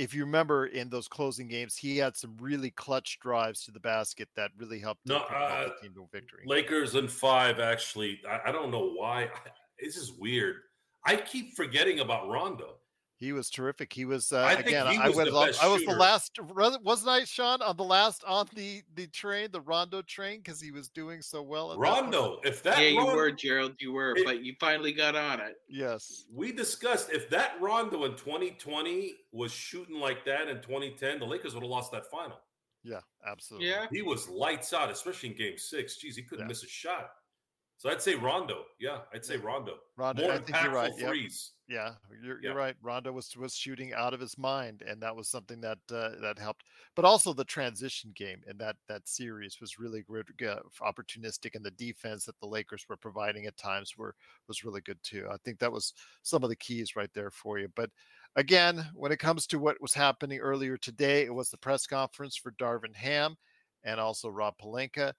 [0.00, 3.80] if you remember in those closing games, he had some really clutch drives to the
[3.80, 6.44] basket that really helped, no, uh, the team to a victory.
[6.46, 8.18] Lakers in five, actually.
[8.26, 9.28] I, I don't know why.
[9.82, 10.56] This is weird.
[11.06, 12.79] I keep forgetting about Rondo.
[13.20, 13.92] He was terrific.
[13.92, 14.86] He was uh, I again.
[14.86, 16.40] Was I was I was the last,
[16.82, 20.70] wasn't I, Sean, on the last on the the train, the Rondo train, because he
[20.70, 21.78] was doing so well.
[21.78, 25.16] Rondo, if that yeah, Rondo, you were Gerald, you were, it, but you finally got
[25.16, 25.56] on it.
[25.68, 31.26] Yes, we discussed if that Rondo in 2020 was shooting like that in 2010, the
[31.26, 32.38] Lakers would have lost that final.
[32.82, 33.68] Yeah, absolutely.
[33.68, 35.98] Yeah, he was lights out, especially in Game Six.
[36.02, 36.48] Jeez, he couldn't yeah.
[36.48, 37.10] miss a shot.
[37.80, 38.66] So I'd say Rondo.
[38.78, 39.76] Yeah, I'd say Rondo.
[39.96, 40.92] Rondo, More I think you're right.
[40.98, 41.52] Threes.
[41.66, 41.78] Yep.
[41.78, 42.74] Yeah, you're, you're right.
[42.82, 46.38] Rondo was was shooting out of his mind, and that was something that uh, that
[46.38, 46.64] helped.
[46.94, 51.64] But also the transition game in that that series was really good, uh, opportunistic, and
[51.64, 54.14] the defense that the Lakers were providing at times were
[54.46, 55.26] was really good too.
[55.32, 57.68] I think that was some of the keys right there for you.
[57.74, 57.88] But
[58.36, 62.36] again, when it comes to what was happening earlier today, it was the press conference
[62.36, 63.36] for Darvin Ham
[63.84, 65.14] and also Rob Pelinka.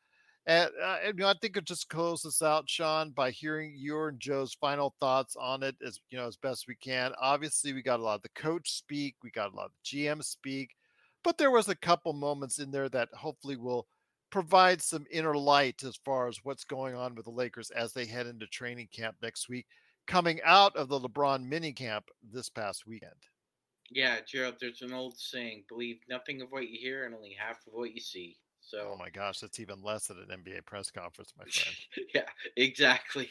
[0.47, 4.09] And, uh, you know, I think it just close this out, Sean, by hearing your
[4.09, 7.13] and Joe's final thoughts on it as you know as best we can.
[7.21, 10.23] Obviously, we got a lot of the coach speak, we got a lot of GM
[10.23, 10.75] speak,
[11.23, 13.87] but there was a couple moments in there that hopefully will
[14.31, 18.05] provide some inner light as far as what's going on with the Lakers as they
[18.05, 19.67] head into training camp next week.
[20.07, 23.13] coming out of the LeBron mini camp this past weekend.
[23.91, 27.57] Yeah, Gerald, there's an old saying believe nothing of what you hear and only half
[27.67, 28.37] of what you see.
[28.71, 31.75] So, oh my gosh, that's even less than an NBA press conference, my friend.
[32.15, 32.21] yeah,
[32.55, 33.27] exactly.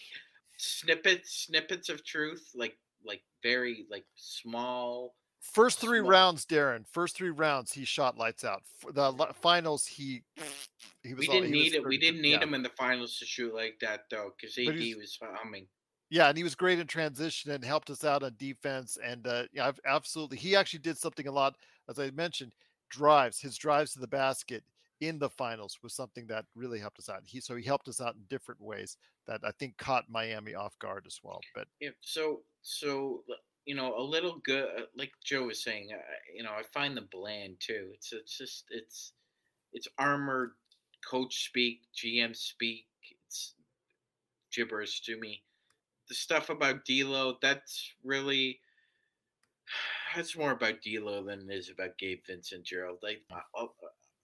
[0.59, 2.77] Snippets, snippets of truth, like
[3.07, 5.15] like very like small.
[5.41, 6.11] First three small.
[6.11, 6.85] rounds, Darren.
[6.87, 8.65] First three rounds, he shot lights out.
[8.81, 9.11] For the
[9.41, 10.25] finals, he
[11.03, 11.21] he was.
[11.21, 11.87] We didn't all, need it.
[11.87, 12.43] We didn't need yeah.
[12.43, 15.67] him in the finals to shoot like that though, because AD was humming.
[16.11, 18.99] Yeah, and he was great in transition and helped us out on defense.
[19.03, 21.55] And uh, yeah, I've, absolutely, he actually did something a lot,
[21.89, 22.53] as I mentioned,
[22.91, 23.41] drives.
[23.41, 24.65] His drives to the basket
[25.01, 27.23] in the finals was something that really helped us out.
[27.25, 28.97] He so he helped us out in different ways
[29.27, 31.41] that I think caught Miami off guard as well.
[31.55, 33.25] But yeah, so so
[33.65, 35.91] you know a little good, uh, like Joe was saying.
[35.93, 36.01] Uh,
[36.35, 37.91] you know, I find them bland too.
[37.95, 39.13] It's it's just it's
[39.73, 40.53] it's armored
[41.09, 42.87] coach speak, GM speak.
[43.27, 43.55] It's
[44.53, 45.43] gibberish to me
[46.11, 48.61] the stuff about D'Lo, that's really
[50.15, 52.99] that's more about D'Lo than it is about Gabe Vincent, Gerald.
[53.03, 53.17] I,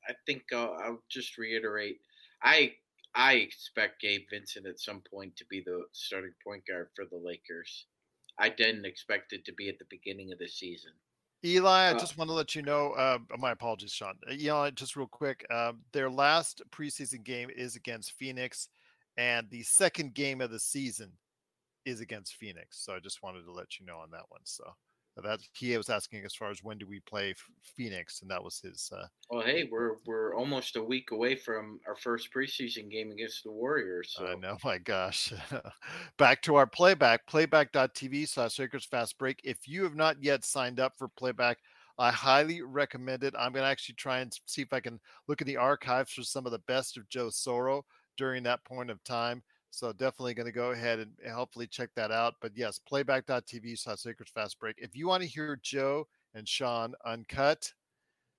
[0.08, 2.00] i think I'll, I'll, just reiterate.
[2.42, 2.74] I
[3.14, 7.16] I expect Gabe Vincent at some point to be the starting point guard for the
[7.16, 7.86] Lakers.
[8.38, 10.92] I didn't expect it to be at the beginning of the season.
[11.44, 12.92] Eli, I uh, just want to let you know.
[12.92, 14.14] Uh, my apologies, Sean.
[14.28, 15.46] Uh, Eli, just real quick.
[15.50, 18.68] Uh, their last preseason game is against Phoenix,
[19.16, 21.12] and the second game of the season
[21.84, 22.78] is against Phoenix.
[22.84, 24.40] So I just wanted to let you know on that one.
[24.44, 24.64] So
[25.22, 27.34] that he was asking as far as when do we play
[27.76, 28.90] Phoenix, and that was his.
[28.94, 33.44] Uh, well, hey, we're we're almost a week away from our first preseason game against
[33.44, 34.14] the Warriors.
[34.16, 34.26] So.
[34.26, 35.32] I know, my gosh.
[36.18, 39.40] Back to our playback, playback.tv slash Lakers Fast Break.
[39.42, 41.58] If you have not yet signed up for playback,
[41.98, 43.34] I highly recommend it.
[43.38, 46.22] I'm going to actually try and see if I can look in the archives for
[46.22, 47.82] some of the best of Joe Soro
[48.18, 49.42] during that point of time.
[49.76, 52.36] So definitely going to go ahead and hopefully check that out.
[52.40, 54.76] But yes, playback.tv slash Lakers Fast Break.
[54.78, 57.70] If you want to hear Joe and Sean uncut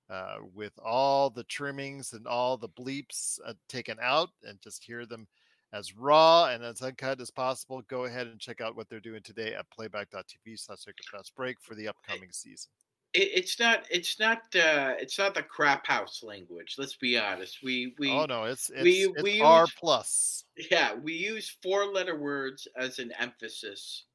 [0.10, 5.06] uh, with all the trimmings and all the bleeps uh, taken out and just hear
[5.06, 5.28] them
[5.74, 9.22] as raw and as uncut as possible, go ahead and check out what they're doing
[9.22, 12.72] today at playback.tv slash Lakers Fast Break for the upcoming season
[13.18, 17.60] it, it's not it's not uh it's not the crap house language let's be honest.
[17.64, 20.46] We we oh no it's it's, we, it's we r use, plus.
[20.70, 24.06] Yeah we use four letter words as an emphasis.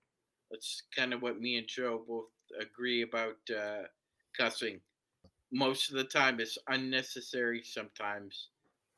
[0.51, 2.27] That's kind of what me and joe both
[2.61, 3.83] agree about uh
[4.37, 4.81] cussing.
[5.53, 8.49] Most of the time it's unnecessary sometimes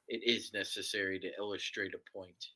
[0.08, 2.48] it is necessary to illustrate a point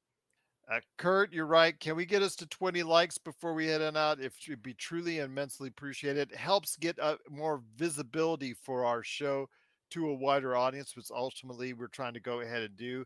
[0.71, 1.79] uh, Kurt, you're right.
[1.81, 4.21] Can we get us to 20 likes before we head on out?
[4.21, 6.31] If it'd be truly immensely appreciated.
[6.31, 9.49] It helps get uh, more visibility for our show
[9.93, 13.05] to a wider audience, which ultimately we're trying to go ahead and do.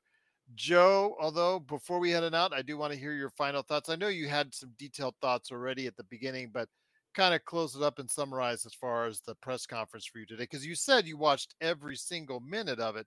[0.56, 3.88] Joe, although before we head on out, I do want to hear your final thoughts.
[3.88, 6.68] I know you had some detailed thoughts already at the beginning, but
[7.14, 10.26] kind of close it up and summarize as far as the press conference for you
[10.26, 13.06] today, because you said you watched every single minute of it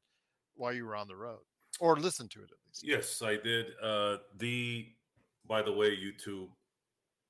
[0.56, 1.42] while you were on the road
[1.80, 2.84] or listen to it at least.
[2.84, 3.68] Yes, I did.
[3.82, 4.88] Uh, the
[5.48, 6.50] by the way, YouTube,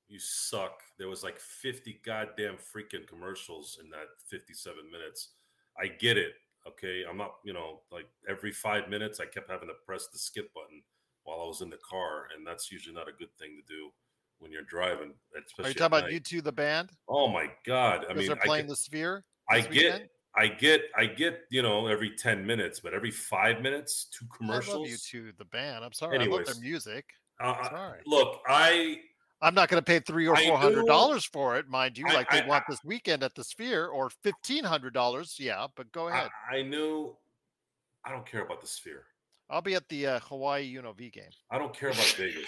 [0.08, 0.80] you suck.
[0.98, 5.30] There was like 50 goddamn freaking commercials in that 57 minutes.
[5.78, 6.32] I get it.
[6.66, 7.04] Okay.
[7.08, 10.52] I'm not, you know, like every five minutes I kept having to press the skip
[10.54, 10.82] button
[11.24, 12.28] while I was in the car.
[12.34, 13.90] And that's usually not a good thing to do
[14.38, 15.12] when you're driving.
[15.58, 16.90] Are you talking about U2 the band?
[17.08, 18.06] Oh my God.
[18.08, 19.24] I mean, they're playing the sphere.
[19.50, 20.08] I get weekend?
[20.36, 24.74] I get, I get, you know, every ten minutes, but every five minutes, two commercials.
[24.74, 25.84] I love you to the band.
[25.84, 26.16] I'm sorry.
[26.16, 27.06] Anyways, I love their music.
[27.40, 28.00] Uh, sorry.
[28.06, 28.98] Look, I.
[29.42, 32.06] I'm not going to pay three or four hundred dollars for it, mind you.
[32.06, 35.36] Like I, they I, want this weekend at the Sphere, or fifteen hundred dollars.
[35.38, 36.30] Yeah, but go ahead.
[36.50, 37.14] I, knew.
[38.04, 39.04] I don't care about the Sphere.
[39.50, 41.24] I'll be at the uh, Hawaii UNLV game.
[41.50, 42.46] I don't care about Vegas.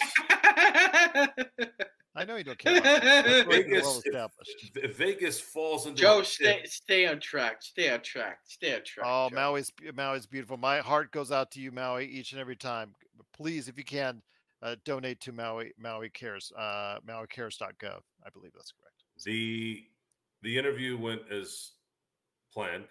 [2.19, 2.79] I know you don't care.
[2.79, 3.03] About
[3.47, 4.97] Vegas, well established.
[4.97, 6.23] Vegas falls into Joe.
[6.23, 7.63] Stay, stay on track.
[7.63, 8.41] Stay on track.
[8.45, 9.07] Stay on track.
[9.09, 9.37] Oh, Joe.
[9.37, 10.57] Maui's Maui's beautiful.
[10.57, 12.95] My heart goes out to you, Maui, each and every time.
[13.33, 14.21] Please, if you can,
[14.63, 16.53] uh, donate to Maui Maui Cares.
[16.59, 18.01] Uh, MauiCares.gov.
[18.27, 19.05] I believe that's correct.
[19.25, 19.85] The
[20.43, 21.71] the interview went as
[22.53, 22.85] planned.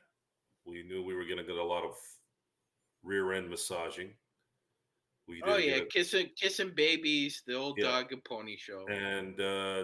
[0.66, 1.95] We knew we were going to get a lot of
[3.04, 4.12] rear end massaging.
[5.28, 7.91] We oh yeah, kissing kissing babies, the old yeah.
[7.91, 8.86] dog and pony show.
[8.88, 9.84] And uh,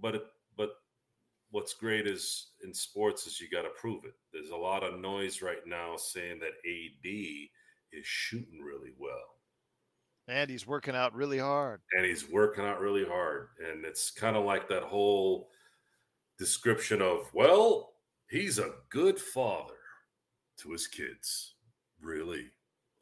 [0.00, 0.70] but but
[1.50, 4.14] what's great is in sports is you got to prove it.
[4.32, 7.06] There's a lot of noise right now saying that AD
[7.92, 9.36] is shooting really well.
[10.28, 11.80] And he's working out really hard.
[11.92, 13.48] And he's working out really hard.
[13.68, 15.48] And it's kind of like that whole
[16.38, 17.92] description of, well,
[18.28, 19.74] he's a good father
[20.58, 21.54] to his kids.
[22.00, 22.46] Really?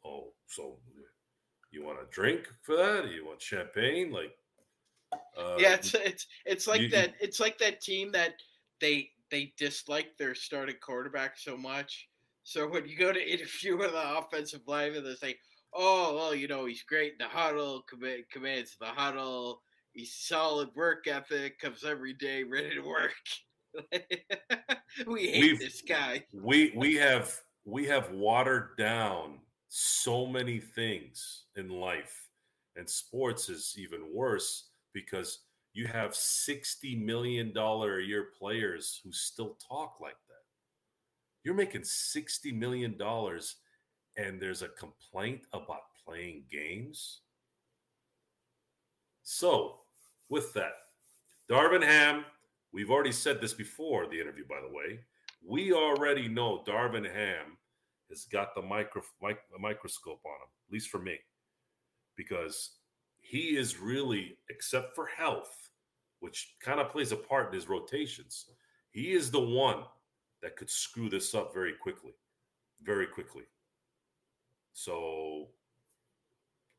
[0.03, 0.79] Oh, so
[1.71, 3.09] you want a drink for that?
[3.11, 4.11] You want champagne?
[4.11, 4.35] Like,
[5.37, 7.13] Uh, yeah, it's it's it's like you, that.
[7.19, 8.35] It's like that team that
[8.79, 12.09] they they dislike their starting quarterback so much.
[12.43, 15.37] So when you go to interview with the offensive lineman, they say,
[15.73, 19.61] "Oh, well, you know, he's great in the huddle, command, commands the huddle.
[19.93, 23.13] He's solid work ethic, comes every day, ready to work."
[25.07, 26.25] we hate We've, this guy.
[26.33, 29.39] we we have we have watered down
[29.73, 32.27] so many things in life,
[32.75, 35.39] and sports is even worse because
[35.73, 40.43] you have sixty million dollar a year players who still talk like that.
[41.43, 43.55] You're making sixty million dollars,
[44.17, 47.21] and there's a complaint about playing games.
[49.23, 49.79] So,
[50.29, 50.73] with that,
[51.49, 52.25] Darvin Ham
[52.73, 55.01] We've already said this before the interview, by the way.
[55.45, 57.57] We already know Darvin Ham
[58.11, 61.17] has got the micro, mic, microscope on him, at least for me,
[62.15, 62.77] because
[63.19, 65.69] he is really, except for health,
[66.19, 68.45] which kind of plays a part in his rotations,
[68.91, 69.83] he is the one
[70.41, 72.13] that could screw this up very quickly,
[72.83, 73.43] very quickly.
[74.73, 75.49] So,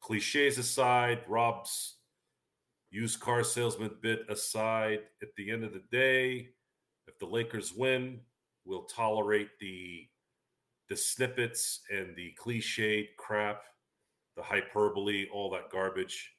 [0.00, 1.96] cliches aside, Rob's
[2.90, 6.50] used car salesman bit aside, at the end of the day,
[7.08, 8.20] if the Lakers win,
[8.64, 10.06] we'll tolerate the
[10.88, 13.62] the snippets and the cliched crap,
[14.36, 16.32] the hyperbole, all that garbage.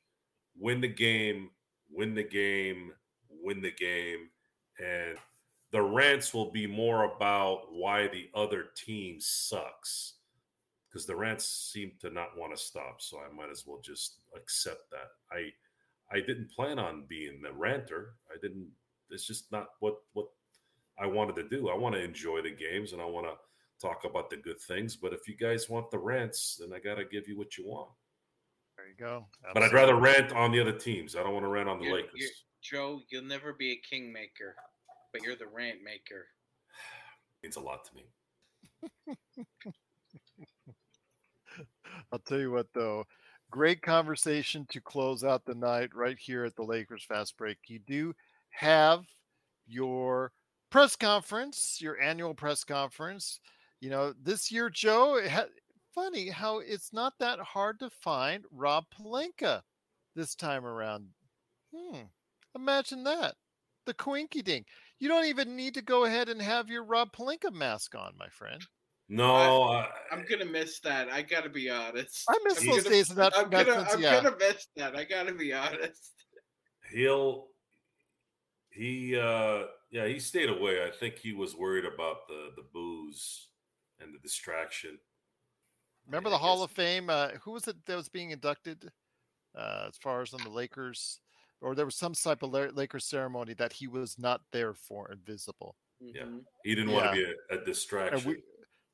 [0.58, 1.50] Win the game,
[1.92, 2.92] win the game,
[3.30, 4.30] win the game,
[4.80, 5.18] and
[5.72, 10.14] the rants will be more about why the other team sucks
[10.94, 13.02] because the rants seem to not want to stop.
[13.02, 15.10] So I might as well just accept that.
[15.32, 15.50] I
[16.16, 18.14] I didn't plan on being the ranter.
[18.32, 18.68] I didn't.
[19.10, 20.28] It's just not what what
[21.00, 21.70] I wanted to do.
[21.70, 23.34] I want to enjoy the games and I want to
[23.88, 24.96] talk about the good things.
[24.96, 27.66] But if you guys want the rants, then I got to give you what you
[27.68, 27.90] want.
[28.78, 29.26] There you go.
[29.46, 29.54] Absolutely.
[29.54, 31.16] But I'd rather rant on the other teams.
[31.16, 32.12] I don't want to rant on the you're, Lakers.
[32.16, 32.30] You're,
[32.62, 34.56] Joe, you'll never be a kingmaker,
[35.12, 36.26] but you're the rant maker.
[37.44, 39.16] means a lot to me.
[42.12, 43.06] I'll tell you what, though
[43.54, 47.60] great conversation to close out the night right here at the Lakers Fast Break.
[47.68, 48.16] You do
[48.50, 49.06] have
[49.68, 50.32] your
[50.72, 53.40] press conference, your annual press conference.
[53.84, 55.48] You know, this year, Joe, ha-
[55.94, 59.60] funny how it's not that hard to find Rob Pelinka
[60.16, 61.08] this time around.
[61.76, 62.04] Hmm,
[62.56, 63.36] imagine that.
[63.86, 64.68] The Quinky Dink.
[65.00, 68.30] You don't even need to go ahead and have your Rob Pelinka mask on, my
[68.30, 68.62] friend.
[69.10, 71.10] No, I, am gonna miss that.
[71.10, 72.24] I gotta be honest.
[72.30, 73.34] I miss I'm those gonna, days of that.
[73.36, 74.24] I'm, gonna, I'm yeah.
[74.24, 74.96] gonna miss that.
[74.96, 76.14] I gotta be honest.
[76.90, 77.48] He'll
[78.70, 80.88] he uh yeah he stayed away.
[80.88, 83.50] I think he was worried about the the booze
[84.00, 84.98] and the distraction.
[86.08, 87.10] Remember the Hall of Fame?
[87.10, 88.92] Uh, who was it that was being inducted?
[89.58, 91.20] Uh, as far as on the Lakers,
[91.62, 95.76] or there was some type of Lakers ceremony that he was not there for, invisible.
[96.00, 96.38] Yeah, mm-hmm.
[96.64, 98.32] he didn't want to be a, a distraction.
[98.32, 98.38] We,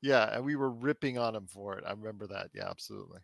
[0.02, 1.84] yeah, and we were ripping on him for it.
[1.86, 2.50] I remember that.
[2.54, 3.20] Yeah, absolutely.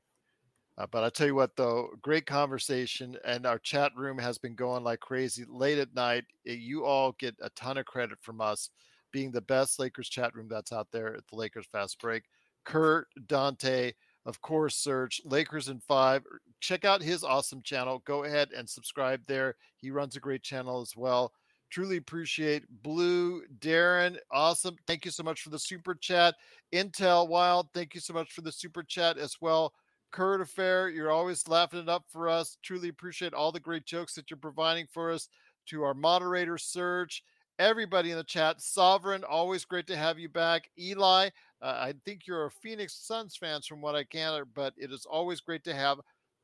[0.78, 4.54] Uh, but I tell you what, though, great conversation, and our chat room has been
[4.54, 6.24] going like crazy late at night.
[6.46, 8.70] Eh, you all get a ton of credit from us
[9.12, 12.24] being the best Lakers chat room that's out there at the Lakers Fast Break.
[12.64, 13.92] Kurt, Dante,
[14.24, 16.24] of course, search Lakers in five.
[16.60, 18.02] Check out his awesome channel.
[18.04, 19.54] Go ahead and subscribe there.
[19.76, 21.32] He runs a great channel as well.
[21.70, 24.16] Truly appreciate Blue, Darren.
[24.30, 24.76] Awesome.
[24.86, 26.34] Thank you so much for the super chat.
[26.72, 29.72] Intel Wild, thank you so much for the super chat as well.
[30.12, 32.58] Current Affair, you're always laughing it up for us.
[32.62, 35.28] Truly appreciate all the great jokes that you're providing for us.
[35.66, 37.24] To our moderator, Serge,
[37.58, 40.70] everybody in the chat, Sovereign, always great to have you back.
[40.78, 41.28] Eli,
[41.62, 45.06] uh, I think you're a Phoenix Suns fans from what I can, but it is
[45.06, 46.00] always great to have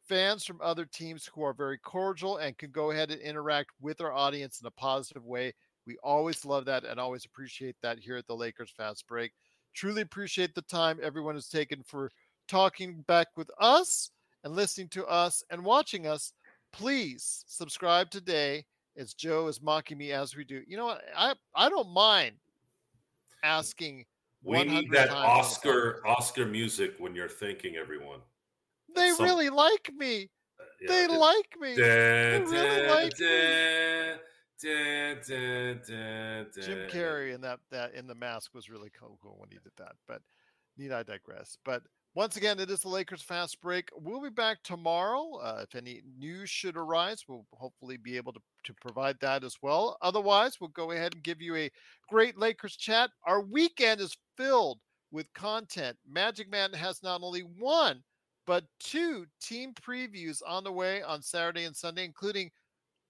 [0.08, 4.00] fans from other teams who are very cordial and can go ahead and interact with
[4.00, 5.52] our audience in a positive way.
[5.86, 9.32] We always love that and always appreciate that here at the Lakers Fast Break.
[9.74, 12.10] Truly appreciate the time everyone has taken for
[12.48, 14.10] talking back with us
[14.44, 16.32] and listening to us and watching us.
[16.72, 18.64] Please subscribe today
[18.96, 20.62] as Joe is mocking me as we do.
[20.66, 21.02] You know what?
[21.16, 22.36] I, I don't mind
[23.42, 24.04] asking.
[24.44, 28.18] We need that Oscar Oscar music when you're thanking everyone.
[28.94, 30.28] They Some, really like me.
[30.58, 31.76] Uh, yeah, they like me.
[31.76, 34.18] Da, they really da, like da, me.
[36.60, 39.72] Jim Carrey in that that in the mask was really cool, cool when he did
[39.76, 39.92] that.
[40.08, 40.22] But
[40.76, 41.56] need I digress.
[41.64, 41.82] But
[42.14, 43.88] once again, it is the Lakers fast break.
[43.94, 45.38] We'll be back tomorrow.
[45.42, 49.56] Uh, if any news should arise, we'll hopefully be able to, to provide that as
[49.62, 49.96] well.
[50.02, 51.70] Otherwise, we'll go ahead and give you a
[52.10, 53.10] great Lakers chat.
[53.26, 54.78] Our weekend is filled
[55.10, 55.96] with content.
[56.06, 58.02] Magic Man has not only one,
[58.46, 62.50] but two team previews on the way on Saturday and Sunday, including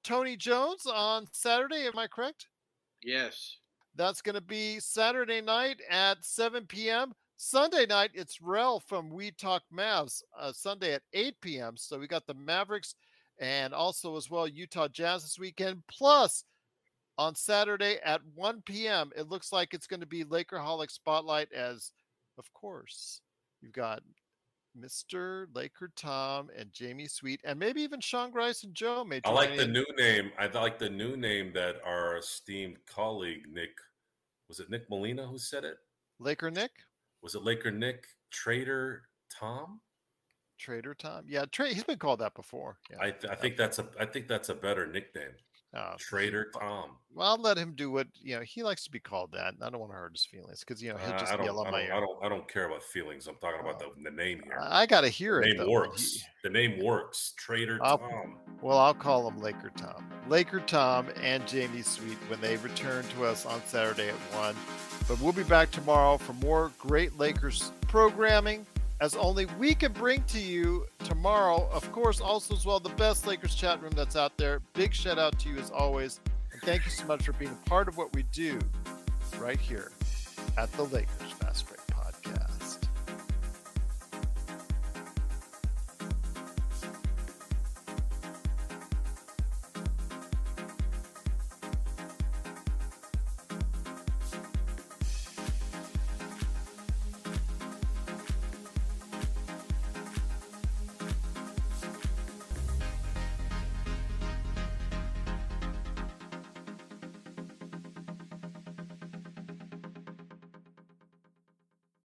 [0.04, 1.86] Tony Jones on Saturday.
[1.86, 2.46] Am I correct?
[3.02, 3.56] Yes.
[3.96, 7.12] That's going to be Saturday night at 7 p.m.
[7.36, 10.22] Sunday night, it's Rel from We Talk Mavs.
[10.38, 11.76] Uh, Sunday at 8 p.m.
[11.76, 12.94] So we got the Mavericks
[13.40, 15.82] and also as well Utah Jazz this weekend.
[15.88, 16.44] Plus,
[17.18, 21.92] on Saturday at 1 p.m., it looks like it's going to be Lakerholic Spotlight as,
[22.38, 23.20] of course,
[23.60, 24.02] you've got
[24.78, 25.46] Mr.
[25.54, 29.04] Laker Tom and Jamie Sweet, and maybe even Sean Grice and Joe.
[29.04, 30.30] May I like the new name.
[30.38, 33.70] I like the new name that our esteemed colleague Nick
[34.48, 35.76] was it Nick Molina who said it?
[36.18, 36.72] Laker Nick.
[37.22, 39.80] Was it Laker Nick Trader Tom?
[40.58, 41.24] Trader Tom.
[41.26, 42.78] Yeah, Tra- he's been called that before.
[42.90, 42.98] Yeah.
[43.00, 45.32] I, th- I think that's a I think that's a better nickname.
[45.74, 46.90] Uh, Trader Tom.
[47.14, 48.42] Well, I'll let him do what you know.
[48.42, 49.54] He likes to be called that.
[49.62, 51.70] I don't want to hurt his feelings because you know he'll just uh, yell on
[51.70, 51.94] my ear.
[51.94, 52.24] I don't.
[52.24, 53.26] I don't care about feelings.
[53.26, 54.58] I'm talking about the, the name here.
[54.60, 55.56] I got to hear the it.
[55.56, 56.22] Name though, works.
[56.44, 57.32] The name works.
[57.38, 58.36] Trader I'll, Tom.
[58.60, 60.10] Well, I'll call him Laker Tom.
[60.28, 64.54] Laker Tom and Jamie Sweet when they return to us on Saturday at one.
[65.08, 68.66] But we'll be back tomorrow for more great Lakers programming
[69.00, 71.68] as only we can bring to you tomorrow.
[71.72, 74.60] Of course, also as well the best Lakers chat room that's out there.
[74.74, 76.20] Big shout out to you as always.
[76.52, 78.58] And thank you so much for being a part of what we do
[79.38, 79.90] right here
[80.56, 81.08] at the Lakers.